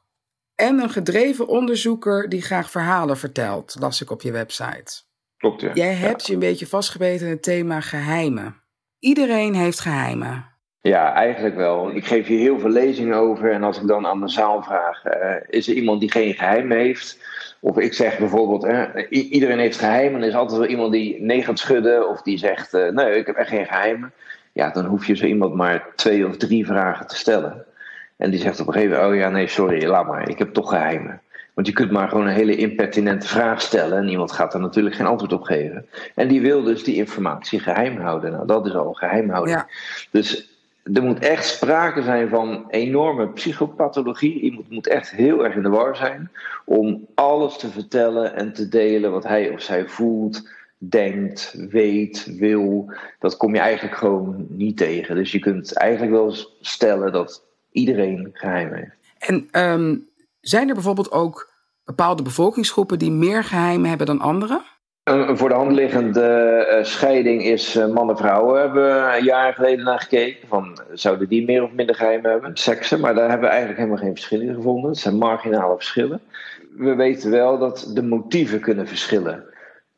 en 0.55 0.79
een 0.79 0.91
gedreven 0.91 1.49
onderzoeker 1.49 2.29
die 2.29 2.43
graag 2.43 2.71
verhalen 2.71 3.16
vertelt, 3.16 3.77
las 3.81 4.01
ik 4.01 4.11
op 4.11 4.23
je 4.23 4.33
website. 4.33 5.03
Klopt, 5.37 5.61
ja. 5.61 5.71
Jij 5.75 5.93
hebt 5.93 6.27
je 6.27 6.33
een 6.33 6.39
beetje 6.39 6.66
vastgebeten 6.66 7.27
in 7.27 7.33
het 7.33 7.43
thema 7.43 7.81
geheimen. 7.81 8.62
Iedereen 8.99 9.55
heeft 9.55 9.81
geheimen. 9.81 10.47
Ja, 10.81 11.14
eigenlijk 11.14 11.57
wel. 11.57 11.95
Ik 11.95 12.07
geef 12.07 12.27
hier 12.27 12.39
heel 12.39 12.59
veel 12.59 12.71
lezingen 12.71 13.16
over. 13.16 13.53
En 13.53 13.62
als 13.62 13.81
ik 13.81 13.87
dan 13.87 14.07
aan 14.07 14.21
de 14.21 14.29
zaal 14.29 14.62
vraag: 14.62 15.05
uh, 15.05 15.35
is 15.47 15.68
er 15.68 15.75
iemand 15.75 16.01
die 16.01 16.11
geen 16.11 16.35
geheim 16.35 16.71
heeft? 16.71 17.18
Of 17.61 17.79
ik 17.79 17.93
zeg 17.93 18.18
bijvoorbeeld: 18.18 18.64
uh, 18.64 18.87
iedereen 19.11 19.59
heeft 19.59 19.79
geheimen. 19.79 20.21
Er 20.21 20.29
is 20.29 20.35
altijd 20.35 20.59
wel 20.59 20.68
iemand 20.68 20.93
die 20.93 21.23
nee 21.23 21.43
gaat 21.43 21.59
schudden. 21.59 22.09
Of 22.09 22.23
die 22.23 22.39
zegt: 22.39 22.75
uh, 22.75 22.89
nee, 22.89 23.18
ik 23.18 23.27
heb 23.27 23.37
echt 23.37 23.49
geen 23.49 23.66
geheimen. 23.66 24.12
Ja, 24.53 24.71
dan 24.71 24.85
hoef 24.85 25.07
je 25.07 25.17
zo 25.17 25.27
iemand 25.27 25.55
maar 25.55 25.87
twee 25.97 26.27
of 26.27 26.37
drie 26.37 26.67
vragen 26.67 27.07
te 27.07 27.17
stellen. 27.17 27.65
En 28.17 28.31
die 28.31 28.41
zegt 28.41 28.61
op 28.61 28.67
een 28.67 28.73
gegeven 28.73 28.97
moment: 28.97 29.13
Oh 29.13 29.19
ja, 29.19 29.29
nee, 29.29 29.47
sorry, 29.47 29.87
laat 29.87 30.07
maar, 30.07 30.29
ik 30.29 30.39
heb 30.39 30.53
toch 30.53 30.69
geheimen. 30.69 31.21
Want 31.55 31.67
je 31.67 31.73
kunt 31.73 31.91
maar 31.91 32.09
gewoon 32.09 32.27
een 32.27 32.35
hele 32.35 32.57
impertinente 32.57 33.29
vraag 33.29 33.61
stellen 33.61 33.99
en 33.99 34.09
iemand 34.09 34.33
gaat 34.33 34.55
er 34.55 34.61
natuurlijk 34.61 34.95
geen 34.95 35.07
antwoord 35.07 35.33
op 35.33 35.43
geven. 35.43 35.87
En 36.15 36.29
die 36.29 36.41
wil 36.41 36.63
dus 36.63 36.85
die 36.85 36.95
informatie 36.95 37.61
geheim 37.61 38.01
houden. 38.01 38.33
Nou, 38.33 38.47
dat 38.47 38.67
is 38.67 38.75
al 38.75 38.93
geheimhouding. 38.93 39.57
Ja. 39.57 39.69
Dus 40.11 40.51
er 40.95 41.03
moet 41.03 41.19
echt 41.19 41.47
sprake 41.47 42.03
zijn 42.03 42.29
van 42.29 42.65
enorme 42.69 43.29
psychopathologie. 43.29 44.41
Iemand 44.41 44.71
moet 44.71 44.87
echt 44.87 45.11
heel 45.11 45.45
erg 45.45 45.55
in 45.55 45.63
de 45.63 45.69
war 45.69 45.97
zijn 45.97 46.31
om 46.65 47.07
alles 47.15 47.57
te 47.57 47.69
vertellen 47.69 48.35
en 48.35 48.53
te 48.53 48.69
delen 48.69 49.11
wat 49.11 49.25
hij 49.25 49.51
of 49.51 49.61
zij 49.61 49.89
voelt, 49.89 50.49
denkt, 50.89 51.55
weet, 51.70 52.37
wil. 52.39 52.93
Dat 53.18 53.37
kom 53.37 53.55
je 53.55 53.61
eigenlijk 53.61 53.97
gewoon 53.97 54.47
niet 54.49 54.76
tegen. 54.76 55.14
Dus 55.14 55.33
je 55.33 55.39
kunt 55.39 55.72
eigenlijk 55.72 56.12
wel 56.12 56.35
stellen 56.61 57.12
dat 57.12 57.45
iedereen 57.72 58.31
geheim 58.33 58.72
heeft. 58.72 58.97
En 59.18 59.49
ehm, 59.51 59.97
zijn 60.41 60.68
er 60.68 60.74
bijvoorbeeld 60.74 61.12
ook 61.12 61.53
bepaalde 61.85 62.22
bevolkingsgroepen 62.22 62.99
die 62.99 63.11
meer 63.11 63.45
geheimen 63.45 63.89
hebben 63.89 64.07
dan 64.07 64.20
anderen? 64.20 64.62
Een 65.03 65.37
voor 65.37 65.49
de 65.49 65.55
hand 65.55 65.72
liggende 65.72 66.22
eh, 66.22 66.85
scheiding 66.85 67.45
is 67.45 67.76
uh, 67.76 67.87
mannen-vrouwen. 67.87 68.61
Hebben 68.61 68.83
we 68.83 69.16
een 69.16 69.24
jaar 69.24 69.53
geleden 69.53 69.85
naar 69.85 70.01
gekeken. 70.01 70.49
Van, 70.49 70.81
zouden 70.93 71.28
die 71.28 71.45
meer 71.45 71.62
of 71.62 71.72
minder 71.72 71.95
geheim 71.95 72.24
hebben? 72.24 72.57
Seksen, 72.57 73.01
maar 73.01 73.14
daar 73.14 73.28
hebben 73.28 73.49
we 73.49 73.55
eigenlijk 73.55 73.78
helemaal 73.78 74.03
geen 74.03 74.14
verschillen 74.14 74.47
in 74.47 74.55
gevonden. 74.55 74.91
Het 74.91 74.99
zijn 74.99 75.16
marginale 75.16 75.74
verschillen. 75.74 76.20
We 76.76 76.95
weten 76.95 77.31
wel 77.31 77.59
dat 77.59 77.91
de 77.95 78.03
motieven 78.03 78.61
kunnen 78.61 78.87
verschillen 78.87 79.45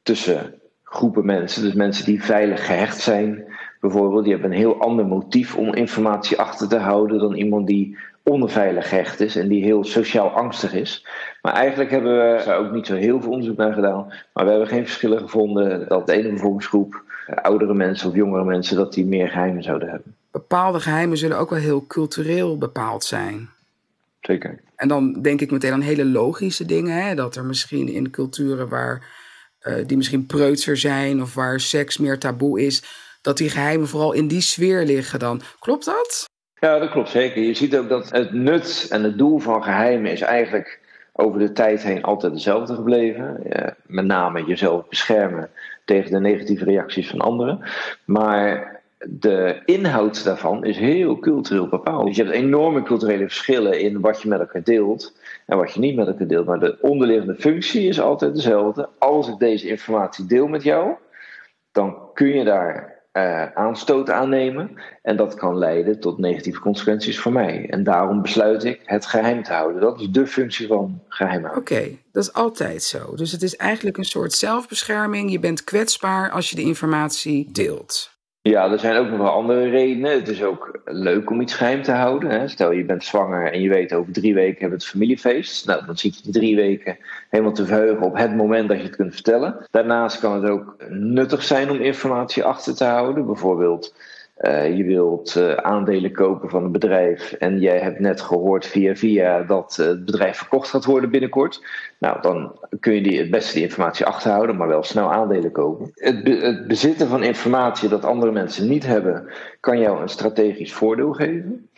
tussen 0.03 0.62
groepen 0.93 1.26
mensen. 1.26 1.62
Dus 1.62 1.72
mensen 1.72 2.05
die 2.05 2.24
veilig 2.24 2.66
gehecht 2.66 3.01
zijn, 3.01 3.45
bijvoorbeeld, 3.80 4.24
die 4.24 4.32
hebben 4.32 4.51
een 4.51 4.57
heel 4.57 4.80
ander 4.80 5.07
motief 5.07 5.57
om 5.57 5.74
informatie 5.74 6.38
achter 6.38 6.68
te 6.68 6.78
houden 6.78 7.18
dan 7.18 7.34
iemand 7.34 7.66
die 7.66 7.97
onveilig 8.22 8.88
gehecht 8.88 9.20
is 9.20 9.36
en 9.36 9.49
die 9.49 9.64
heel 9.64 9.84
sociaal 9.84 10.28
angstig 10.28 10.74
is. 10.74 11.07
Maar 11.43 11.53
eigenlijk 11.53 11.90
hebben 11.90 12.12
we 12.12 12.43
daar 12.45 12.59
ook 12.59 12.72
niet 12.72 12.86
zo 12.86 12.95
heel 12.95 13.20
veel 13.20 13.30
onderzoek 13.30 13.57
naar 13.57 13.72
gedaan. 13.72 14.12
Maar 14.32 14.45
we 14.45 14.51
hebben 14.51 14.68
geen 14.68 14.84
verschillen 14.84 15.18
gevonden 15.18 15.88
dat 15.88 16.07
de 16.07 16.12
ene 16.12 16.32
bevolkingsgroep, 16.32 17.03
eh, 17.26 17.36
oudere 17.36 17.74
mensen 17.74 18.09
of 18.09 18.14
jongere 18.14 18.45
mensen, 18.45 18.76
dat 18.76 18.93
die 18.93 19.07
meer 19.07 19.28
geheimen 19.28 19.62
zouden 19.62 19.88
hebben. 19.88 20.14
Bepaalde 20.30 20.80
geheimen 20.80 21.18
zullen 21.18 21.38
ook 21.38 21.51
wel 21.51 21.59
heel 21.59 21.86
cultureel 21.86 22.59
bepaald 22.59 23.05
zijn. 23.05 23.49
Zeker. 24.20 24.61
En 24.76 24.88
dan 24.88 25.12
denk 25.12 25.40
ik 25.40 25.51
meteen 25.51 25.72
aan 25.72 25.80
hele 25.80 26.05
logische 26.05 26.64
dingen. 26.64 27.03
Hè? 27.03 27.14
Dat 27.14 27.36
er 27.36 27.45
misschien 27.45 27.88
in 27.88 28.11
culturen 28.11 28.68
waar, 28.68 29.07
eh, 29.63 29.75
die 29.87 29.97
misschien 29.97 30.27
preutser 30.27 30.77
zijn 30.77 31.23
of 31.23 31.35
waar 31.35 31.61
seks 31.61 31.99
meer 31.99 32.19
taboe 32.19 32.61
is, 32.61 32.83
dat 33.23 33.37
die 33.37 33.51
geheimen 33.51 33.89
vooral 33.89 34.13
in 34.13 34.29
die 34.29 34.41
sfeer 34.41 34.85
liggen 34.85 35.19
dan. 35.19 35.41
Klopt 35.59 35.85
dat? 35.85 36.25
Ja, 36.61 36.79
dat 36.79 36.91
klopt 36.91 37.09
zeker. 37.09 37.43
Je 37.43 37.55
ziet 37.55 37.77
ook 37.77 37.89
dat 37.89 38.11
het 38.11 38.33
nut 38.33 38.87
en 38.91 39.03
het 39.03 39.19
doel 39.19 39.39
van 39.39 39.63
geheimen 39.63 40.13
is 40.13 40.21
eigenlijk 40.21 40.81
over 41.13 41.39
de 41.39 41.53
tijd 41.53 41.83
heen 41.83 42.03
altijd 42.03 42.33
hetzelfde 42.33 42.75
gebleven. 42.75 43.43
Met 43.87 44.05
name 44.05 44.45
jezelf 44.45 44.89
beschermen 44.89 45.51
tegen 45.85 46.11
de 46.11 46.21
negatieve 46.21 46.65
reacties 46.65 47.09
van 47.09 47.21
anderen. 47.21 47.61
Maar 48.05 48.81
de 49.09 49.63
inhoud 49.65 50.25
daarvan 50.25 50.65
is 50.65 50.77
heel 50.77 51.19
cultureel 51.19 51.69
bepaald. 51.69 52.07
Dus 52.07 52.17
je 52.17 52.23
hebt 52.23 52.35
enorme 52.35 52.83
culturele 52.83 53.23
verschillen 53.23 53.81
in 53.81 54.01
wat 54.01 54.23
je 54.23 54.29
met 54.29 54.41
elkaar 54.41 54.63
deelt 54.63 55.13
en 55.47 55.57
wat 55.57 55.72
je 55.72 55.80
niet 55.80 55.97
met 55.97 56.07
elkaar 56.07 56.26
deelt. 56.26 56.47
Maar 56.47 56.61
de 56.61 56.78
onderliggende 56.80 57.34
functie 57.34 57.88
is 57.88 58.01
altijd 58.01 58.34
dezelfde. 58.34 58.88
Als 58.99 59.28
ik 59.28 59.38
deze 59.38 59.68
informatie 59.68 60.26
deel 60.26 60.47
met 60.47 60.62
jou, 60.62 60.95
dan 61.72 61.97
kun 62.14 62.28
je 62.28 62.45
daar 62.45 63.01
uh, 63.12 63.53
aanstoot 63.53 64.11
aannemen. 64.11 64.70
En 65.03 65.16
dat 65.16 65.34
kan 65.34 65.59
leiden 65.59 66.01
tot 66.01 66.18
negatieve 66.18 66.61
consequenties 66.61 67.20
voor 67.20 67.32
mij. 67.32 67.66
En 67.70 67.84
daarom 67.84 68.22
besluit 68.22 68.64
ik 68.64 68.80
het 68.84 69.07
geheim 69.07 69.43
te 69.43 69.53
houden. 69.53 69.80
Dat 69.80 70.01
is 70.01 70.09
de 70.09 70.26
functie 70.26 70.66
van 70.66 71.03
geheimhouden. 71.09 71.62
Oké, 71.62 71.88
dat 72.12 72.22
is 72.22 72.32
altijd 72.32 72.82
zo. 72.82 73.14
Dus 73.14 73.32
het 73.32 73.43
is 73.43 73.57
eigenlijk 73.57 73.97
een 73.97 74.05
soort 74.05 74.32
zelfbescherming. 74.32 75.30
Je 75.30 75.38
bent 75.38 75.64
kwetsbaar 75.64 76.30
als 76.30 76.51
je 76.51 76.57
de 76.57 76.62
informatie 76.62 77.49
deelt. 77.53 78.12
Ja, 78.43 78.70
er 78.70 78.78
zijn 78.78 78.97
ook 78.97 79.09
nog 79.09 79.18
wel 79.18 79.30
andere 79.30 79.68
redenen. 79.68 80.12
Het 80.12 80.28
is 80.28 80.43
ook 80.43 80.80
leuk 80.84 81.30
om 81.30 81.40
iets 81.40 81.55
geheim 81.55 81.82
te 81.82 81.93
houden. 81.93 82.30
Hè. 82.30 82.49
Stel 82.49 82.72
je 82.72 82.84
bent 82.84 83.05
zwanger 83.05 83.53
en 83.53 83.61
je 83.61 83.68
weet 83.68 83.93
over 83.93 84.12
drie 84.12 84.34
weken 84.34 84.61
hebben 84.61 84.78
we 84.78 84.84
het 84.84 84.93
familiefeest. 84.93 85.66
Nou, 85.66 85.86
dan 85.86 85.97
zit 85.99 86.16
je 86.16 86.22
die 86.22 86.32
drie 86.32 86.57
weken 86.57 86.99
helemaal 87.28 87.53
te 87.53 87.66
verheugen 87.66 88.07
op 88.07 88.16
het 88.16 88.36
moment 88.36 88.68
dat 88.68 88.76
je 88.76 88.82
het 88.82 88.97
kunt 88.97 89.14
vertellen. 89.14 89.66
Daarnaast 89.70 90.20
kan 90.20 90.43
het 90.43 90.51
ook 90.51 90.76
nuttig 90.88 91.43
zijn 91.43 91.70
om 91.70 91.80
informatie 91.80 92.45
achter 92.45 92.74
te 92.74 92.84
houden. 92.84 93.26
Bijvoorbeeld 93.26 93.95
uh, 94.43 94.76
je 94.76 94.84
wilt 94.84 95.34
uh, 95.38 95.53
aandelen 95.53 96.12
kopen 96.12 96.51
van 96.51 96.64
een 96.64 96.72
bedrijf 96.72 97.32
en 97.32 97.59
jij 97.59 97.78
hebt 97.78 97.99
net 97.99 98.20
gehoord 98.20 98.66
via 98.66 98.95
via 98.95 99.43
dat 99.43 99.76
uh, 99.80 99.86
het 99.86 100.05
bedrijf 100.05 100.36
verkocht 100.36 100.68
gaat 100.68 100.84
worden 100.84 101.11
binnenkort. 101.11 101.64
Nou, 101.99 102.22
dan 102.22 102.57
kun 102.80 102.95
je 102.95 103.03
die, 103.03 103.18
het 103.18 103.30
beste 103.30 103.55
die 103.55 103.62
informatie 103.62 104.07
achterhouden, 104.07 104.57
maar 104.57 104.68
wel 104.68 104.82
snel 104.82 105.12
aandelen 105.12 105.53
kopen. 105.53 105.90
Het, 105.95 106.24
be 106.24 106.30
het 106.30 106.66
bezitten 106.66 107.09
van 107.09 107.22
informatie 107.22 107.88
dat 107.88 108.05
andere 108.05 108.32
mensen 108.32 108.68
niet 108.68 108.86
hebben, 108.86 109.32
kan 109.61 109.78
jou 109.78 110.01
een 110.01 110.09
strategisch 110.09 110.72
voordeel 110.72 111.12
geven. 111.12 111.68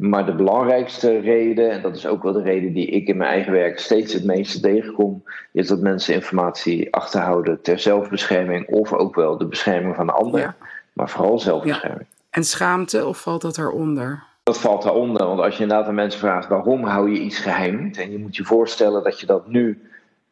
Maar 0.00 0.26
de 0.26 0.34
belangrijkste 0.34 1.18
reden, 1.18 1.70
en 1.70 1.82
dat 1.82 1.96
is 1.96 2.06
ook 2.06 2.22
wel 2.22 2.32
de 2.32 2.42
reden 2.42 2.72
die 2.72 2.86
ik 2.86 3.08
in 3.08 3.16
mijn 3.16 3.30
eigen 3.30 3.52
werk 3.52 3.78
steeds 3.78 4.12
het 4.12 4.24
meeste 4.24 4.60
tegenkom, 4.60 5.22
is 5.52 5.68
dat 5.68 5.80
mensen 5.80 6.14
informatie 6.14 6.94
achterhouden 6.94 7.62
ter 7.62 7.78
zelfbescherming 7.78 8.68
of 8.68 8.92
ook 8.92 9.14
wel 9.14 9.38
de 9.38 9.46
bescherming 9.46 9.96
van 9.96 10.06
de 10.06 10.12
ander. 10.12 10.56
Maar 11.00 11.10
vooral 11.10 11.38
zelfbescherming. 11.38 12.06
Ja. 12.10 12.18
En 12.30 12.44
schaamte, 12.44 13.06
of 13.06 13.20
valt 13.20 13.42
dat 13.42 13.58
eronder? 13.58 14.22
Dat 14.42 14.58
valt 14.58 14.82
daaronder, 14.82 15.26
want 15.26 15.40
als 15.40 15.56
je 15.56 15.62
inderdaad 15.62 15.86
aan 15.86 15.94
mensen 15.94 16.20
vraagt 16.20 16.48
waarom 16.48 16.84
hou 16.84 17.10
je 17.10 17.20
iets 17.20 17.38
geheim, 17.38 17.90
en 17.98 18.10
je 18.10 18.18
moet 18.18 18.36
je 18.36 18.44
voorstellen 18.44 19.02
dat 19.02 19.20
je 19.20 19.26
dat 19.26 19.48
nu 19.48 19.90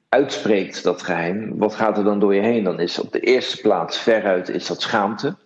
uitspreekt, 0.09 0.83
dat 0.83 1.03
geheim, 1.03 1.59
wat 1.59 1.75
gaat 1.75 1.99
er 1.99 2.05
dan 2.05 2.21
door 2.21 2.35
je 2.35 2.41
heen? 2.41 2.65
Dan 2.65 2.81
is 2.81 2.99
op 2.99 3.13
de 3.13 3.21
eerste 3.21 3.61
plaats 3.61 3.99
veruit 3.99 4.49
is 4.49 4.67
dat 4.67 4.81
schaamte. 4.81 5.37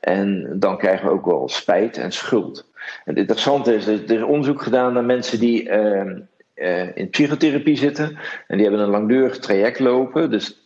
En 0.00 0.56
dan 0.58 0.78
krijgen 0.78 1.06
we 1.06 1.12
ook 1.12 1.26
wel 1.26 1.48
spijt 1.48 1.98
en 1.98 2.12
schuld. 2.12 2.64
En 2.74 2.84
het 3.04 3.16
interessante 3.16 3.74
is, 3.74 3.86
er 3.86 4.10
is 4.10 4.22
onderzoek 4.22 4.62
gedaan 4.62 4.92
naar 4.92 5.04
mensen 5.04 5.38
die 5.38 5.68
uh, 5.68 6.02
uh, 6.54 6.96
in 6.96 7.10
psychotherapie 7.10 7.76
zitten. 7.76 8.18
En 8.46 8.56
die 8.56 8.66
hebben 8.66 8.84
een 8.84 8.90
langdurig 8.90 9.38
traject 9.38 9.78
lopen. 9.78 10.30
Dus 10.30 10.65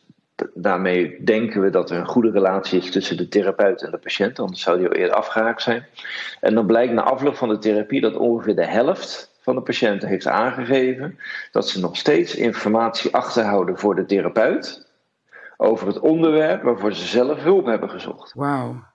daarmee 0.54 1.24
denken 1.24 1.60
we 1.60 1.70
dat 1.70 1.90
er 1.90 1.98
een 1.98 2.06
goede 2.06 2.30
relatie 2.30 2.78
is 2.78 2.90
tussen 2.90 3.16
de 3.16 3.28
therapeut 3.28 3.82
en 3.82 3.90
de 3.90 3.98
patiënt, 3.98 4.38
anders 4.38 4.60
zou 4.60 4.78
die 4.78 4.88
al 4.88 4.94
eerder 4.94 5.16
afgehaakt 5.16 5.62
zijn. 5.62 5.86
En 6.40 6.54
dan 6.54 6.66
blijkt 6.66 6.92
na 6.92 7.02
afloop 7.02 7.36
van 7.36 7.48
de 7.48 7.58
therapie 7.58 8.00
dat 8.00 8.16
ongeveer 8.16 8.56
de 8.56 8.66
helft 8.66 9.30
van 9.40 9.54
de 9.54 9.60
patiënten 9.62 10.08
heeft 10.08 10.26
aangegeven 10.26 11.18
dat 11.52 11.68
ze 11.68 11.80
nog 11.80 11.96
steeds 11.96 12.34
informatie 12.34 13.14
achterhouden 13.14 13.78
voor 13.78 13.94
de 13.94 14.06
therapeut 14.06 14.88
over 15.56 15.86
het 15.86 15.98
onderwerp 15.98 16.62
waarvoor 16.62 16.94
ze 16.94 17.06
zelf 17.06 17.42
hulp 17.42 17.66
hebben 17.66 17.90
gezocht. 17.90 18.32
Wauw. 18.34 18.88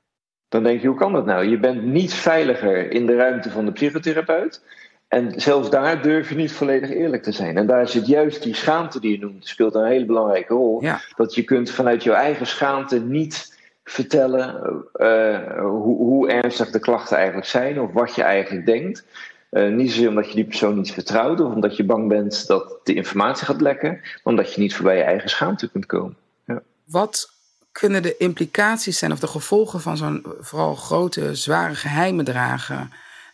Dan 0.50 0.64
denk 0.64 0.82
je, 0.82 0.88
hoe 0.88 0.98
kan 0.98 1.14
dat 1.14 1.26
nou? 1.26 1.46
Je 1.46 1.60
bent 1.60 1.84
niet 1.84 2.14
veiliger 2.14 2.92
in 2.92 3.06
de 3.06 3.16
ruimte 3.16 3.50
van 3.50 3.66
de 3.66 3.72
psychotherapeut. 3.72 4.64
En 5.08 5.42
zelfs 5.42 5.70
daar 5.70 6.02
durf 6.02 6.30
je 6.30 6.36
niet 6.36 6.52
volledig 6.52 6.90
eerlijk 6.90 7.24
te 7.24 7.32
zijn. 7.32 7.58
En 7.58 7.68
daar 7.68 7.88
zit 7.88 8.08
juist 8.08 8.44
die 8.44 8.56
schaamte 8.56 9.00
die 9.00 9.12
je 9.12 9.20
noemt, 9.20 9.48
speelt 9.48 9.76
een 9.76 9.86
hele 9.86 10.06
belangrijke 10.06 10.54
rol. 10.54 10.82
Ja. 10.82 11.02
Dat 11.16 11.36
je 11.36 11.44
kunt 11.44 11.72
vanuit 11.72 12.04
je 12.04 12.12
eigen 12.12 12.48
schaamte 12.48 13.00
niet 13.00 13.54
vertellen 13.84 14.62
uh, 14.96 15.60
hoe, 15.60 15.98
hoe, 15.98 16.30
ernstig 16.30 16.72
de 16.72 16.80
klachten 16.80 17.18
eigenlijk 17.18 17.48
zijn 17.48 17.82
of 17.82 17.94
wat 17.94 18.16
je 18.16 18.24
eigenlijk 18.24 18.66
denkt. 18.66 19.06
Uh, 19.52 19.74
niet 19.74 19.92
zozeer 19.92 20.10
omdat 20.10 20.30
je 20.30 20.36
die 20.36 20.46
persoon 20.46 20.76
niet 20.76 20.92
vertrouwt 20.92 21.40
of 21.40 21.54
omdat 21.54 21.78
je 21.78 21.84
bang 21.84 22.08
bent 22.08 22.48
dat 22.48 22.80
de 22.84 22.94
informatie 22.94 23.46
gaat 23.46 23.62
lekken, 23.62 23.92
maar 23.92 24.22
omdat 24.24 24.54
je 24.54 24.62
niet 24.62 24.76
voorbij 24.76 24.98
je 24.98 25.04
eigen 25.04 25.30
schaamte 25.30 25.72
kunt 25.72 25.86
komen. 25.86 26.18
Ja. 26.46 26.62
Wat 26.86 27.30
kunnen 27.72 28.02
de 28.02 28.18
implicaties 28.18 29.00
zijn 29.00 29.12
of 29.12 29.20
de 29.20 29.28
gevolgen 29.28 29.82
van 29.82 29.98
zo'n 29.98 30.26
vooral 30.40 30.76
grote, 30.76 31.36
zware 31.36 31.76
geheimen 31.76 32.26
dragen? 32.26 32.92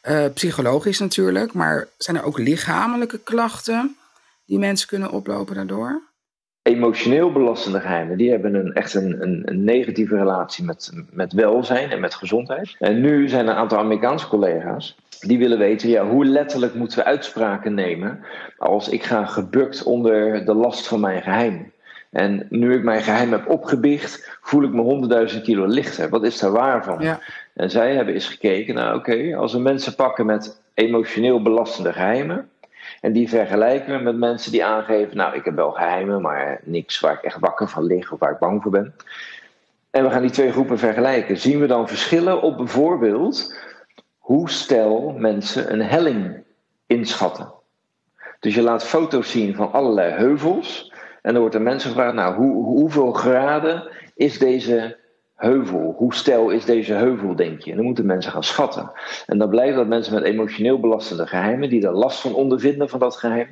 Uh, 0.09 0.25
psychologisch 0.33 0.99
natuurlijk, 0.99 1.53
maar 1.53 1.87
zijn 1.97 2.17
er 2.17 2.23
ook 2.23 2.37
lichamelijke 2.37 3.19
klachten 3.19 3.95
die 4.45 4.59
mensen 4.59 4.87
kunnen 4.87 5.11
oplopen 5.11 5.55
daardoor? 5.55 6.01
Emotioneel 6.61 7.31
belastende 7.31 7.79
geheimen, 7.79 8.17
die 8.17 8.29
hebben 8.29 8.53
een, 8.53 8.73
echt 8.73 8.93
een, 8.93 9.21
een, 9.21 9.41
een, 9.45 9.63
negatieve 9.63 10.15
relatie 10.15 10.63
met, 10.63 10.91
met 11.11 11.33
welzijn 11.33 11.89
en 11.89 11.99
met 11.99 12.15
gezondheid. 12.15 12.75
En 12.79 13.01
nu 13.01 13.27
zijn 13.27 13.45
er 13.45 13.51
een 13.51 13.57
aantal 13.57 13.77
Amerikaanse 13.77 14.27
collega's 14.27 14.97
die 15.19 15.37
willen 15.37 15.57
weten, 15.57 15.89
ja, 15.89 16.05
hoe 16.05 16.25
letterlijk 16.25 16.73
moeten 16.73 16.97
we 16.97 17.03
uitspraken 17.03 17.73
nemen 17.73 18.19
als 18.57 18.89
ik 18.89 19.03
ga 19.03 19.25
gebukt 19.25 19.83
onder 19.83 20.45
de 20.45 20.53
last 20.53 20.87
van 20.87 20.99
mijn 20.99 21.21
geheim. 21.21 21.71
En 22.11 22.47
nu 22.49 22.73
ik 22.73 22.83
mijn 22.83 23.03
geheim 23.03 23.31
heb 23.31 23.49
opgebiecht, 23.49 24.37
voel 24.41 24.63
ik 24.63 24.73
me 24.73 24.81
honderdduizend 24.81 25.43
kilo 25.43 25.65
lichter. 25.65 26.09
Wat 26.09 26.23
is 26.23 26.39
daar 26.39 26.51
waar 26.51 26.83
van? 26.83 26.99
Ja. 26.99 27.19
En 27.53 27.69
zij 27.69 27.95
hebben 27.95 28.13
eens 28.13 28.27
gekeken, 28.27 28.75
nou 28.75 28.97
oké, 28.97 29.35
als 29.35 29.53
we 29.53 29.59
mensen 29.59 29.95
pakken 29.95 30.25
met 30.25 30.61
emotioneel 30.73 31.41
belastende 31.41 31.93
geheimen. 31.93 32.49
En 33.01 33.11
die 33.11 33.29
vergelijken 33.29 33.97
we 33.97 34.03
met 34.03 34.17
mensen 34.17 34.51
die 34.51 34.65
aangeven, 34.65 35.17
nou 35.17 35.35
ik 35.35 35.45
heb 35.45 35.55
wel 35.55 35.71
geheimen, 35.71 36.21
maar 36.21 36.59
niks 36.63 36.99
waar 36.99 37.13
ik 37.13 37.21
echt 37.21 37.39
wakker 37.39 37.69
van 37.69 37.83
lig 37.83 38.11
of 38.11 38.19
waar 38.19 38.31
ik 38.31 38.39
bang 38.39 38.61
voor 38.61 38.71
ben. 38.71 38.95
En 39.91 40.03
we 40.03 40.09
gaan 40.09 40.21
die 40.21 40.31
twee 40.31 40.51
groepen 40.51 40.79
vergelijken. 40.79 41.37
Zien 41.37 41.59
we 41.59 41.67
dan 41.67 41.87
verschillen 41.87 42.41
op 42.41 42.57
bijvoorbeeld 42.57 43.59
hoe 44.17 44.49
stel 44.49 45.15
mensen 45.17 45.73
een 45.73 45.81
helling 45.81 46.43
inschatten? 46.87 47.51
Dus 48.39 48.55
je 48.55 48.61
laat 48.61 48.83
foto's 48.83 49.31
zien 49.31 49.55
van 49.55 49.71
allerlei 49.71 50.11
heuvels. 50.11 50.93
En 51.21 51.31
dan 51.31 51.41
wordt 51.41 51.55
er 51.55 51.61
mensen 51.61 51.89
gevraagd, 51.89 52.13
nou, 52.13 52.35
hoe, 52.35 52.63
hoeveel 52.63 53.11
graden 53.11 53.89
is 54.15 54.39
deze 54.39 54.97
heuvel? 55.41 55.93
Hoe 55.97 56.13
stijl 56.13 56.49
is 56.49 56.65
deze 56.65 56.93
heuvel, 56.93 57.35
denk 57.35 57.61
je? 57.61 57.69
En 57.69 57.75
dan 57.75 57.85
moeten 57.85 58.05
mensen 58.05 58.31
gaan 58.31 58.43
schatten. 58.43 58.91
En 59.25 59.37
dan 59.37 59.49
blijkt 59.49 59.75
dat 59.75 59.87
mensen 59.87 60.13
met 60.13 60.23
emotioneel 60.23 60.79
belastende 60.79 61.27
geheimen, 61.27 61.69
die 61.69 61.85
er 61.85 61.93
last 61.93 62.19
van 62.19 62.33
ondervinden 62.33 62.89
van 62.89 62.99
dat 62.99 63.15
geheim, 63.15 63.47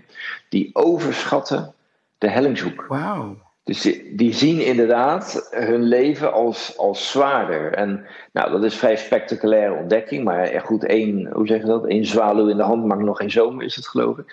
die 0.49 0.69
overschatten 0.73 1.73
de 2.17 2.29
hellingshoek. 2.29 2.85
Wauw. 2.87 3.49
Dus 3.70 3.82
die, 4.11 4.34
zien 4.34 4.65
inderdaad 4.65 5.47
hun 5.51 5.84
leven 5.84 6.34
als, 6.34 6.78
als 6.78 7.11
zwaarder. 7.11 7.74
En 7.74 8.05
nou, 8.32 8.51
dat 8.51 8.63
is 8.63 8.76
vrij 8.76 8.95
spectaculaire 8.95 9.74
ontdekking. 9.74 10.24
Maar 10.24 10.61
goed, 10.65 10.86
één, 10.86 11.30
hoe 11.34 11.47
zeg 11.47 11.59
je 11.59 11.67
dat? 11.67 11.89
Eén 11.89 12.05
zwaluw 12.05 12.47
in 12.47 12.57
de 12.57 12.63
hand 12.63 12.86
maakt 12.86 13.01
nog 13.01 13.17
geen 13.17 13.32
zomer, 13.32 13.65
is 13.65 13.76
het 13.76 13.88
geloof 13.88 14.17
ik. 14.17 14.26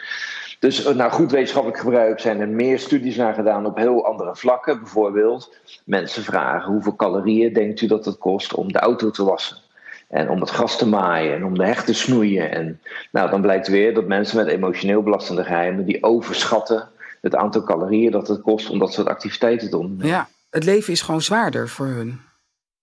Dus 0.59 0.93
nou, 0.95 1.11
goed 1.11 1.31
wetenschappelijk 1.31 1.81
gebruik 1.81 2.21
zijn 2.21 2.41
er 2.41 2.49
meer 2.49 2.79
studies 2.79 3.17
naar 3.17 3.35
gedaan 3.35 3.67
op 3.67 3.77
heel 3.77 4.07
andere 4.07 4.37
vlakken. 4.37 4.79
Bijvoorbeeld 4.79 5.57
mensen 5.85 6.23
vragen 6.23 6.73
hoeveel 6.73 6.97
calorieën 6.97 7.53
denkt 7.53 7.81
u 7.81 7.87
dat 7.87 8.05
het 8.05 8.19
kost 8.19 8.55
om 8.55 8.73
de 8.73 8.79
auto 8.79 9.11
te 9.11 9.25
wassen. 9.25 9.57
En 10.09 10.31
om 10.31 10.41
het 10.41 10.51
gras 10.51 10.79
te 10.79 10.89
maaien 10.89 11.35
en 11.35 11.45
om 11.45 11.59
de 11.59 11.65
hecht 11.65 11.87
te 11.87 11.95
snoeien. 11.95 12.51
En 12.51 12.81
nou, 13.11 13.31
dan 13.31 13.41
blijkt 13.41 13.69
weer 13.69 13.95
dat 13.95 14.07
mensen 14.07 14.37
met 14.37 14.47
emotioneel 14.47 15.03
belastende 15.03 15.45
geheimen... 15.45 15.85
die 15.85 16.03
overschatten 16.03 16.89
het 17.27 17.41
aantal 17.41 17.63
calorieën 17.63 18.11
dat 18.11 18.29
het 18.29 18.41
kost 18.41 18.71
om 18.71 18.79
dat 18.79 18.93
soort 18.93 19.09
activiteiten 19.09 19.71
te 19.71 19.77
doen. 19.77 19.99
Ja, 20.03 20.29
het 20.51 20.65
leven 20.65 20.93
is 20.93 21.03
gewoon 21.03 21.23
zwaarder 21.23 21.69
voor 21.69 21.87
hun. 21.87 22.21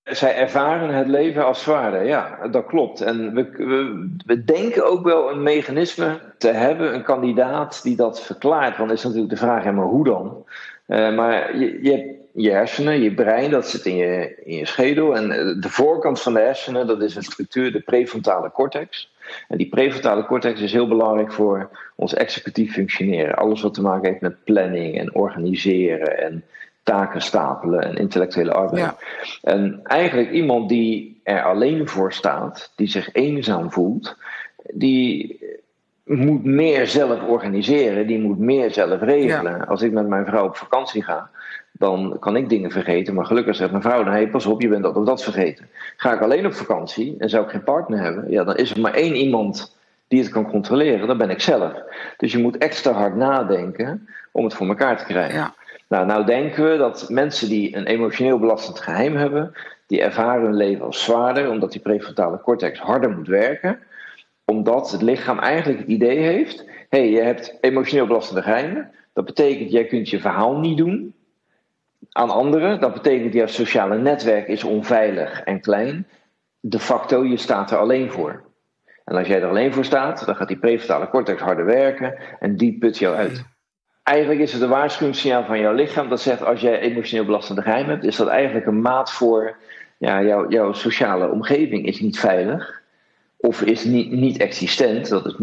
Zij 0.03 0.35
ervaren 0.35 0.95
het 0.95 1.07
leven 1.07 1.45
als 1.45 1.61
zwaarder, 1.61 2.05
ja, 2.05 2.47
dat 2.51 2.65
klopt. 2.65 3.01
En 3.01 3.33
we, 3.33 3.49
we, 3.51 4.09
we, 4.25 4.43
denken 4.43 4.89
ook 4.89 5.03
wel 5.03 5.31
een 5.31 5.43
mechanisme 5.43 6.19
te 6.37 6.49
hebben, 6.49 6.93
een 6.93 7.03
kandidaat 7.03 7.83
die 7.83 7.95
dat 7.95 8.21
verklaart. 8.21 8.77
Want 8.77 8.91
is 8.91 9.03
natuurlijk 9.03 9.29
de 9.29 9.37
vraag, 9.37 9.63
maar 9.63 9.85
hoe 9.85 10.03
dan? 10.03 10.45
Uh, 10.87 11.15
maar 11.15 11.57
je, 11.57 11.79
je 11.81 11.91
hebt 11.91 12.23
je 12.33 12.51
hersenen, 12.51 13.01
je 13.01 13.13
brein, 13.13 13.51
dat 13.51 13.67
zit 13.67 13.85
in 13.85 13.95
je, 13.95 14.41
in 14.43 14.57
je 14.57 14.65
schedel. 14.65 15.15
En 15.15 15.31
eh, 15.31 15.61
de 15.61 15.69
voorkant 15.69 16.21
van 16.21 16.33
de 16.33 16.39
hersenen, 16.39 16.87
dat 16.87 17.01
is 17.01 17.15
een 17.15 17.23
structuur, 17.23 17.71
de 17.71 17.81
prefrontale 17.81 18.51
cortex. 18.51 19.12
En 19.47 19.57
die 19.57 19.69
prefrontale 19.69 20.25
cortex 20.25 20.61
is 20.61 20.73
heel 20.73 20.87
belangrijk 20.87 21.31
voor 21.31 21.69
ons 21.95 22.13
executief 22.13 22.73
functioneren. 22.73 23.35
Alles 23.35 23.61
wat 23.61 23.73
te 23.73 23.81
maken 23.81 24.09
heeft 24.09 24.21
met 24.21 24.43
planning 24.43 24.97
en 24.99 25.15
organiseren 25.15 26.17
en 26.19 26.43
taken 26.83 27.21
stapelen 27.21 27.81
en 27.81 27.95
intellectuele 27.95 28.53
arbeid. 28.53 28.83
Ja. 28.83 28.97
En 29.41 29.79
eigenlijk 29.83 30.31
iemand 30.31 30.69
die 30.69 31.21
er 31.23 31.43
alleen 31.43 31.87
voor 31.87 32.13
staat, 32.13 32.71
die 32.75 32.87
zich 32.87 33.09
eenzaam 33.13 33.71
voelt, 33.71 34.17
die 34.73 35.39
moet 36.03 36.43
meer 36.43 36.87
zelf 36.87 37.23
organiseren, 37.23 38.07
die 38.07 38.19
moet 38.19 38.39
meer 38.39 38.71
zelf 38.71 39.01
regelen. 39.01 39.67
Als 39.67 39.81
ik 39.81 39.91
met 39.91 40.07
mijn 40.07 40.25
vrouw 40.25 40.45
op 40.45 40.55
vakantie 40.55 41.03
ga, 41.03 41.29
dan 41.83 42.17
kan 42.19 42.35
ik 42.35 42.49
dingen 42.49 42.71
vergeten. 42.71 43.13
Maar 43.13 43.25
gelukkig 43.25 43.55
zegt 43.55 43.71
mijn 43.71 43.83
vrouw, 43.83 44.03
nee, 44.03 44.29
pas 44.29 44.45
op, 44.45 44.61
je 44.61 44.67
bent 44.67 44.83
dat 44.83 44.95
of 44.95 45.05
dat 45.05 45.23
vergeten. 45.23 45.69
Ga 45.97 46.13
ik 46.13 46.21
alleen 46.21 46.45
op 46.45 46.53
vakantie 46.53 47.15
en 47.17 47.29
zou 47.29 47.43
ik 47.43 47.49
geen 47.49 47.63
partner 47.63 47.99
hebben, 47.99 48.31
ja, 48.31 48.43
dan 48.43 48.55
is 48.55 48.71
er 48.71 48.81
maar 48.81 48.93
één 48.93 49.15
iemand 49.15 49.77
die 50.07 50.21
het 50.21 50.31
kan 50.31 50.49
controleren, 50.49 51.07
dat 51.07 51.17
ben 51.17 51.29
ik 51.29 51.41
zelf. 51.41 51.73
Dus 52.17 52.31
je 52.31 52.37
moet 52.37 52.57
extra 52.57 52.91
hard 52.91 53.15
nadenken 53.15 54.07
om 54.31 54.43
het 54.43 54.53
voor 54.53 54.67
elkaar 54.67 54.97
te 54.97 55.05
krijgen. 55.05 55.39
Ja. 55.39 55.53
Nou, 55.87 56.05
nou 56.05 56.25
denken 56.25 56.71
we 56.71 56.77
dat 56.77 57.09
mensen 57.09 57.49
die 57.49 57.75
een 57.75 57.85
emotioneel 57.85 58.39
belastend 58.39 58.79
geheim 58.79 59.15
hebben, 59.15 59.51
die 59.87 60.01
ervaren 60.01 60.43
hun 60.43 60.55
leven 60.55 60.85
als 60.85 61.03
zwaarder, 61.03 61.49
omdat 61.49 61.71
die 61.71 61.81
prefrontale 61.81 62.41
cortex 62.41 62.79
harder 62.79 63.09
moet 63.09 63.27
werken, 63.27 63.79
omdat 64.45 64.91
het 64.91 65.01
lichaam 65.01 65.39
eigenlijk 65.39 65.79
het 65.79 65.89
idee 65.89 66.17
heeft: 66.17 66.65
hé, 66.89 66.99
hey, 66.99 67.09
je 67.09 67.21
hebt 67.21 67.57
emotioneel 67.61 68.07
belastende 68.07 68.41
geheimen. 68.41 68.91
Dat 69.13 69.25
betekent, 69.25 69.71
jij 69.71 69.85
kunt 69.85 70.09
je 70.09 70.19
verhaal 70.19 70.57
niet 70.57 70.77
doen 70.77 71.13
aan 72.09 72.29
anderen. 72.29 72.79
Dat 72.79 72.93
betekent, 72.93 73.33
jouw 73.33 73.47
sociale 73.47 73.97
netwerk 73.97 74.47
is 74.47 74.63
onveilig 74.63 75.41
en 75.41 75.61
klein. 75.61 76.07
De 76.59 76.79
facto, 76.79 77.25
je 77.25 77.37
staat 77.37 77.71
er 77.71 77.77
alleen 77.77 78.11
voor. 78.11 78.43
En 79.05 79.15
als 79.15 79.27
jij 79.27 79.41
er 79.41 79.49
alleen 79.49 79.73
voor 79.73 79.85
staat, 79.85 80.25
dan 80.25 80.35
gaat 80.35 80.47
die 80.47 80.59
prefrontale 80.59 81.09
cortex 81.09 81.41
harder 81.41 81.65
werken 81.65 82.15
en 82.39 82.55
die 82.55 82.77
put 82.77 82.97
jou 82.97 83.15
uit. 83.15 83.45
Eigenlijk 84.03 84.39
is 84.39 84.53
het 84.53 84.61
een 84.61 84.69
waarschuwingssignaal 84.69 85.45
van 85.45 85.59
jouw 85.59 85.73
lichaam 85.73 86.09
dat 86.09 86.21
zegt: 86.21 86.43
als 86.43 86.61
jij 86.61 86.79
emotioneel 86.79 87.25
belastende 87.25 87.61
geheim 87.61 87.87
hebt, 87.89 88.03
is 88.03 88.15
dat 88.15 88.27
eigenlijk 88.27 88.65
een 88.65 88.81
maat 88.81 89.11
voor 89.11 89.55
ja, 89.97 90.23
jouw, 90.23 90.49
jouw 90.49 90.73
sociale 90.73 91.29
omgeving 91.29 91.85
is 91.85 91.99
niet 91.99 92.19
veilig 92.19 92.81
of 93.37 93.61
is 93.61 93.83
niet, 93.83 94.11
niet 94.11 94.37
existent. 94.37 95.09
Dat 95.09 95.25
is 95.25 95.35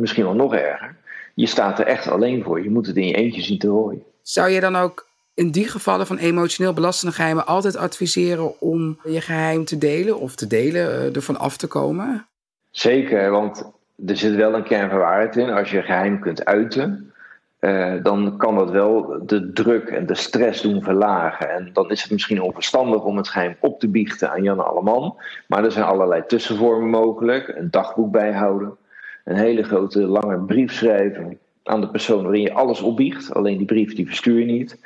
misschien 0.00 0.24
wel 0.24 0.34
nog 0.34 0.54
erger. 0.54 0.96
Je 1.34 1.46
staat 1.46 1.78
er 1.78 1.86
echt 1.86 2.08
alleen 2.08 2.42
voor. 2.42 2.62
Je 2.62 2.70
moet 2.70 2.86
het 2.86 2.96
in 2.96 3.06
je 3.06 3.14
eentje 3.14 3.42
zien 3.42 3.58
te 3.58 3.68
rooien. 3.68 4.02
Zou 4.22 4.48
je 4.48 4.60
dan 4.60 4.76
ook 4.76 5.07
in 5.38 5.50
die 5.50 5.68
gevallen 5.68 6.06
van 6.06 6.16
emotioneel 6.16 6.72
belastende 6.72 7.14
geheimen 7.14 7.46
altijd 7.46 7.76
adviseren 7.76 8.60
om 8.60 8.98
je 9.04 9.20
geheim 9.20 9.64
te 9.64 9.78
delen 9.78 10.18
of 10.18 10.34
te 10.34 10.46
delen, 10.46 10.82
uh, 10.82 11.16
ervan 11.16 11.38
af 11.38 11.56
te 11.56 11.66
komen? 11.66 12.26
Zeker, 12.70 13.30
want 13.30 13.72
er 14.06 14.16
zit 14.16 14.34
wel 14.34 14.54
een 14.54 14.62
kern 14.62 14.90
van 14.90 14.98
waarheid 14.98 15.36
in. 15.36 15.50
Als 15.50 15.70
je 15.70 15.82
geheim 15.82 16.20
kunt 16.20 16.44
uiten, 16.44 17.12
uh, 17.60 17.94
dan 18.02 18.36
kan 18.36 18.56
dat 18.56 18.70
wel 18.70 19.22
de 19.26 19.52
druk 19.52 19.88
en 19.88 20.06
de 20.06 20.14
stress 20.14 20.62
doen 20.62 20.82
verlagen. 20.82 21.50
En 21.50 21.70
dan 21.72 21.90
is 21.90 22.02
het 22.02 22.10
misschien 22.10 22.42
onverstandig 22.42 23.02
om 23.02 23.16
het 23.16 23.28
geheim 23.28 23.56
op 23.60 23.80
te 23.80 23.88
biechten 23.88 24.30
aan 24.30 24.42
Jan 24.42 24.66
Alleman. 24.66 25.16
Maar 25.46 25.64
er 25.64 25.72
zijn 25.72 25.84
allerlei 25.84 26.22
tussenvormen 26.26 26.90
mogelijk. 26.90 27.48
Een 27.48 27.70
dagboek 27.70 28.12
bijhouden, 28.12 28.76
een 29.24 29.36
hele 29.36 29.62
grote 29.62 30.00
lange 30.00 30.38
brief 30.38 30.72
schrijven 30.72 31.38
aan 31.64 31.80
de 31.80 31.88
persoon 31.88 32.22
waarin 32.22 32.42
je 32.42 32.54
alles 32.54 32.80
opbiecht. 32.80 33.34
Alleen 33.34 33.56
die 33.56 33.66
brief 33.66 33.94
die 33.94 34.06
verstuur 34.06 34.38
je 34.38 34.44
niet. 34.44 34.78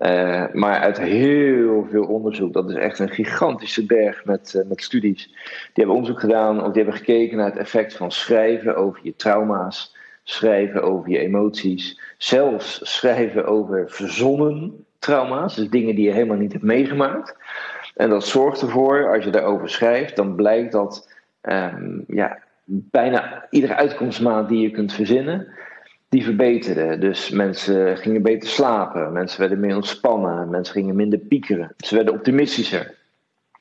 Uh, 0.00 0.44
maar 0.52 0.78
uit 0.80 0.98
heel 0.98 1.86
veel 1.90 2.04
onderzoek, 2.04 2.52
dat 2.52 2.70
is 2.70 2.76
echt 2.76 2.98
een 2.98 3.08
gigantische 3.08 3.86
berg 3.86 4.24
met, 4.24 4.54
uh, 4.56 4.68
met 4.68 4.82
studies. 4.82 5.26
Die 5.26 5.72
hebben 5.72 5.94
onderzoek 5.94 6.20
gedaan, 6.20 6.64
of 6.64 6.72
die 6.72 6.82
hebben 6.82 7.00
gekeken 7.00 7.36
naar 7.36 7.46
het 7.46 7.56
effect 7.56 7.94
van 7.94 8.12
schrijven 8.12 8.76
over 8.76 9.00
je 9.02 9.16
trauma's, 9.16 9.96
schrijven 10.22 10.82
over 10.82 11.10
je 11.10 11.18
emoties, 11.18 12.00
zelfs 12.18 12.80
schrijven 12.82 13.46
over 13.46 13.90
verzonnen 13.90 14.84
trauma's, 14.98 15.54
dus 15.54 15.70
dingen 15.70 15.94
die 15.94 16.04
je 16.04 16.12
helemaal 16.12 16.36
niet 16.36 16.52
hebt 16.52 16.64
meegemaakt. 16.64 17.36
En 17.96 18.10
dat 18.10 18.26
zorgt 18.26 18.62
ervoor, 18.62 19.14
als 19.14 19.24
je 19.24 19.30
daarover 19.30 19.68
schrijft, 19.68 20.16
dan 20.16 20.34
blijkt 20.34 20.72
dat 20.72 21.12
um, 21.42 22.04
ja, 22.08 22.38
bijna 22.64 23.46
iedere 23.50 23.74
uitkomstmaat 23.74 24.48
die 24.48 24.60
je 24.60 24.70
kunt 24.70 24.92
verzinnen, 24.92 25.48
die 26.08 26.24
verbeterde. 26.24 26.98
Dus 26.98 27.30
mensen 27.30 27.96
gingen 27.96 28.22
beter 28.22 28.48
slapen, 28.48 29.12
mensen 29.12 29.40
werden 29.40 29.60
meer 29.60 29.76
ontspannen, 29.76 30.50
mensen 30.50 30.74
gingen 30.74 30.96
minder 30.96 31.18
piekeren, 31.18 31.74
ze 31.76 31.94
werden 31.94 32.14
optimistischer. 32.14 32.96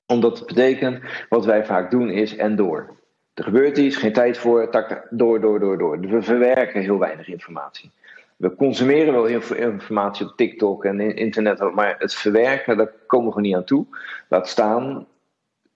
Omdat 0.05 0.37
het 0.37 0.47
betekent, 0.47 0.99
wat 1.29 1.45
wij 1.45 1.65
vaak 1.65 1.91
doen 1.91 2.09
is 2.09 2.35
en 2.35 2.55
door. 2.55 2.95
Er 3.33 3.43
gebeurt 3.43 3.77
iets, 3.77 3.95
geen 3.95 4.13
tijd 4.13 4.37
voor, 4.37 4.69
tak, 4.69 5.07
door, 5.09 5.41
door, 5.41 5.59
door, 5.59 5.77
door. 5.77 5.99
We 5.99 6.21
verwerken 6.21 6.81
heel 6.81 6.99
weinig 6.99 7.27
informatie. 7.27 7.91
We 8.37 8.55
consumeren 8.55 9.13
wel 9.13 9.27
informatie 9.57 10.25
op 10.25 10.37
TikTok 10.37 10.85
en 10.85 10.99
internet, 10.99 11.73
maar 11.73 11.95
het 11.97 12.13
verwerken, 12.13 12.77
daar 12.77 12.91
komen 13.07 13.33
we 13.33 13.41
niet 13.41 13.55
aan 13.55 13.63
toe. 13.63 13.85
Laat 14.29 14.47
staan 14.49 15.07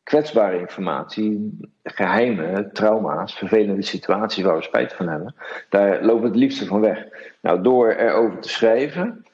kwetsbare 0.04 0.60
informatie, 0.60 1.58
geheime 1.84 2.70
trauma's, 2.74 3.34
vervelende 3.34 3.82
situaties 3.82 4.44
waar 4.44 4.56
we 4.56 4.64
spijt 4.64 4.94
van 4.94 5.08
hebben, 5.08 5.36
daar 5.70 6.04
lopen 6.04 6.26
het 6.26 6.36
liefste 6.36 6.66
van 6.66 6.80
weg. 6.80 7.06
Nou, 7.42 7.62
door 7.62 7.92
erover 7.92 8.40
te 8.40 8.50
schrijven, 8.50 9.26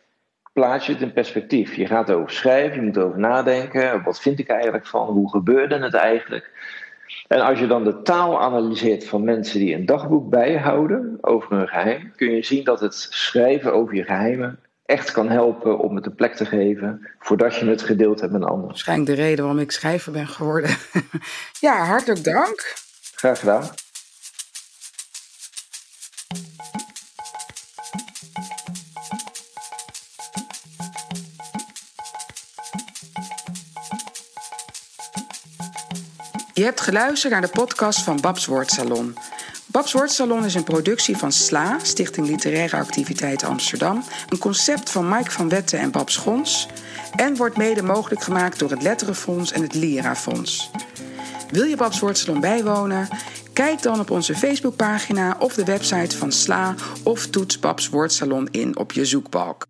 plaats 0.54 0.86
je 0.86 0.94
het 0.94 1.02
in 1.02 1.14
perspectief. 1.14 1.76
Je 1.76 1.86
gaat 1.86 2.10
erover 2.10 2.32
schrijven, 2.32 2.76
je 2.76 2.86
moet 2.86 2.96
erover 2.96 3.20
nadenken. 3.20 4.04
Wat 4.04 4.20
vind 4.20 4.40
ik 4.40 4.48
eigenlijk 4.48 4.86
van? 4.86 5.08
Hoe 5.08 5.30
gebeurde 5.30 5.78
het 5.80 5.94
eigenlijk? 5.94 6.52
En 7.28 7.40
als 7.40 7.60
je 7.60 7.68
dan 7.68 7.84
de 7.84 8.02
taal 8.02 8.42
analyseert 8.42 9.08
van 9.08 9.24
mensen 9.24 9.60
die 9.60 9.76
een 9.76 9.86
dagboek 9.86 10.30
bijhouden 10.30 11.18
over 11.22 11.58
hun 11.58 11.68
geheim, 11.68 12.12
kun 12.16 12.32
je 12.32 12.44
zien 12.44 12.64
dat 12.64 12.80
het 12.80 12.94
schrijven 12.96 13.74
over 13.74 13.96
je 13.96 14.04
geheimen 14.04 14.60
echt 14.88 15.12
kan 15.12 15.30
helpen 15.30 15.80
om 15.80 15.96
het 15.96 16.06
een 16.06 16.16
plek 16.16 16.36
te 16.36 16.46
geven 16.46 17.08
voordat 17.20 17.56
je 17.56 17.66
het 17.66 17.82
gedeeld 17.82 18.20
hebt 18.20 18.32
met 18.32 18.42
een 18.42 18.48
ander. 18.48 18.68
Waarschijnlijk 18.68 19.10
de 19.10 19.16
reden 19.16 19.44
waarom 19.46 19.62
ik 19.62 19.72
schrijver 19.72 20.12
ben 20.12 20.28
geworden. 20.28 20.78
ja, 21.60 21.86
hartelijk 21.86 22.24
dank. 22.24 22.74
Graag 23.16 23.40
gedaan. 23.40 23.70
Je 36.54 36.64
hebt 36.64 36.82
geluisterd 36.82 37.34
naar 37.34 37.42
de 37.42 37.48
podcast 37.48 38.04
van 38.04 38.22
Babs 38.22 38.46
Woordsalon. 38.46 39.16
Babs 39.78 39.92
Woordsalon 39.92 40.46
is 40.46 40.56
een 40.56 40.64
productie 40.64 41.18
van 41.18 41.32
SLA, 41.32 41.80
Stichting 41.82 42.28
Literaire 42.28 42.78
Activiteit 42.78 43.44
Amsterdam. 43.44 44.04
Een 44.30 44.38
concept 44.38 44.90
van 44.90 45.10
Mike 45.10 45.32
van 45.32 45.50
Wetten 45.50 45.80
en 45.80 45.92
Babs 45.92 46.16
Gons. 46.16 46.68
en 47.16 47.36
wordt 47.36 47.58
mede 47.58 47.84
mogelijk 47.84 48.24
gemaakt 48.24 48.60
door 48.60 48.70
het 48.70 48.82
Letterenfonds 48.82 49.52
en 49.52 49.62
het 49.62 49.74
Lira-fonds. 49.74 50.72
Wil 51.52 51.64
je 51.64 51.76
Babs 51.76 52.00
Woordsalon 52.00 52.40
bijwonen? 52.40 53.08
Kijk 53.54 53.82
dan 53.82 54.00
op 54.00 54.12
onze 54.12 54.36
Facebookpagina 54.36 55.36
of 55.40 55.54
de 55.54 55.66
website 55.66 56.18
van 56.18 56.32
SLA 56.32 56.76
of 57.04 57.28
toets 57.28 57.60
Babs 57.60 57.90
Woordsalon 57.90 58.48
in 58.52 58.78
op 58.78 58.92
je 58.92 59.06
zoekbalk. 59.06 59.66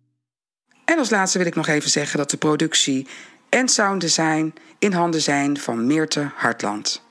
En 0.84 0.98
als 0.98 1.10
laatste 1.10 1.38
wil 1.38 1.46
ik 1.46 1.54
nog 1.54 1.66
even 1.66 1.90
zeggen 1.90 2.18
dat 2.18 2.30
de 2.30 2.36
productie 2.36 3.06
en 3.48 3.68
sounddesign 3.68 4.54
in 4.78 4.92
handen 4.92 5.22
zijn 5.22 5.58
van 5.58 5.86
Meerte 5.86 6.30
Hartland. 6.34 7.06